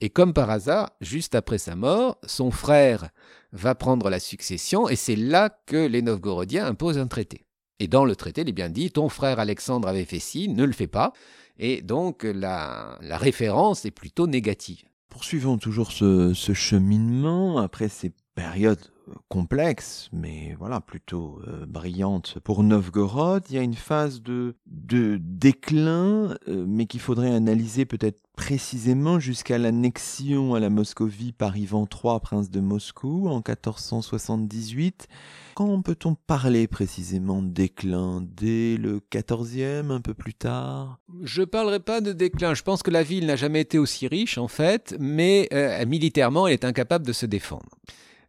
Et 0.00 0.10
comme 0.10 0.32
par 0.32 0.48
hasard, 0.48 0.90
juste 1.00 1.34
après 1.34 1.58
sa 1.58 1.74
mort, 1.74 2.18
son 2.24 2.50
frère 2.50 3.10
va 3.52 3.74
prendre 3.74 4.10
la 4.10 4.20
succession, 4.20 4.88
et 4.88 4.96
c'est 4.96 5.16
là 5.16 5.50
que 5.66 5.86
les 5.86 6.02
Novgorodiens 6.02 6.66
imposent 6.66 6.98
un 6.98 7.08
traité. 7.08 7.44
Et 7.80 7.88
dans 7.88 8.04
le 8.04 8.16
traité, 8.16 8.42
il 8.42 8.48
est 8.48 8.52
bien 8.52 8.70
dit, 8.70 8.90
ton 8.90 9.08
frère 9.08 9.38
Alexandre 9.38 9.88
avait 9.88 10.04
fait 10.04 10.18
ci, 10.18 10.48
ne 10.48 10.64
le 10.64 10.72
fais 10.72 10.86
pas. 10.86 11.12
Et 11.58 11.82
donc 11.82 12.22
la, 12.24 12.98
référence 13.02 13.84
est 13.84 13.90
plutôt 13.90 14.26
négative. 14.26 14.84
Poursuivons 15.08 15.58
toujours 15.58 15.92
ce 15.92 16.52
cheminement 16.54 17.58
après 17.58 17.88
ces 17.88 18.12
périodes 18.34 18.90
complexe, 19.28 20.08
mais 20.12 20.54
voilà, 20.58 20.80
plutôt 20.80 21.40
euh, 21.46 21.66
brillante 21.66 22.38
pour 22.44 22.62
Novgorod. 22.62 23.44
Il 23.50 23.56
y 23.56 23.58
a 23.58 23.62
une 23.62 23.74
phase 23.74 24.22
de, 24.22 24.56
de 24.66 25.18
déclin, 25.20 26.36
euh, 26.48 26.64
mais 26.66 26.86
qu'il 26.86 27.00
faudrait 27.00 27.32
analyser 27.32 27.84
peut-être 27.84 28.20
précisément 28.36 29.18
jusqu'à 29.18 29.58
l'annexion 29.58 30.54
à 30.54 30.60
la 30.60 30.70
Moscovie 30.70 31.32
par 31.32 31.56
Ivan 31.56 31.86
III, 31.92 32.20
prince 32.22 32.50
de 32.50 32.60
Moscou, 32.60 33.28
en 33.28 33.36
1478. 33.36 35.08
Quand 35.54 35.82
peut-on 35.82 36.14
parler 36.14 36.68
précisément 36.68 37.42
de 37.42 37.48
déclin? 37.48 38.24
Dès 38.36 38.76
le 38.76 39.00
14e, 39.00 39.90
un 39.90 40.00
peu 40.00 40.14
plus 40.14 40.34
tard? 40.34 41.00
Je 41.24 41.40
ne 41.40 41.46
parlerai 41.46 41.80
pas 41.80 42.00
de 42.00 42.12
déclin. 42.12 42.54
Je 42.54 42.62
pense 42.62 42.84
que 42.84 42.92
la 42.92 43.02
ville 43.02 43.26
n'a 43.26 43.34
jamais 43.34 43.62
été 43.62 43.76
aussi 43.76 44.06
riche, 44.06 44.38
en 44.38 44.46
fait, 44.46 44.94
mais 45.00 45.48
euh, 45.52 45.84
militairement, 45.84 46.46
elle 46.46 46.52
est 46.52 46.64
incapable 46.64 47.04
de 47.04 47.12
se 47.12 47.26
défendre. 47.26 47.68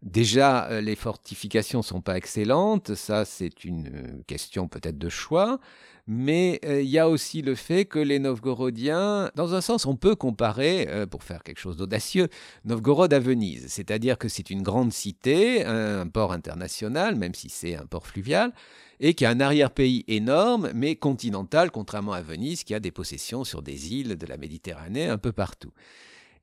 Déjà, 0.02 0.70
euh, 0.70 0.80
les 0.80 0.96
fortifications 0.96 1.82
sont 1.82 2.00
pas 2.00 2.16
excellentes, 2.16 2.96
ça 2.96 3.26
c'est 3.26 3.66
une 3.66 3.88
euh, 3.88 4.24
question 4.28 4.70
peut-être 4.70 4.98
de 4.98 5.10
choix, 5.10 5.60
mais 6.08 6.62
euh, 6.64 6.82
il 6.82 6.88
y 6.88 6.98
a 6.98 7.10
aussi 7.10 7.42
le 7.42 7.54
fait 7.54 7.84
que 7.84 8.00
les 8.00 8.18
Novgorodiens, 8.18 9.30
dans 9.36 9.56
un 9.56 9.60
sens, 9.60 9.86
on 9.86 9.98
peut 9.98 10.16
comparer, 10.16 10.88
pour 11.12 11.24
faire 11.24 11.44
quelque 11.44 11.60
chose 11.60 11.76
d'audacieux, 11.76 12.30
Novgorod 12.64 13.14
à 13.14 13.20
Venise, 13.20 13.66
c'est-à-dire 13.68 14.18
que 14.18 14.30
c'est 14.30 14.50
une 14.50 14.64
grande 14.64 14.94
cité, 14.94 15.66
un 15.66 16.08
port 16.08 16.32
international, 16.32 17.16
même 17.16 17.34
si 17.34 17.50
c'est 17.50 17.76
un 17.76 17.86
port 17.86 18.08
fluvial, 18.08 18.54
et 19.02 19.14
qui 19.14 19.26
a 19.26 19.30
un 19.30 19.42
arrière-pays 19.42 20.06
énorme, 20.08 20.72
mais 20.74 20.96
continental, 20.96 21.72
contrairement 21.72 22.14
à 22.14 22.22
Venise, 22.22 22.64
qui 22.64 22.74
a 22.74 22.80
des 22.80 22.92
possessions 22.92 23.44
sur 23.44 23.62
des 23.62 23.94
îles 23.94 24.18
de 24.18 24.26
la 24.26 24.38
Méditerranée 24.38 25.08
un 25.08 25.18
peu 25.18 25.34
partout. 25.34 25.74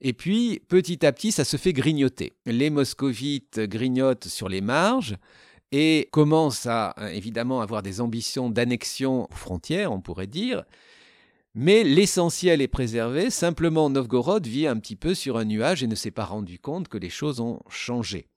Et 0.01 0.12
puis, 0.12 0.61
petit 0.68 1.05
à 1.07 1.12
petit, 1.12 1.32
ça 1.32 1.44
se 1.44 1.57
fait 1.57 1.72
grignoter. 1.72 2.34
Les 2.44 2.70
moscovites 2.70 3.61
grignotent 3.61 4.28
sur 4.28 4.49
les 4.49 4.61
marges 4.61 5.16
et 5.72 6.09
commencent 6.12 6.66
à, 6.66 6.94
évidemment, 7.12 7.61
avoir 7.61 7.82
des 7.82 8.01
ambitions 8.01 8.51
d'annexion 8.51 9.24
aux 9.30 9.34
frontières, 9.34 9.92
on 9.92 10.01
pourrait 10.01 10.26
dire. 10.26 10.64
Mais 11.55 11.84
l'essentiel 11.84 12.61
est 12.61 12.68
préservé. 12.68 13.30
Simplement, 13.30 13.88
Novgorod 13.88 14.47
vit 14.47 14.66
un 14.66 14.78
petit 14.78 14.97
peu 14.97 15.14
sur 15.14 15.38
un 15.38 15.47
nuage 15.47 15.82
et 15.82 15.86
ne 15.86 15.94
s'est 15.94 16.11
pas 16.11 16.26
rendu 16.26 16.59
compte 16.59 16.88
que 16.88 16.99
les 16.99 17.09
choses 17.09 17.40
ont 17.40 17.61
changé. 17.70 18.28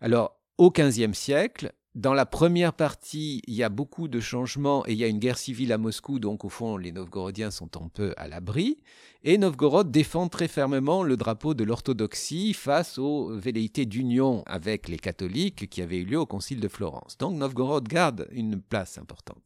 Alors, 0.00 0.40
au 0.58 0.70
XVe 0.70 1.14
siècle, 1.14 1.72
dans 1.94 2.12
la 2.12 2.26
première 2.26 2.72
partie, 2.72 3.40
il 3.46 3.54
y 3.54 3.62
a 3.62 3.68
beaucoup 3.68 4.08
de 4.08 4.18
changements 4.18 4.84
et 4.86 4.92
il 4.92 4.98
y 4.98 5.04
a 5.04 5.08
une 5.08 5.20
guerre 5.20 5.38
civile 5.38 5.72
à 5.72 5.78
Moscou, 5.78 6.18
donc 6.18 6.44
au 6.44 6.48
fond, 6.48 6.76
les 6.76 6.90
Novgorodiens 6.90 7.52
sont 7.52 7.80
un 7.80 7.88
peu 7.88 8.12
à 8.16 8.26
l'abri. 8.26 8.80
Et 9.22 9.38
Novgorod 9.38 9.92
défend 9.92 10.28
très 10.28 10.48
fermement 10.48 11.04
le 11.04 11.16
drapeau 11.16 11.54
de 11.54 11.62
l'orthodoxie 11.62 12.52
face 12.52 12.98
aux 12.98 13.38
velléités 13.38 13.86
d'union 13.86 14.42
avec 14.46 14.88
les 14.88 14.98
catholiques 14.98 15.70
qui 15.70 15.82
avaient 15.82 15.98
eu 15.98 16.04
lieu 16.04 16.18
au 16.18 16.26
concile 16.26 16.58
de 16.58 16.68
Florence. 16.68 17.16
Donc 17.16 17.36
Novgorod 17.36 17.86
garde 17.86 18.26
une 18.32 18.60
place 18.60 18.98
importante. 18.98 19.42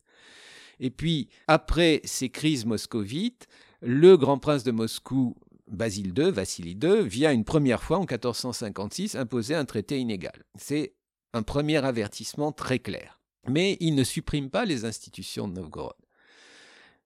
Et 0.80 0.90
puis, 0.90 1.28
après 1.48 2.00
ces 2.04 2.30
crises 2.30 2.64
moscovites, 2.64 3.46
le 3.82 4.16
grand 4.16 4.38
prince 4.38 4.64
de 4.64 4.70
Moscou, 4.70 5.36
Basile 5.70 6.14
II, 6.18 6.30
Vassili 6.30 6.78
II, 6.82 7.06
vient 7.06 7.30
une 7.30 7.44
première 7.44 7.82
fois 7.82 7.98
en 7.98 8.06
1456 8.06 9.16
imposer 9.16 9.54
un 9.54 9.66
traité 9.66 9.98
inégal. 9.98 10.44
C'est 10.56 10.94
un 11.32 11.42
premier 11.42 11.84
avertissement 11.84 12.52
très 12.52 12.78
clair. 12.78 13.20
Mais 13.46 13.76
il 13.80 13.94
ne 13.94 14.04
supprime 14.04 14.50
pas 14.50 14.64
les 14.64 14.84
institutions 14.84 15.48
de 15.48 15.54
Novgorod. 15.54 15.96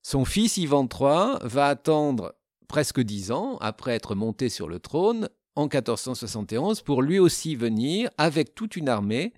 Son 0.02 0.24
fils 0.24 0.56
Ivan 0.56 0.88
III 0.88 1.38
va 1.42 1.68
attendre 1.68 2.34
presque 2.66 3.00
dix 3.00 3.30
ans 3.30 3.58
après 3.60 3.94
être 3.94 4.14
monté 4.14 4.48
sur 4.48 4.68
le 4.68 4.80
trône 4.80 5.28
en 5.54 5.64
1471 5.64 6.82
pour 6.82 7.02
lui 7.02 7.18
aussi 7.18 7.54
venir 7.54 8.10
avec 8.18 8.54
toute 8.54 8.76
une 8.76 8.88
armée 8.88 9.32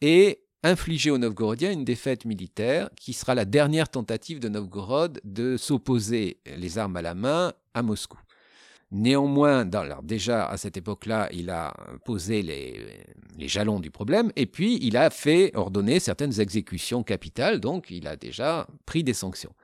et 0.00 0.42
infliger 0.62 1.10
aux 1.10 1.18
Novgorodiens 1.18 1.72
une 1.72 1.84
défaite 1.84 2.24
militaire 2.24 2.90
qui 2.96 3.12
sera 3.12 3.34
la 3.34 3.44
dernière 3.44 3.88
tentative 3.88 4.38
de 4.38 4.48
Novgorod 4.48 5.20
de 5.24 5.56
s'opposer 5.56 6.40
les 6.56 6.78
armes 6.78 6.96
à 6.96 7.02
la 7.02 7.14
main 7.14 7.52
à 7.74 7.82
Moscou. 7.82 8.20
Néanmoins, 8.94 9.64
déjà 10.02 10.44
à 10.46 10.58
cette 10.58 10.76
époque-là, 10.76 11.30
il 11.32 11.48
a 11.48 11.72
posé 12.04 12.42
les, 12.42 12.78
les, 13.38 13.48
jalons 13.48 13.80
du 13.80 13.90
problème 13.90 14.30
et 14.36 14.44
puis 14.44 14.78
il 14.82 14.98
a 14.98 15.08
fait 15.08 15.50
ordonner 15.54 15.98
certaines 15.98 16.38
exécutions 16.40 17.02
capitales, 17.02 17.58
donc 17.58 17.90
il 17.90 18.06
a 18.06 18.16
déjà 18.16 18.66
pris 18.84 19.02
des 19.02 19.14
sanctions. 19.14 19.54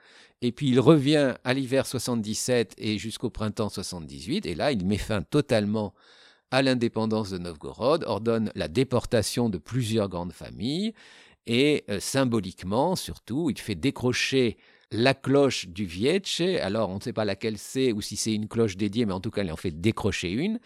Et 0.40 0.50
puis 0.50 0.70
il 0.70 0.80
revient 0.80 1.34
à 1.44 1.52
l'hiver 1.52 1.84
77 1.84 2.74
et 2.78 2.96
jusqu'au 2.96 3.28
printemps 3.28 3.68
78 3.68 4.46
et 4.46 4.54
là 4.54 4.72
il 4.72 4.86
met 4.86 4.96
fin 4.96 5.20
totalement 5.20 5.92
à 6.50 6.62
l'indépendance 6.62 7.28
de 7.28 7.36
Novgorod, 7.36 8.04
ordonne 8.06 8.50
la 8.54 8.68
déportation 8.68 9.50
de 9.50 9.58
plusieurs 9.58 10.08
grandes 10.08 10.32
familles 10.32 10.94
et 11.46 11.84
euh, 11.90 12.00
symboliquement 12.00 12.96
surtout 12.96 13.50
il 13.50 13.58
fait 13.58 13.74
décrocher 13.74 14.56
la 14.90 15.14
cloche 15.14 15.68
du 15.68 15.84
Vietche, 15.84 16.40
alors 16.40 16.90
on 16.90 16.96
ne 16.96 17.00
sait 17.00 17.12
pas 17.12 17.24
laquelle 17.24 17.58
c'est 17.58 17.92
ou 17.92 18.00
si 18.00 18.16
c'est 18.16 18.32
une 18.32 18.48
cloche 18.48 18.76
dédiée, 18.76 19.06
mais 19.06 19.12
en 19.12 19.20
tout 19.20 19.30
cas, 19.30 19.42
il 19.42 19.52
en 19.52 19.56
fait 19.56 19.80
décrocher 19.80 20.30
une. 20.30 20.60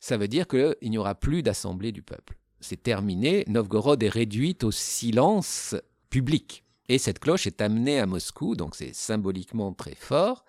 Ça 0.00 0.16
veut 0.16 0.28
dire 0.28 0.48
qu'il 0.48 0.76
n'y 0.82 0.98
aura 0.98 1.14
plus 1.14 1.42
d'assemblée 1.42 1.92
du 1.92 2.02
peuple. 2.02 2.36
C'est 2.60 2.82
terminé. 2.82 3.44
Novgorod 3.46 4.02
est 4.02 4.08
réduite 4.08 4.64
au 4.64 4.72
silence 4.72 5.76
public. 6.10 6.64
Et 6.88 6.98
cette 6.98 7.20
cloche 7.20 7.46
est 7.46 7.60
amenée 7.60 8.00
à 8.00 8.06
Moscou, 8.06 8.56
donc 8.56 8.74
c'est 8.74 8.94
symboliquement 8.94 9.72
très 9.72 9.94
fort. 9.94 10.44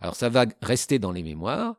Alors 0.00 0.14
ça 0.14 0.28
va 0.28 0.46
rester 0.62 0.98
dans 0.98 1.12
les 1.12 1.22
mémoires. 1.22 1.76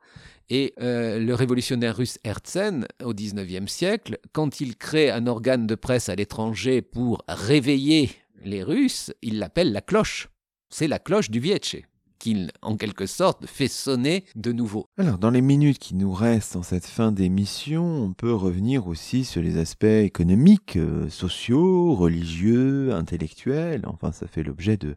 Et 0.50 0.74
euh, 0.82 1.18
le 1.20 1.34
révolutionnaire 1.34 1.96
russe 1.96 2.18
Herzen, 2.24 2.88
au 3.04 3.14
XIXe 3.14 3.72
siècle, 3.72 4.18
quand 4.34 4.60
il 4.60 4.76
crée 4.76 5.10
un 5.10 5.28
organe 5.28 5.66
de 5.66 5.76
presse 5.76 6.10
à 6.10 6.16
l'étranger 6.16 6.82
pour 6.82 7.24
réveiller 7.28 8.12
les 8.44 8.64
Russes, 8.64 9.14
il 9.22 9.40
l'appelle 9.40 9.72
la 9.72 9.82
cloche 9.82 10.28
c'est 10.72 10.88
la 10.88 11.00
cloche 11.00 11.30
du 11.30 11.40
Vietche 11.40 11.78
qu'il, 12.22 12.52
en 12.62 12.78
quelque 12.78 13.08
sorte, 13.08 13.48
fait 13.48 13.68
sonner 13.68 14.26
de 14.36 14.52
nouveau. 14.52 14.86
Alors, 14.98 15.18
dans 15.18 15.32
les 15.32 15.42
minutes 15.42 15.80
qui 15.80 15.96
nous 15.96 16.14
restent 16.14 16.56
en 16.56 16.62
cette 16.62 16.86
fin 16.86 17.12
d'émission, 17.12 17.84
on 17.84 18.14
peut 18.14 18.34
revenir 18.34 18.86
aussi 18.86 19.26
sur 19.26 19.42
les 19.42 19.58
aspects 19.58 19.86
économiques, 19.86 20.78
euh, 20.78 21.10
sociaux, 21.10 21.96
religieux, 21.96 22.94
intellectuels. 22.94 23.82
Enfin, 23.88 24.12
ça 24.12 24.28
fait 24.28 24.44
l'objet 24.44 24.78
de, 24.78 24.96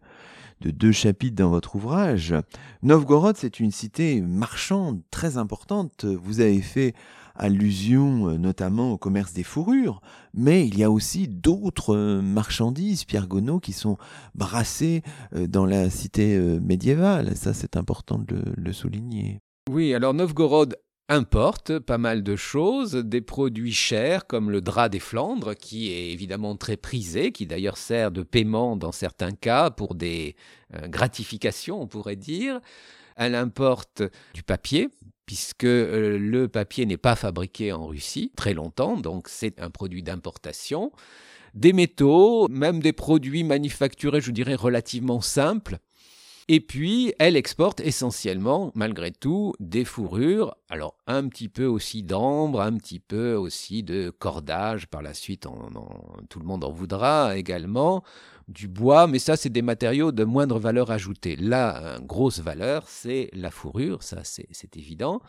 de 0.61 0.71
deux 0.71 0.93
chapitres 0.93 1.37
dans 1.37 1.49
votre 1.49 1.77
ouvrage. 1.77 2.35
Novgorod, 2.83 3.37
c'est 3.39 3.59
une 3.59 3.71
cité 3.71 4.21
marchande 4.21 5.01
très 5.11 5.39
importante. 5.39 6.05
Vous 6.05 6.41
avez 6.41 6.61
fait 6.61 6.95
allusion 7.35 8.29
euh, 8.29 8.39
notamment 8.39 8.93
au 8.93 8.99
commerce 8.99 9.33
des 9.33 9.43
fourrures, 9.43 10.01
mais 10.33 10.67
il 10.67 10.79
y 10.79 10.85
a 10.85 10.91
aussi 10.91 11.29
d'autres 11.29 11.95
euh, 11.95 12.23
marchandises, 12.23 13.05
Pierre 13.05 13.27
Gonneau, 13.27 13.61
qui 13.61 13.73
sont 13.73 13.97
brassées 14.35 15.03
euh, 15.35 15.47
dans 15.47 15.67
la 15.67 15.91
cité 15.91 16.39
médiévale. 16.61 17.37
Ça, 17.37 17.53
c'est 17.55 17.77
important 17.77 18.19
de 18.19 18.43
le 18.57 18.73
souligner. 18.73 19.41
Oui, 19.71 19.95
alors 19.95 20.15
Novgorod 20.15 20.77
importe 21.09 21.79
pas 21.79 21.99
mal 21.99 22.23
de 22.23 22.37
choses, 22.37 22.95
des 22.95 23.21
produits 23.21 23.73
chers 23.73 24.27
comme 24.27 24.51
le 24.51 24.61
drap 24.61 24.89
des 24.89 25.01
Flandres, 25.01 25.55
qui 25.55 25.91
est 25.93 26.11
évidemment 26.11 26.57
très 26.57 26.77
prisé, 26.77 27.31
qui 27.31 27.47
d'ailleurs 27.47 27.77
sert 27.77 28.11
de 28.11 28.23
paiement 28.23 28.77
dans 28.77 28.93
certains 28.93 29.33
cas 29.33 29.71
pour 29.71 29.95
des 29.95 30.35
gratifications, 30.89 31.83
on 31.83 31.87
pourrait 31.87 32.17
dire. 32.17 32.61
Elle 33.17 33.35
importe 33.35 34.03
du 34.33 34.43
papier, 34.43 34.89
puisque 35.27 35.65
euh, 35.65 36.19
le 36.19 36.49
papier 36.49 36.87
n'est 36.87 36.97
pas 36.97 37.17
fabriqué 37.17 37.73
en 37.73 37.87
Russie 37.87 38.33
très 38.37 38.55
longtemps, 38.55 38.97
donc 38.97 39.29
c'est 39.29 39.61
un 39.61 39.71
produit 39.71 40.03
d'importation. 40.03 40.93
Des 41.55 41.73
métaux, 41.73 42.49
même 42.49 42.81
des 42.81 42.93
produits 42.93 43.45
manufacturés, 43.45 44.21
je 44.21 44.33
dirais, 44.33 44.57
relativement 44.57 45.21
simples. 45.21 45.79
Et 46.49 46.61
puis, 46.61 47.15
elle 47.19 47.37
exporte 47.37 47.81
essentiellement, 47.81 48.71
malgré 48.75 49.13
tout, 49.13 49.55
des 49.61 49.85
fourrures, 49.87 50.55
alors 50.69 50.95
un 51.07 51.27
petit 51.29 51.49
peu 51.49 51.65
aussi 51.65 52.03
d'ambre, 52.03 52.61
un 52.61 52.77
petit 52.77 53.01
peu 53.01 53.35
aussi 53.35 53.83
de 53.83 54.11
cordage, 54.11 54.87
par 54.87 55.01
la 55.01 55.15
suite, 55.15 55.47
tout 56.29 56.39
le 56.39 56.45
monde 56.45 56.65
en 56.65 56.71
voudra 56.71 57.39
également, 57.39 58.05
du 58.49 58.69
bois, 58.69 59.07
mais 59.07 59.19
ça, 59.19 59.37
c'est 59.37 59.51
des 59.51 59.63
matériaux 59.63 60.13
de 60.13 60.25
moindre 60.25 60.59
valeur 60.59 60.91
ajoutée. 60.91 61.37
Là, 61.37 61.99
grosse 62.01 62.41
valeur, 62.41 62.85
c'est 62.89 63.31
la 63.33 63.51
fourrure, 63.51 64.03
ça, 64.03 64.21
c'est 64.23 64.77
évident. 64.77 65.21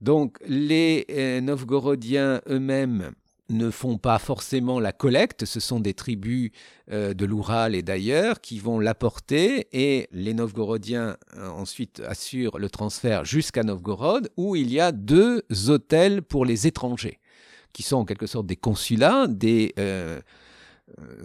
Donc, 0.00 0.38
les 0.46 1.06
euh, 1.10 1.40
Novgorodiens 1.40 2.42
eux-mêmes 2.48 3.12
ne 3.48 3.70
font 3.70 3.98
pas 3.98 4.18
forcément 4.18 4.80
la 4.80 4.92
collecte, 4.92 5.44
ce 5.44 5.60
sont 5.60 5.80
des 5.80 5.94
tribus 5.94 6.50
euh, 6.90 7.14
de 7.14 7.24
l'Oural 7.24 7.74
et 7.74 7.82
d'ailleurs 7.82 8.40
qui 8.40 8.58
vont 8.58 8.80
l'apporter 8.80 9.68
et 9.72 10.08
les 10.12 10.34
Novgorodiens 10.34 11.16
euh, 11.36 11.48
ensuite 11.48 12.00
assurent 12.00 12.58
le 12.58 12.68
transfert 12.68 13.24
jusqu'à 13.24 13.62
Novgorod 13.62 14.30
où 14.36 14.56
il 14.56 14.72
y 14.72 14.80
a 14.80 14.92
deux 14.92 15.42
hôtels 15.68 16.22
pour 16.22 16.44
les 16.44 16.66
étrangers 16.66 17.20
qui 17.72 17.82
sont 17.82 17.96
en 17.96 18.04
quelque 18.04 18.26
sorte 18.26 18.46
des 18.46 18.56
consulats, 18.56 19.26
des 19.28 19.74
euh, 19.78 20.20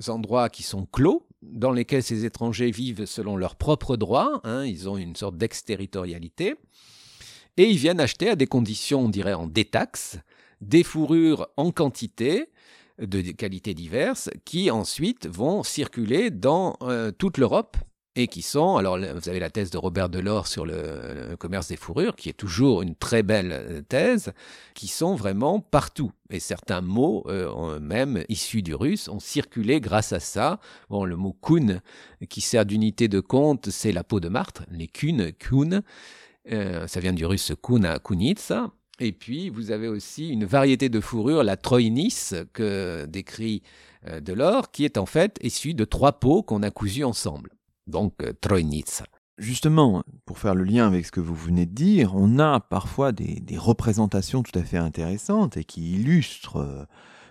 endroits 0.07 0.49
qui 0.49 0.64
sont 0.64 0.86
clos, 0.86 1.28
dans 1.41 1.72
lesquels 1.72 2.03
ces 2.03 2.26
étrangers 2.26 2.72
vivent 2.72 3.05
selon 3.05 3.36
leurs 3.36 3.55
propres 3.55 3.97
droits, 3.97 4.41
hein, 4.43 4.66
ils 4.66 4.89
ont 4.89 4.97
une 4.97 5.16
sorte 5.16 5.38
d'exterritorialité, 5.38 6.55
et 7.57 7.70
ils 7.70 7.78
viennent 7.78 7.99
acheter 7.99 8.30
à 8.30 8.36
des 8.36 8.47
conditions, 8.47 9.01
on 9.01 9.09
dirait, 9.09 9.34
en 9.34 9.47
détaxe, 9.47 10.20
des 10.62 10.84
fourrures 10.84 11.47
en 11.57 11.72
quantité, 11.72 12.49
de 12.99 13.22
qualités 13.32 13.74
diverses, 13.74 14.30
qui 14.45 14.70
ensuite 14.70 15.28
vont 15.28 15.64
circuler 15.64 16.30
dans 16.30 16.78
euh, 16.82 17.12
toute 17.12 17.38
l'Europe 17.38 17.78
et 18.16 18.28
qui 18.28 18.41
sont, 18.41 18.76
alors 18.76 18.97
vous 18.97 19.30
avez 19.30 19.39
la 19.39 19.49
thèse 19.49 19.70
de 19.70 19.78
Robert 19.78 20.09
Delors 20.09 20.47
sur 20.47 20.66
le, 20.66 21.36
commerce 21.39 21.70
des 21.70 21.78
fourrures, 21.78 22.16
qui 22.16 22.28
est 22.28 22.34
toujours 22.34 22.82
une 22.82 22.95
très 22.95 23.24
belle 23.24 23.51
euh, 23.53 23.82
thèse, 23.82 24.34
qui 24.74 24.88
sont 24.88 25.16
vraiment 25.16 25.59
partout. 25.62 26.12
Et 26.30 26.39
certains 26.39 26.82
mots, 26.82 27.24
euh, 27.28 27.80
même 27.80 28.24
issus 28.28 28.64
du 28.64 28.76
russe, 28.76 29.07
ont 29.07 29.20
circulé 29.20 29.80
grâce 29.80 30.12
à 30.12 30.20
ça. 30.20 30.59
Bon, 30.89 31.05
le 31.05 31.16
mot 31.16 31.38
kun, 31.41 31.80
qui 32.30 32.41
sert 32.41 32.66
d'unité 32.66 33.07
de 33.07 33.22
compte, 33.22 33.70
c'est 33.70 33.93
la 33.93 34.03
peau 34.03 34.20
de 34.20 34.28
martre, 34.28 34.64
les 34.72 34.88
kun, 34.88 35.32
kun. 35.39 35.82
Euh, 36.51 36.88
ça 36.88 36.99
vient 36.99 37.14
du 37.14 37.26
russe 37.26 37.53
kuna, 37.64 37.99
kunitsa. 37.99 38.72
Et 38.99 39.14
puis, 39.14 39.49
vous 39.49 39.72
avez 39.72 39.88
aussi 39.88 40.30
une 40.30 40.45
variété 40.45 40.89
de 40.89 40.99
fourrure, 40.99 41.43
la 41.43 41.55
troinis, 41.55 42.32
que 42.53 43.05
décrit 43.05 43.64
Delors, 44.22 44.72
qui 44.72 44.84
est 44.86 44.97
en 44.97 45.05
fait 45.05 45.39
issue 45.41 45.74
de 45.74 45.86
trois 45.86 46.20
peaux 46.20 46.43
qu'on 46.43 46.62
a 46.62 46.70
cousues 46.70 47.03
ensemble 47.03 47.51
donc 47.88 48.14
euh, 48.22 48.34
Trojnica. 48.40 49.06
Justement, 49.38 50.04
pour 50.26 50.38
faire 50.38 50.56
le 50.56 50.64
lien 50.64 50.86
avec 50.86 51.06
ce 51.06 51.12
que 51.12 51.20
vous 51.20 51.36
venez 51.36 51.66
de 51.66 51.74
dire, 51.74 52.16
on 52.16 52.38
a 52.38 52.60
parfois 52.60 53.12
des, 53.12 53.42
représentations 53.58 54.44
tout 54.44 54.58
à 54.58 54.64
fait 54.64 54.78
intéressantes 54.78 55.58
et 55.58 55.64
qui 55.64 55.94
illustrent 55.94 56.58
euh, 56.58 56.86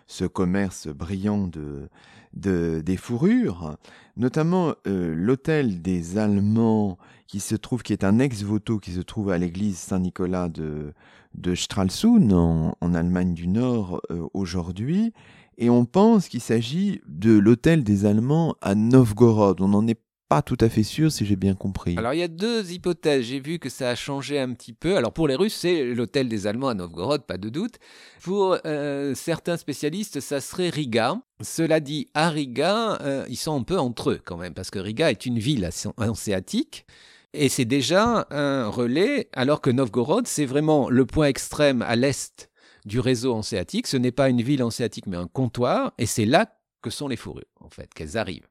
ce 0.07 0.25
commerce 0.25 0.89
brillant 0.89 1.47
de, 1.47 1.89
des 2.33 2.97
fourrures, 2.97 3.77
notamment 4.17 4.75
euh, 4.89 5.15
l'hôtel 5.15 5.83
des 5.83 6.19
Allemands 6.19 6.99
qui 7.29 7.39
se 7.39 7.55
trouve, 7.55 7.83
qui 7.85 7.93
est 7.93 8.03
un 8.03 8.19
ex-voto 8.19 8.81
qui 8.81 8.91
se 8.91 9.01
trouve 9.01 9.31
à 9.31 9.39
l'église 9.39 9.79
Saint-Nicolas 9.79 10.49
de, 10.49 10.93
de 11.35 11.55
Stralsund 11.55 12.33
en, 12.33 12.95
Allemagne 12.95 13.35
du 13.35 13.47
Nord 13.47 14.03
aujourd'hui, 14.35 15.13
et 15.59 15.71
on 15.71 15.85
pense 15.85 16.29
qu'il 16.29 16.41
s'agit 16.41 17.03
de 17.07 17.39
l'hôtel 17.39 17.85
des 17.85 18.05
Allemands 18.05 18.57
à 18.63 18.75
Novgorod. 18.75 19.61
On 19.61 19.69
n'en 19.69 19.87
est 19.87 20.01
pas 20.31 20.43
tout 20.43 20.57
à 20.61 20.69
fait 20.69 20.85
sûr 20.85 21.11
si 21.11 21.27
j'ai 21.27 21.35
bien 21.35 21.57
compris. 21.57 21.99
Alors 21.99 22.15
il 22.15 22.21
y 22.21 22.23
a 22.23 22.29
deux 22.29 22.71
hypothèses. 22.71 23.25
J'ai 23.25 23.41
vu 23.41 23.59
que 23.59 23.69
ça 23.69 23.91
a 23.91 23.95
changé 23.97 24.39
un 24.39 24.55
petit 24.55 24.73
peu. 24.73 24.97
Alors 24.97 25.13
pour 25.13 25.27
les 25.27 25.35
Russes, 25.35 25.57
c'est 25.57 25.85
l'hôtel 25.93 26.29
des 26.29 26.47
Allemands 26.47 26.69
à 26.69 26.75
Novgorod, 26.75 27.27
pas 27.27 27.37
de 27.37 27.49
doute. 27.49 27.81
Pour 28.23 28.57
euh, 28.65 29.13
certains 29.17 29.57
spécialistes, 29.57 30.21
ça 30.21 30.41
serait 30.41 30.69
Riga. 30.69 31.21
Cela 31.41 31.81
dit, 31.81 32.07
à 32.15 32.31
Riga, 32.31 32.99
euh, 33.01 33.27
ils 33.29 33.37
sont 33.37 33.59
un 33.59 33.65
peu 33.65 33.77
entre 33.77 34.11
eux 34.11 34.21
quand 34.25 34.37
même, 34.37 34.55
parce 34.55 34.71
que 34.71 34.79
Riga 34.79 35.11
est 35.11 35.27
une 35.27 35.41
ville 35.41 35.69
hanséatique. 35.97 36.87
Et 37.33 37.49
c'est 37.49 37.65
déjà 37.65 38.29
un 38.31 38.69
relais, 38.69 39.29
alors 39.33 39.61
que 39.61 39.71
Novgorod, 39.71 40.29
c'est 40.29 40.47
vraiment 40.47 40.89
le 40.91 41.07
point 41.07 41.27
extrême 41.27 41.83
à 41.83 41.97
l'est 41.97 42.51
du 42.85 43.01
réseau 43.01 43.35
hanséatique. 43.35 43.89
Ce 43.89 43.97
n'est 43.97 44.13
pas 44.13 44.29
une 44.29 44.43
ville 44.43 44.63
hanséatique, 44.63 45.09
mais 45.09 45.17
un 45.17 45.27
comptoir. 45.27 45.93
Et 45.99 46.07
c'est 46.07 46.25
là 46.25 46.47
que 46.83 46.91
sont 46.91 47.09
les 47.09 47.17
fourrures, 47.17 47.51
en 47.61 47.69
fait, 47.69 47.93
qu'elles 47.95 48.17
arrivent. 48.17 48.50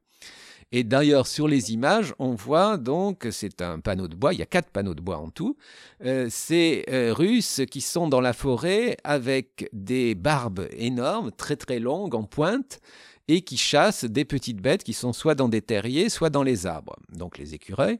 Et 0.72 0.84
d'ailleurs, 0.84 1.26
sur 1.26 1.48
les 1.48 1.74
images, 1.74 2.14
on 2.20 2.36
voit 2.36 2.78
donc, 2.78 3.28
c'est 3.32 3.62
un 3.62 3.80
panneau 3.80 4.08
de 4.08 4.16
bois, 4.16 4.34
il 4.34 4.40
y 4.40 4.44
a 4.44 4.46
quatre 4.46 4.70
panneaux 4.70 4.94
de 4.94 5.02
bois 5.02 5.18
en 5.18 5.30
tout, 5.30 5.58
euh, 6.06 6.28
ces 6.30 6.86
euh, 6.90 7.12
Russes 7.12 7.62
qui 7.72 7.82
sont 7.82 8.08
dans 8.08 8.22
la 8.22 8.34
forêt 8.34 8.96
avec 9.04 9.68
des 9.74 10.14
barbes 10.14 10.68
énormes, 10.78 11.32
très 11.32 11.56
très 11.56 11.80
longues, 11.80 12.14
en 12.14 12.24
pointe, 12.24 12.80
et 13.28 13.42
qui 13.42 13.58
chassent 13.58 14.06
des 14.06 14.26
petites 14.26 14.62
bêtes 14.62 14.84
qui 14.84 14.94
sont 14.94 15.14
soit 15.14 15.36
dans 15.36 15.50
des 15.50 15.62
terriers, 15.62 16.10
soit 16.10 16.30
dans 16.30 16.44
les 16.44 16.68
arbres, 16.68 16.96
donc 17.14 17.40
les 17.40 17.56
écureuils. 17.56 18.00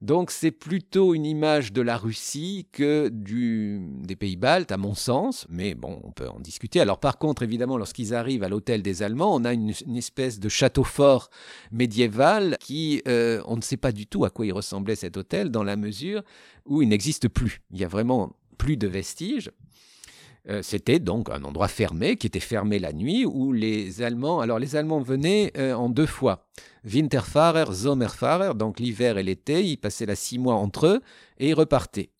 Donc 0.00 0.30
c'est 0.30 0.50
plutôt 0.50 1.14
une 1.14 1.26
image 1.26 1.74
de 1.74 1.82
la 1.82 1.98
Russie 1.98 2.66
que 2.72 3.08
des 3.10 4.16
pays 4.16 4.36
baltes, 4.36 4.72
à 4.72 4.78
mon 4.78 4.94
sens, 4.94 5.46
mais 5.50 5.74
bon, 5.74 6.00
on 6.04 6.10
peut 6.10 6.28
en 6.28 6.40
discuter. 6.40 6.80
Alors 6.80 6.98
par 6.98 7.18
contre, 7.18 7.42
évidemment, 7.42 7.76
lorsqu'ils 7.76 8.14
arrivent 8.14 8.42
à 8.42 8.48
l'hôtel 8.48 8.80
des 8.82 9.02
Allemands, 9.02 9.34
on 9.34 9.44
a 9.44 9.52
une, 9.52 9.74
espèce 9.96 10.40
de 10.40 10.48
château 10.48 10.84
fort 10.84 11.28
médiéval 11.70 12.56
qui, 12.60 13.02
euh, 13.08 13.42
on 13.46 13.56
ne 13.56 13.62
sait 13.62 13.76
pas 13.76 13.92
du 13.92 14.06
tout 14.06 14.24
à 14.24 14.30
quoi 14.30 14.46
il 14.46 14.52
ressemblait 14.52 14.96
cet 14.96 15.18
hôtel, 15.18 15.50
dans 15.50 15.64
la 15.64 15.76
mesure 15.76 16.22
où 16.64 16.80
il 16.80 16.88
n'existe 16.88 17.28
plus. 17.28 17.60
Il 17.70 17.78
y 17.78 17.84
a 17.84 17.88
vraiment 17.88 18.34
plus 18.56 18.78
de 18.78 18.86
vestiges. 18.86 19.50
Euh, 20.50 20.62
c'était 20.62 20.98
donc 20.98 21.30
un 21.30 21.44
endroit 21.44 21.68
fermé, 21.68 22.16
qui 22.16 22.26
était 22.26 22.40
fermé 22.40 22.78
la 22.78 22.92
nuit, 22.92 23.24
où 23.24 23.52
les 23.52 24.02
Allemands, 24.02 24.40
alors 24.40 24.58
les 24.58 24.74
Allemands 24.74 25.00
venaient 25.00 25.52
euh, 25.56 25.74
en 25.74 25.88
deux 25.88 26.06
fois. 26.06 26.46
Winterfahrer, 26.84 27.72
Sommerfahrer, 27.72 28.54
donc 28.54 28.80
l'hiver 28.80 29.18
et 29.18 29.22
l'été, 29.22 29.64
ils 29.64 29.76
passaient 29.76 30.06
là 30.06 30.16
six 30.16 30.38
mois 30.38 30.54
entre 30.54 30.86
eux 30.86 31.00
et 31.38 31.50
ils 31.50 31.54
repartaient. 31.54 32.10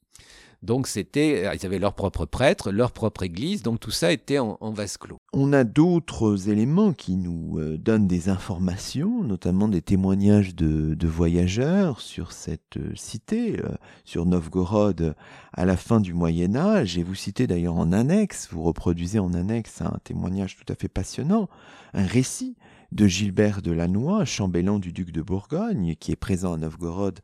Donc 0.63 0.89
c'était, 0.89 1.47
euh, 1.47 1.55
ils 1.55 1.65
avaient 1.65 1.79
leur 1.79 1.95
propre 1.95 2.27
prêtre, 2.27 2.71
leur 2.71 2.93
propre 2.93 3.23
église, 3.23 3.63
donc 3.63 3.81
tout 3.81 3.91
ça 3.91 4.13
était 4.13 4.39
en, 4.39 4.59
vase 4.73 4.99
clos. 4.99 5.17
On 5.33 5.55
a 5.55 5.65
d'autres 5.65 6.51
éléments 6.51 6.93
qui 6.93 7.17
nous 7.17 7.59
euh, 7.59 7.79
donnent 7.79 8.07
des 8.07 8.29
informations, 8.29 9.23
notamment 9.23 9.69
des 9.69 9.81
témoignages 9.81 10.55
de, 10.55 10.97
voyageurs 11.07 12.01
sur 12.01 12.33
cette 12.33 12.77
euh, 12.77 12.93
cité, 12.95 13.61
sur 14.05 14.27
Novgorod 14.27 15.15
à 15.53 15.65
la 15.65 15.77
fin 15.77 15.99
du 15.99 16.13
Moyen 16.13 16.55
Âge. 16.55 16.99
Et 16.99 17.03
vous 17.03 17.15
citez 17.15 17.47
d'ailleurs 17.47 17.77
en 17.77 17.93
annexe, 17.93 18.49
vous 18.53 18.63
reproduisez 18.63 19.19
en 19.19 19.33
annexe 19.33 19.81
un 19.81 19.99
témoignage 20.05 20.57
tout 20.57 20.71
à 20.71 20.77
fait 20.77 20.89
passionnant, 20.89 21.49
un 21.95 22.05
récit 22.05 22.57
de 22.93 23.07
Gilbert 23.07 23.63
de 23.63 23.73
Lannoy, 23.73 24.25
chambellan 24.25 24.79
du 24.79 24.93
duc 24.93 25.13
de 25.13 25.23
Bourgogne, 25.23 25.95
qui 25.99 26.13
est 26.13 26.17
présent 26.17 26.53
à 26.53 26.57
Novgorod 26.57 27.21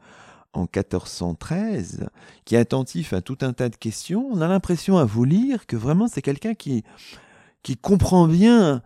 en 0.57 0.63
1413, 0.63 2.09
qui 2.45 2.55
est 2.55 2.59
attentif 2.59 3.13
à 3.13 3.21
tout 3.21 3.39
un 3.43 3.53
tas 3.53 3.69
de 3.69 3.77
questions, 3.77 4.27
on 4.33 4.41
a 4.41 4.49
l'impression 4.49 4.97
à 4.97 5.05
vous 5.05 5.25
lire 5.25 5.67
que 5.67 5.77
vraiment 5.77 6.09
c'est 6.09 6.23
quelqu'un 6.23 6.55
qui, 6.55 6.83
qui 7.63 7.77
comprend 7.77 8.27
bien, 8.27 8.83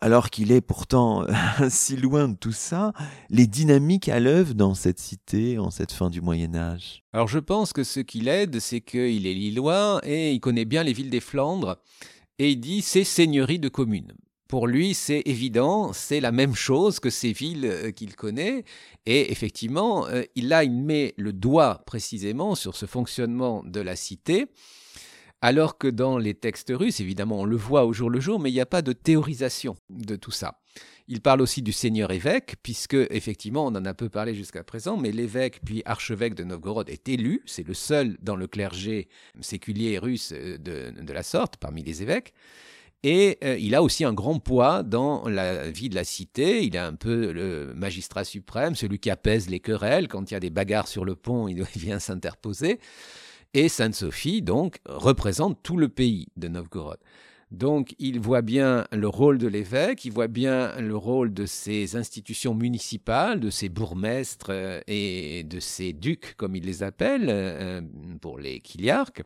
alors 0.00 0.30
qu'il 0.30 0.50
est 0.52 0.62
pourtant 0.62 1.26
si 1.68 1.96
loin 1.96 2.28
de 2.28 2.36
tout 2.36 2.52
ça, 2.52 2.92
les 3.28 3.46
dynamiques 3.46 4.08
à 4.08 4.20
l'œuvre 4.20 4.54
dans 4.54 4.74
cette 4.74 4.98
cité 4.98 5.58
en 5.58 5.70
cette 5.70 5.92
fin 5.92 6.08
du 6.08 6.20
Moyen 6.20 6.54
Âge. 6.54 7.02
Alors 7.12 7.28
je 7.28 7.38
pense 7.38 7.72
que 7.72 7.84
ce 7.84 8.00
qui 8.00 8.20
l'aide, 8.20 8.58
c'est 8.58 8.80
qu'il 8.80 9.26
est 9.26 9.34
lillois 9.34 10.00
et 10.04 10.32
il 10.32 10.40
connaît 10.40 10.64
bien 10.64 10.82
les 10.82 10.94
villes 10.94 11.10
des 11.10 11.20
Flandres, 11.20 11.76
et 12.38 12.50
il 12.50 12.56
dit 12.60 12.80
c'est 12.80 13.04
seigneurie 13.04 13.58
de 13.58 13.68
communes. 13.68 14.14
Pour 14.52 14.66
lui, 14.66 14.92
c'est 14.92 15.22
évident, 15.24 15.94
c'est 15.94 16.20
la 16.20 16.30
même 16.30 16.54
chose 16.54 17.00
que 17.00 17.08
ces 17.08 17.32
villes 17.32 17.64
euh, 17.64 17.90
qu'il 17.90 18.14
connaît. 18.14 18.64
Et 19.06 19.32
effectivement, 19.32 20.06
euh, 20.08 20.24
il 20.34 20.48
là, 20.48 20.62
il 20.62 20.72
met 20.72 21.14
le 21.16 21.32
doigt 21.32 21.82
précisément 21.86 22.54
sur 22.54 22.76
ce 22.76 22.84
fonctionnement 22.84 23.62
de 23.64 23.80
la 23.80 23.96
cité. 23.96 24.44
Alors 25.40 25.78
que 25.78 25.88
dans 25.88 26.18
les 26.18 26.34
textes 26.34 26.70
russes, 26.70 27.00
évidemment, 27.00 27.40
on 27.40 27.44
le 27.46 27.56
voit 27.56 27.86
au 27.86 27.94
jour 27.94 28.10
le 28.10 28.20
jour, 28.20 28.38
mais 28.40 28.50
il 28.50 28.52
n'y 28.52 28.60
a 28.60 28.66
pas 28.66 28.82
de 28.82 28.92
théorisation 28.92 29.74
de 29.88 30.16
tout 30.16 30.30
ça. 30.30 30.60
Il 31.08 31.22
parle 31.22 31.40
aussi 31.40 31.62
du 31.62 31.72
seigneur 31.72 32.10
évêque, 32.10 32.56
puisque 32.62 32.98
effectivement, 33.08 33.64
on 33.64 33.74
en 33.74 33.86
a 33.86 33.94
peu 33.94 34.10
parlé 34.10 34.34
jusqu'à 34.34 34.62
présent, 34.62 34.98
mais 34.98 35.12
l'évêque 35.12 35.60
puis 35.64 35.80
archevêque 35.86 36.34
de 36.34 36.44
Novgorod 36.44 36.90
est 36.90 37.08
élu, 37.08 37.40
c'est 37.46 37.66
le 37.66 37.72
seul 37.72 38.18
dans 38.20 38.36
le 38.36 38.46
clergé 38.46 39.08
séculier 39.40 39.98
russe 39.98 40.34
euh, 40.36 40.58
de 40.58 41.12
la 41.14 41.22
sorte 41.22 41.56
parmi 41.56 41.82
les 41.82 42.02
évêques. 42.02 42.34
Et 43.04 43.38
euh, 43.42 43.58
il 43.58 43.74
a 43.74 43.82
aussi 43.82 44.04
un 44.04 44.12
grand 44.12 44.38
poids 44.38 44.82
dans 44.84 45.28
la 45.28 45.70
vie 45.70 45.88
de 45.88 45.94
la 45.94 46.04
cité. 46.04 46.64
Il 46.64 46.76
est 46.76 46.80
un 46.80 46.94
peu 46.94 47.32
le 47.32 47.74
magistrat 47.74 48.24
suprême, 48.24 48.76
celui 48.76 48.98
qui 48.98 49.10
apaise 49.10 49.50
les 49.50 49.58
querelles. 49.58 50.06
Quand 50.06 50.30
il 50.30 50.34
y 50.34 50.36
a 50.36 50.40
des 50.40 50.50
bagarres 50.50 50.88
sur 50.88 51.04
le 51.04 51.16
pont, 51.16 51.48
il 51.48 51.62
vient 51.76 51.98
s'interposer. 51.98 52.78
Et 53.54 53.68
Sainte-Sophie, 53.68 54.40
donc, 54.40 54.78
représente 54.86 55.62
tout 55.62 55.76
le 55.76 55.88
pays 55.88 56.28
de 56.36 56.48
Novgorod. 56.48 56.98
Donc, 57.50 57.94
il 57.98 58.18
voit 58.18 58.40
bien 58.40 58.86
le 58.92 59.06
rôle 59.06 59.36
de 59.36 59.46
l'évêque, 59.46 60.06
il 60.06 60.12
voit 60.12 60.26
bien 60.26 60.74
le 60.80 60.96
rôle 60.96 61.34
de 61.34 61.44
ces 61.44 61.96
institutions 61.96 62.54
municipales, 62.54 63.40
de 63.40 63.50
ces 63.50 63.68
bourgmestres 63.68 64.46
euh, 64.48 64.80
et 64.86 65.44
de 65.44 65.60
ces 65.60 65.92
ducs, 65.92 66.34
comme 66.38 66.56
il 66.56 66.64
les 66.64 66.82
appelle, 66.82 67.26
euh, 67.28 67.82
pour 68.22 68.38
les 68.38 68.60
kiliarques. 68.60 69.22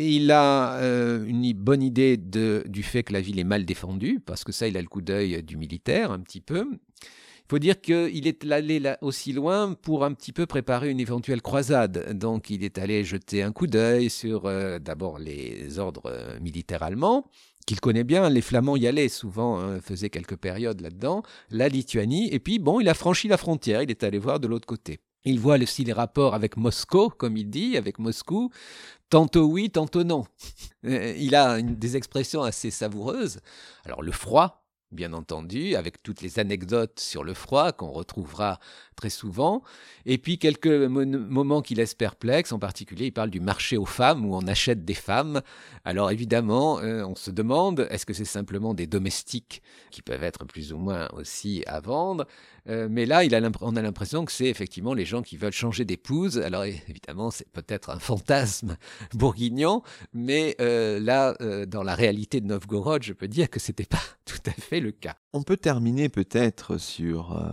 Il 0.00 0.30
a 0.30 0.74
euh, 0.74 1.26
une 1.26 1.52
bonne 1.54 1.82
idée 1.82 2.16
du 2.16 2.82
fait 2.84 3.02
que 3.02 3.12
la 3.12 3.20
ville 3.20 3.40
est 3.40 3.44
mal 3.44 3.64
défendue, 3.64 4.20
parce 4.24 4.44
que 4.44 4.52
ça, 4.52 4.68
il 4.68 4.76
a 4.76 4.80
le 4.80 4.86
coup 4.86 5.00
d'œil 5.00 5.42
du 5.42 5.56
militaire 5.56 6.12
un 6.12 6.20
petit 6.20 6.40
peu. 6.40 6.68
Il 7.02 7.50
faut 7.50 7.58
dire 7.58 7.80
qu'il 7.80 8.28
est 8.28 8.44
allé 8.48 8.78
là 8.78 8.98
aussi 9.00 9.32
loin 9.32 9.74
pour 9.74 10.04
un 10.04 10.12
petit 10.12 10.32
peu 10.32 10.46
préparer 10.46 10.90
une 10.90 11.00
éventuelle 11.00 11.42
croisade. 11.42 12.16
Donc 12.16 12.50
il 12.50 12.62
est 12.62 12.78
allé 12.78 13.02
jeter 13.02 13.42
un 13.42 13.50
coup 13.50 13.66
d'œil 13.66 14.08
sur 14.08 14.46
euh, 14.46 14.78
d'abord 14.78 15.18
les 15.18 15.80
ordres 15.80 16.06
euh, 16.12 16.38
militaires 16.40 16.84
allemands, 16.84 17.24
qu'il 17.66 17.80
connaît 17.80 18.04
bien. 18.04 18.28
Les 18.28 18.42
Flamands 18.42 18.76
y 18.76 18.86
allaient 18.86 19.08
souvent, 19.08 19.58
hein, 19.58 19.80
faisaient 19.80 20.10
quelques 20.10 20.36
périodes 20.36 20.80
là-dedans. 20.80 21.22
La 21.50 21.68
Lituanie, 21.68 22.28
et 22.32 22.38
puis 22.38 22.60
bon, 22.60 22.78
il 22.78 22.88
a 22.88 22.94
franchi 22.94 23.26
la 23.26 23.36
frontière, 23.36 23.82
il 23.82 23.90
est 23.90 24.04
allé 24.04 24.18
voir 24.18 24.38
de 24.38 24.46
l'autre 24.46 24.66
côté. 24.66 25.00
Il 25.24 25.40
voit 25.40 25.58
aussi 25.58 25.84
les 25.84 25.92
rapports 25.92 26.34
avec 26.34 26.56
Moscou, 26.56 27.08
comme 27.08 27.36
il 27.36 27.50
dit, 27.50 27.76
avec 27.76 27.98
Moscou, 27.98 28.50
tantôt 29.10 29.44
oui, 29.44 29.70
tantôt 29.70 30.04
non. 30.04 30.24
Euh, 30.84 31.14
il 31.18 31.34
a 31.34 31.60
des 31.60 31.96
expressions 31.96 32.42
assez 32.42 32.70
savoureuses. 32.70 33.40
Alors 33.84 34.02
le 34.02 34.12
froid, 34.12 34.64
bien 34.90 35.12
entendu, 35.12 35.74
avec 35.74 36.02
toutes 36.02 36.22
les 36.22 36.38
anecdotes 36.38 36.98
sur 36.98 37.22
le 37.22 37.34
froid 37.34 37.72
qu'on 37.72 37.90
retrouvera 37.90 38.58
très 38.96 39.10
souvent, 39.10 39.62
et 40.06 40.16
puis 40.18 40.38
quelques 40.38 40.66
moments 40.66 41.60
qui 41.62 41.74
laissent 41.74 41.94
perplexe, 41.94 42.52
en 42.52 42.58
particulier 42.58 43.06
il 43.06 43.12
parle 43.12 43.30
du 43.30 43.40
marché 43.40 43.76
aux 43.76 43.84
femmes 43.84 44.24
où 44.24 44.34
on 44.34 44.46
achète 44.46 44.84
des 44.84 44.94
femmes. 44.94 45.42
Alors 45.84 46.10
évidemment, 46.10 46.78
euh, 46.80 47.04
on 47.04 47.14
se 47.14 47.30
demande, 47.30 47.86
est-ce 47.90 48.06
que 48.06 48.14
c'est 48.14 48.24
simplement 48.24 48.72
des 48.72 48.86
domestiques 48.86 49.62
qui 49.90 50.00
peuvent 50.00 50.24
être 50.24 50.46
plus 50.46 50.72
ou 50.72 50.78
moins 50.78 51.08
aussi 51.12 51.62
à 51.66 51.80
vendre? 51.80 52.26
Euh, 52.68 52.88
mais 52.90 53.06
là, 53.06 53.24
il 53.24 53.34
a 53.34 53.40
on 53.60 53.76
a 53.76 53.82
l'impression 53.82 54.24
que 54.24 54.32
c'est 54.32 54.46
effectivement 54.46 54.94
les 54.94 55.04
gens 55.04 55.22
qui 55.22 55.36
veulent 55.36 55.52
changer 55.52 55.84
d'épouse. 55.84 56.38
Alors 56.38 56.64
évidemment, 56.64 57.30
c'est 57.30 57.48
peut-être 57.50 57.90
un 57.90 57.98
fantasme 57.98 58.76
bourguignon, 59.14 59.82
mais 60.12 60.56
euh, 60.60 61.00
là, 61.00 61.34
dans 61.66 61.82
la 61.82 61.94
réalité 61.94 62.40
de 62.40 62.46
Novgorod, 62.46 63.02
je 63.02 63.12
peux 63.12 63.28
dire 63.28 63.50
que 63.50 63.60
c'était 63.60 63.84
pas 63.84 64.02
tout 64.24 64.38
à 64.46 64.52
fait 64.52 64.80
le 64.80 64.92
cas. 64.92 65.16
On 65.34 65.42
peut 65.42 65.58
terminer 65.58 66.08
peut-être 66.08 66.78
sur, 66.78 67.36
euh, 67.36 67.50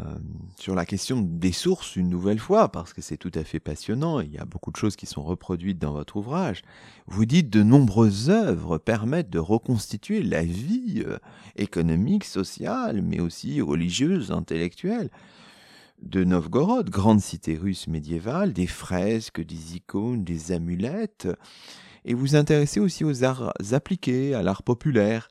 sur 0.58 0.76
la 0.76 0.86
question 0.86 1.20
des 1.22 1.52
sources 1.52 1.98
une 1.98 2.08
nouvelle 2.08 2.40
fois, 2.40 2.72
parce 2.72 2.94
que 2.94 3.02
c'est 3.02 3.18
tout 3.18 3.34
à 3.36 3.44
fait 3.44 3.60
passionnant, 3.60 4.22
il 4.22 4.32
y 4.32 4.38
a 4.38 4.46
beaucoup 4.46 4.72
de 4.72 4.78
choses 4.78 4.96
qui 4.96 5.06
sont 5.06 5.24
reproduites 5.24 5.78
dans 5.78 5.92
votre 5.92 6.16
ouvrage. 6.16 6.62
Vous 7.08 7.26
dites 7.26 7.50
de 7.50 7.64
nombreuses 7.64 8.30
œuvres 8.30 8.78
permettent 8.78 9.30
de 9.30 9.40
reconstituer 9.40 10.24
la 10.24 10.44
vie 10.44 11.04
euh, 11.06 11.18
économique, 11.58 12.24
sociale, 12.24 13.02
mais 13.02 13.20
aussi 13.20 13.60
religieuse, 13.60 14.32
intellectuelle 14.32 15.10
de 16.02 16.24
Novgorod, 16.24 16.90
grande 16.90 17.20
cité 17.20 17.58
russe 17.58 17.88
médiévale, 17.88 18.54
des 18.54 18.68
fresques, 18.68 19.46
des 19.46 19.76
icônes, 19.76 20.24
des 20.24 20.54
amulettes, 20.54 21.28
et 22.06 22.14
vous 22.14 22.38
intéressez 22.38 22.80
aussi 22.80 23.04
aux 23.04 23.26
arts 23.26 23.52
appliqués, 23.74 24.34
à 24.34 24.44
l'art 24.44 24.64
populaire. 24.64 25.28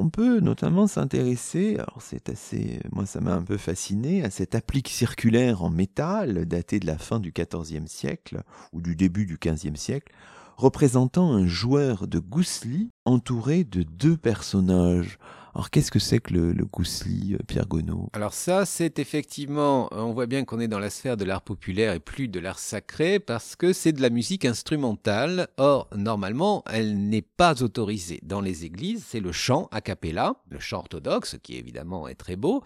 On 0.00 0.10
peut 0.10 0.38
notamment 0.38 0.86
s'intéresser, 0.86 1.74
alors 1.74 2.00
c'est 2.00 2.28
assez, 2.28 2.78
moi 2.92 3.04
ça 3.04 3.20
m'a 3.20 3.34
un 3.34 3.42
peu 3.42 3.56
fasciné, 3.56 4.22
à 4.22 4.30
cette 4.30 4.54
applique 4.54 4.88
circulaire 4.88 5.64
en 5.64 5.70
métal 5.70 6.44
datée 6.44 6.78
de 6.78 6.86
la 6.86 6.98
fin 6.98 7.18
du 7.18 7.32
XIVe 7.32 7.88
siècle 7.88 8.44
ou 8.72 8.80
du 8.80 8.94
début 8.94 9.26
du 9.26 9.38
XVe 9.38 9.74
siècle, 9.74 10.12
représentant 10.56 11.32
un 11.32 11.48
joueur 11.48 12.06
de 12.06 12.20
gousselie 12.20 12.92
entouré 13.06 13.64
de 13.64 13.82
deux 13.82 14.16
personnages. 14.16 15.18
Alors 15.58 15.70
qu'est-ce 15.70 15.90
que 15.90 15.98
c'est 15.98 16.20
que 16.20 16.34
le, 16.34 16.52
le 16.52 16.62
euh, 16.62 17.38
Pierre 17.48 17.66
Gonneau? 17.66 18.10
Alors 18.12 18.32
ça, 18.32 18.64
c'est 18.64 19.00
effectivement, 19.00 19.88
on 19.90 20.12
voit 20.12 20.26
bien 20.26 20.44
qu'on 20.44 20.60
est 20.60 20.68
dans 20.68 20.78
la 20.78 20.88
sphère 20.88 21.16
de 21.16 21.24
l'art 21.24 21.42
populaire 21.42 21.94
et 21.94 21.98
plus 21.98 22.28
de 22.28 22.38
l'art 22.38 22.60
sacré 22.60 23.18
parce 23.18 23.56
que 23.56 23.72
c'est 23.72 23.90
de 23.90 24.00
la 24.00 24.08
musique 24.08 24.44
instrumentale. 24.44 25.48
Or, 25.56 25.88
normalement, 25.96 26.62
elle 26.70 27.08
n'est 27.08 27.22
pas 27.22 27.60
autorisée 27.60 28.20
dans 28.22 28.40
les 28.40 28.64
églises. 28.64 29.04
C'est 29.04 29.18
le 29.18 29.32
chant 29.32 29.66
a 29.72 29.80
cappella, 29.80 30.36
le 30.48 30.60
chant 30.60 30.78
orthodoxe, 30.78 31.38
qui 31.42 31.56
évidemment 31.56 32.06
est 32.06 32.14
très 32.14 32.36
beau. 32.36 32.62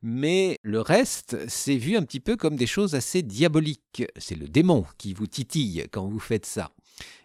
Mais 0.00 0.60
le 0.62 0.80
reste, 0.80 1.36
c'est 1.48 1.78
vu 1.78 1.96
un 1.96 2.02
petit 2.02 2.20
peu 2.20 2.36
comme 2.36 2.54
des 2.54 2.68
choses 2.68 2.94
assez 2.94 3.22
diaboliques. 3.22 4.04
C'est 4.16 4.36
le 4.38 4.46
démon 4.46 4.84
qui 4.98 5.14
vous 5.14 5.26
titille 5.26 5.84
quand 5.90 6.06
vous 6.06 6.20
faites 6.20 6.46
ça. 6.46 6.70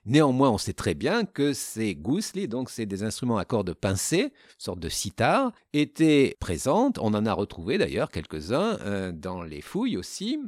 Néanmoins, 0.05 0.51
on 0.51 0.57
sait 0.57 0.73
très 0.73 0.93
bien 0.93 1.25
que 1.25 1.53
ces 1.53 1.95
gousli, 1.95 2.47
donc 2.47 2.69
c'est 2.69 2.85
des 2.85 3.03
instruments 3.03 3.37
à 3.37 3.45
cordes 3.45 3.73
pincées, 3.73 4.33
sorte 4.57 4.79
de 4.79 4.89
sitar, 4.89 5.51
étaient 5.73 6.35
présentes. 6.39 6.99
On 6.99 7.13
en 7.13 7.25
a 7.25 7.33
retrouvé 7.33 7.77
d'ailleurs 7.77 8.11
quelques-uns 8.11 8.77
euh, 8.81 9.11
dans 9.11 9.41
les 9.41 9.61
fouilles 9.61 9.97
aussi. 9.97 10.39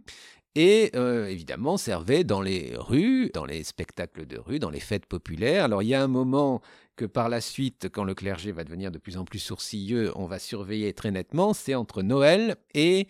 et 0.56 0.92
euh, 0.96 1.28
évidemment 1.28 1.78
servait 1.78 2.24
dans 2.24 2.42
les 2.42 2.74
rues, 2.76 3.30
dans 3.34 3.46
les 3.46 3.64
spectacles 3.64 4.26
de 4.26 4.38
rue, 4.38 4.60
dans 4.60 4.72
les 4.72 4.80
fêtes 4.80 5.06
populaires. 5.06 5.66
Alors 5.66 5.84
il 5.84 5.90
y 5.90 5.96
a 5.96 6.04
un 6.04 6.08
moment 6.08 6.62
que 6.96 7.06
par 7.06 7.30
la 7.30 7.42
suite, 7.42 7.90
quand 7.92 8.04
le 8.04 8.16
clergé 8.16 8.52
va 8.52 8.64
devenir 8.64 8.92
de 8.92 8.98
plus 8.98 9.18
en 9.18 9.24
plus 9.24 9.40
sourcilleux, 9.40 10.12
on 10.16 10.26
va 10.26 10.40
surveiller 10.40 10.94
très 10.94 11.12
nettement, 11.12 11.54
c'est 11.54 11.76
entre 11.76 12.02
Noël 12.02 12.58
et 12.74 13.08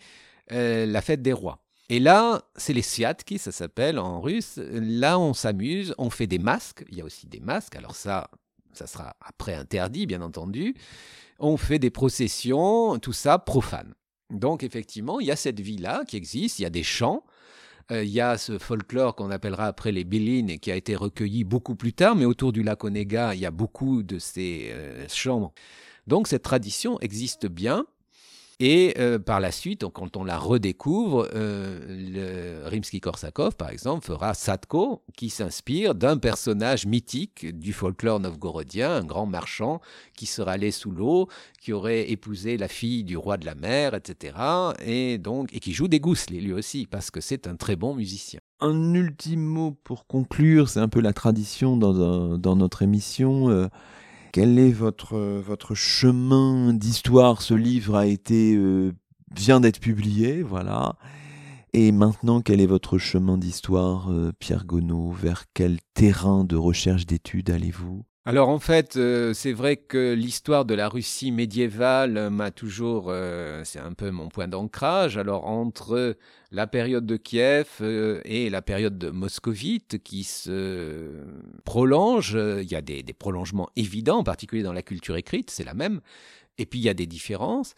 euh, 0.52 0.86
la 0.86 1.00
fête 1.00 1.22
des 1.22 1.32
rois. 1.32 1.60
Et 1.90 2.00
là, 2.00 2.42
c'est 2.56 2.74
les 2.74 2.82
siatki, 2.82 3.38
ça 3.38 3.52
s'appelle 3.52 3.98
en 3.98 4.20
russe. 4.20 4.58
Là, 4.58 5.18
on 5.18 5.32
s'amuse, 5.32 5.94
on 5.96 6.10
fait 6.10 6.26
des 6.26 6.38
masques. 6.38 6.84
Il 6.90 6.98
y 6.98 7.00
a 7.00 7.04
aussi 7.04 7.26
des 7.26 7.40
masques. 7.40 7.76
Alors 7.76 7.96
ça, 7.96 8.28
ça 8.72 8.86
sera 8.86 9.16
après 9.20 9.54
interdit, 9.54 10.06
bien 10.06 10.20
entendu. 10.20 10.74
On 11.38 11.56
fait 11.56 11.78
des 11.78 11.90
processions, 11.90 12.98
tout 12.98 13.12
ça 13.12 13.38
profane. 13.38 13.94
Donc 14.30 14.62
effectivement, 14.62 15.20
il 15.20 15.26
y 15.26 15.30
a 15.30 15.36
cette 15.36 15.60
vie-là 15.60 16.04
qui 16.06 16.16
existe, 16.16 16.58
il 16.58 16.62
y 16.62 16.66
a 16.66 16.70
des 16.70 16.82
chants, 16.82 17.24
euh, 17.90 18.04
il 18.04 18.10
y 18.10 18.20
a 18.20 18.36
ce 18.36 18.58
folklore 18.58 19.14
qu'on 19.14 19.30
appellera 19.30 19.66
après 19.66 19.92
les 19.92 20.04
Bélines 20.04 20.50
et 20.50 20.58
qui 20.58 20.70
a 20.70 20.76
été 20.76 20.94
recueilli 20.94 21.44
beaucoup 21.44 21.74
plus 21.74 21.94
tard, 21.94 22.14
mais 22.14 22.26
autour 22.26 22.52
du 22.52 22.62
lac 22.62 22.84
Onega, 22.84 23.34
il 23.34 23.40
y 23.40 23.46
a 23.46 23.50
beaucoup 23.50 24.02
de 24.02 24.18
ces 24.18 24.68
euh, 24.72 25.06
chants. 25.08 25.54
Donc 26.06 26.28
cette 26.28 26.42
tradition 26.42 27.00
existe 27.00 27.46
bien. 27.46 27.86
Et 28.60 28.94
euh, 28.98 29.20
par 29.20 29.38
la 29.38 29.52
suite, 29.52 29.84
quand 29.92 30.16
on 30.16 30.24
la 30.24 30.36
redécouvre, 30.36 31.28
euh, 31.32 32.68
Rimsky-Korsakov, 32.68 33.54
par 33.54 33.70
exemple, 33.70 34.04
fera 34.04 34.34
Sadko, 34.34 35.04
qui 35.16 35.30
s'inspire 35.30 35.94
d'un 35.94 36.16
personnage 36.16 36.84
mythique 36.84 37.56
du 37.56 37.72
folklore 37.72 38.18
novgorodien, 38.18 38.90
un 38.90 39.04
grand 39.04 39.26
marchand 39.26 39.80
qui 40.16 40.26
serait 40.26 40.52
allé 40.52 40.72
sous 40.72 40.90
l'eau, 40.90 41.28
qui 41.60 41.72
aurait 41.72 42.10
épousé 42.10 42.56
la 42.56 42.66
fille 42.66 43.04
du 43.04 43.16
roi 43.16 43.36
de 43.36 43.46
la 43.46 43.54
mer, 43.54 43.94
etc. 43.94 44.36
Et 44.84 45.18
donc, 45.18 45.54
et 45.54 45.60
qui 45.60 45.72
joue 45.72 45.86
des 45.86 46.00
gousses, 46.00 46.28
lui 46.28 46.52
aussi, 46.52 46.88
parce 46.90 47.12
que 47.12 47.20
c'est 47.20 47.46
un 47.46 47.54
très 47.54 47.76
bon 47.76 47.94
musicien. 47.94 48.40
Un 48.58 48.92
ultime 48.92 49.44
mot 49.44 49.76
pour 49.84 50.08
conclure, 50.08 50.68
c'est 50.68 50.80
un 50.80 50.88
peu 50.88 51.00
la 51.00 51.12
tradition 51.12 51.76
dans, 51.76 52.36
dans 52.36 52.56
notre 52.56 52.82
émission. 52.82 53.50
Euh, 53.50 53.68
quel 54.32 54.58
est 54.58 54.72
votre, 54.72 55.18
votre 55.18 55.74
chemin 55.74 56.72
d'histoire? 56.72 57.42
Ce 57.42 57.54
livre 57.54 57.96
a 57.96 58.06
été 58.06 58.54
euh, 58.56 58.92
vient 59.34 59.60
d'être 59.60 59.80
publié, 59.80 60.42
voilà. 60.42 60.96
Et 61.72 61.92
maintenant, 61.92 62.40
quel 62.40 62.60
est 62.60 62.66
votre 62.66 62.98
chemin 62.98 63.36
d'histoire, 63.36 64.10
euh, 64.10 64.32
Pierre 64.38 64.64
Gonneau? 64.64 65.10
Vers 65.10 65.44
quel 65.52 65.78
terrain 65.94 66.44
de 66.44 66.56
recherche 66.56 67.06
d'études 67.06 67.50
allez-vous? 67.50 68.04
Alors 68.28 68.50
en 68.50 68.58
fait, 68.58 68.98
euh, 68.98 69.32
c'est 69.32 69.54
vrai 69.54 69.78
que 69.78 70.12
l'histoire 70.12 70.66
de 70.66 70.74
la 70.74 70.90
Russie 70.90 71.32
médiévale 71.32 72.28
m'a 72.28 72.50
toujours, 72.50 73.06
euh, 73.08 73.62
c'est 73.64 73.78
un 73.78 73.94
peu 73.94 74.10
mon 74.10 74.28
point 74.28 74.48
d'ancrage. 74.48 75.16
Alors 75.16 75.46
entre 75.46 76.14
la 76.52 76.66
période 76.66 77.06
de 77.06 77.16
Kiev 77.16 77.78
euh, 77.80 78.20
et 78.26 78.50
la 78.50 78.60
période 78.60 78.98
de 78.98 79.08
moscovite 79.08 80.02
qui 80.02 80.24
se 80.24 81.08
prolonge, 81.64 82.34
il 82.34 82.70
y 82.70 82.74
a 82.74 82.82
des, 82.82 83.02
des 83.02 83.14
prolongements 83.14 83.70
évidents, 83.76 84.18
en 84.18 84.24
particulier 84.24 84.62
dans 84.62 84.74
la 84.74 84.82
culture 84.82 85.16
écrite, 85.16 85.48
c'est 85.50 85.64
la 85.64 85.72
même. 85.72 86.02
Et 86.58 86.66
puis 86.66 86.80
il 86.80 86.82
y 86.82 86.90
a 86.90 86.94
des 86.94 87.06
différences. 87.06 87.74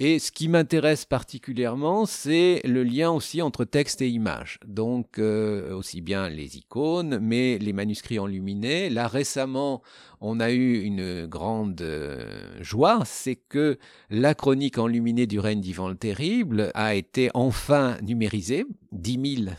Et 0.00 0.18
ce 0.18 0.32
qui 0.32 0.48
m'intéresse 0.48 1.04
particulièrement, 1.04 2.04
c'est 2.04 2.60
le 2.64 2.82
lien 2.82 3.12
aussi 3.12 3.40
entre 3.42 3.64
texte 3.64 4.02
et 4.02 4.08
image. 4.08 4.58
Donc, 4.66 5.20
euh, 5.20 5.72
aussi 5.72 6.00
bien 6.00 6.28
les 6.28 6.56
icônes, 6.56 7.20
mais 7.20 7.58
les 7.58 7.72
manuscrits 7.72 8.18
enluminés. 8.18 8.90
Là, 8.90 9.06
récemment, 9.06 9.82
on 10.20 10.40
a 10.40 10.50
eu 10.50 10.80
une 10.80 11.26
grande 11.26 11.80
euh, 11.80 12.60
joie, 12.60 13.02
c'est 13.04 13.36
que 13.36 13.78
la 14.10 14.34
chronique 14.34 14.78
enluminée 14.78 15.28
du 15.28 15.38
règne 15.38 15.60
d'Ivan 15.60 15.88
le 15.88 15.94
Terrible 15.94 16.72
a 16.74 16.96
été 16.96 17.30
enfin 17.32 17.96
numérisée, 18.02 18.64
10 18.90 19.36
000 19.44 19.56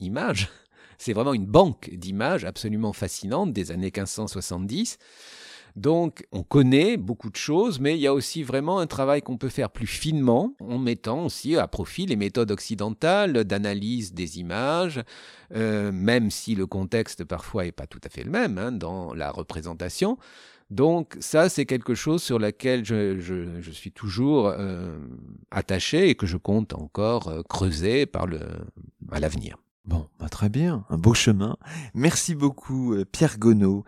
images. 0.00 0.50
C'est 0.98 1.14
vraiment 1.14 1.32
une 1.32 1.46
banque 1.46 1.88
d'images 1.94 2.44
absolument 2.44 2.92
fascinante 2.92 3.54
des 3.54 3.70
années 3.70 3.86
1570. 3.86 4.98
Donc, 5.78 6.26
on 6.32 6.42
connaît 6.42 6.96
beaucoup 6.96 7.30
de 7.30 7.36
choses, 7.36 7.78
mais 7.78 7.96
il 7.96 8.00
y 8.00 8.08
a 8.08 8.12
aussi 8.12 8.42
vraiment 8.42 8.80
un 8.80 8.88
travail 8.88 9.22
qu'on 9.22 9.36
peut 9.36 9.48
faire 9.48 9.70
plus 9.70 9.86
finement, 9.86 10.56
en 10.58 10.76
mettant 10.76 11.26
aussi 11.26 11.56
à 11.56 11.68
profit 11.68 12.04
les 12.04 12.16
méthodes 12.16 12.50
occidentales 12.50 13.44
d'analyse 13.44 14.12
des 14.12 14.40
images, 14.40 15.00
euh, 15.54 15.92
même 15.92 16.32
si 16.32 16.56
le 16.56 16.66
contexte 16.66 17.22
parfois 17.22 17.62
n'est 17.62 17.70
pas 17.70 17.86
tout 17.86 18.00
à 18.02 18.08
fait 18.08 18.24
le 18.24 18.30
même 18.32 18.58
hein, 18.58 18.72
dans 18.72 19.14
la 19.14 19.30
représentation. 19.30 20.18
Donc 20.68 21.16
ça, 21.20 21.48
c'est 21.48 21.64
quelque 21.64 21.94
chose 21.94 22.24
sur 22.24 22.40
lequel 22.40 22.84
je, 22.84 23.70
suis 23.70 23.92
toujours 23.92 24.48
euh, 24.48 24.98
attaché 25.52 26.08
et 26.08 26.16
que 26.16 26.26
je 26.26 26.38
compte 26.38 26.74
encore 26.74 27.28
euh, 27.28 27.42
creuser 27.48 28.04
par 28.04 28.26
le, 28.26 28.40
à 29.12 29.20
l'avenir. 29.20 29.58
Bon, 29.84 30.08
bah 30.18 30.28
très 30.28 30.48
bien, 30.48 30.84
un 30.90 30.98
beau 30.98 31.14
chemin. 31.14 31.56
Merci 31.94 32.34
beaucoup 32.34 32.96
Pierre 33.12 33.38
Gonneau. 33.38 33.84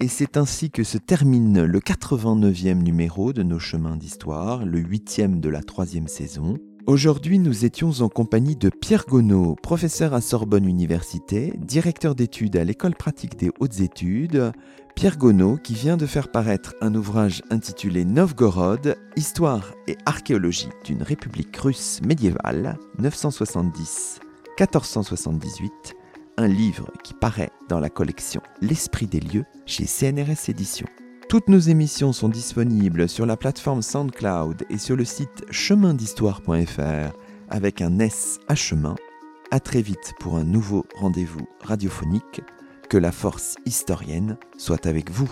Et 0.00 0.08
c'est 0.08 0.36
ainsi 0.36 0.70
que 0.70 0.82
se 0.82 0.98
termine 0.98 1.62
le 1.62 1.78
89e 1.78 2.82
numéro 2.82 3.32
de 3.32 3.44
nos 3.44 3.60
chemins 3.60 3.96
d'histoire, 3.96 4.66
le 4.66 4.80
huitième 4.80 5.40
de 5.40 5.48
la 5.48 5.62
troisième 5.62 6.08
saison. 6.08 6.58
Aujourd'hui, 6.86 7.38
nous 7.38 7.64
étions 7.64 7.92
en 8.00 8.08
compagnie 8.08 8.56
de 8.56 8.68
Pierre 8.68 9.06
Gonneau, 9.08 9.54
professeur 9.54 10.12
à 10.12 10.20
Sorbonne 10.20 10.68
Université, 10.68 11.54
directeur 11.56 12.14
d'études 12.14 12.56
à 12.56 12.64
l'École 12.64 12.96
pratique 12.96 13.38
des 13.38 13.50
hautes 13.60 13.80
études. 13.80 14.52
Pierre 14.94 15.16
Gonneau 15.16 15.56
qui 15.56 15.72
vient 15.74 15.96
de 15.96 16.06
faire 16.06 16.30
paraître 16.30 16.74
un 16.80 16.94
ouvrage 16.94 17.42
intitulé 17.50 18.04
Novgorod, 18.04 18.96
Histoire 19.16 19.72
et 19.86 19.96
archéologie 20.06 20.68
d'une 20.84 21.02
république 21.02 21.56
russe 21.56 22.00
médiévale, 22.04 22.78
970-1478 23.00 25.70
un 26.36 26.48
livre 26.48 26.90
qui 27.02 27.14
paraît 27.14 27.50
dans 27.68 27.80
la 27.80 27.90
collection 27.90 28.40
L'Esprit 28.60 29.06
des 29.06 29.20
lieux 29.20 29.44
chez 29.66 29.86
CNRS 29.86 30.48
Éditions. 30.48 30.88
Toutes 31.28 31.48
nos 31.48 31.58
émissions 31.58 32.12
sont 32.12 32.28
disponibles 32.28 33.08
sur 33.08 33.26
la 33.26 33.36
plateforme 33.36 33.82
SoundCloud 33.82 34.64
et 34.70 34.78
sur 34.78 34.96
le 34.96 35.04
site 35.04 35.44
chemindhistoire.fr 35.50 37.16
avec 37.48 37.80
un 37.80 37.98
S 37.98 38.38
à 38.48 38.54
chemin. 38.54 38.94
À 39.50 39.60
très 39.60 39.82
vite 39.82 40.14
pour 40.20 40.36
un 40.36 40.44
nouveau 40.44 40.84
rendez-vous 40.96 41.46
radiophonique. 41.60 42.42
Que 42.90 42.98
la 42.98 43.12
force 43.12 43.56
historienne 43.64 44.36
soit 44.58 44.86
avec 44.86 45.10
vous. 45.10 45.30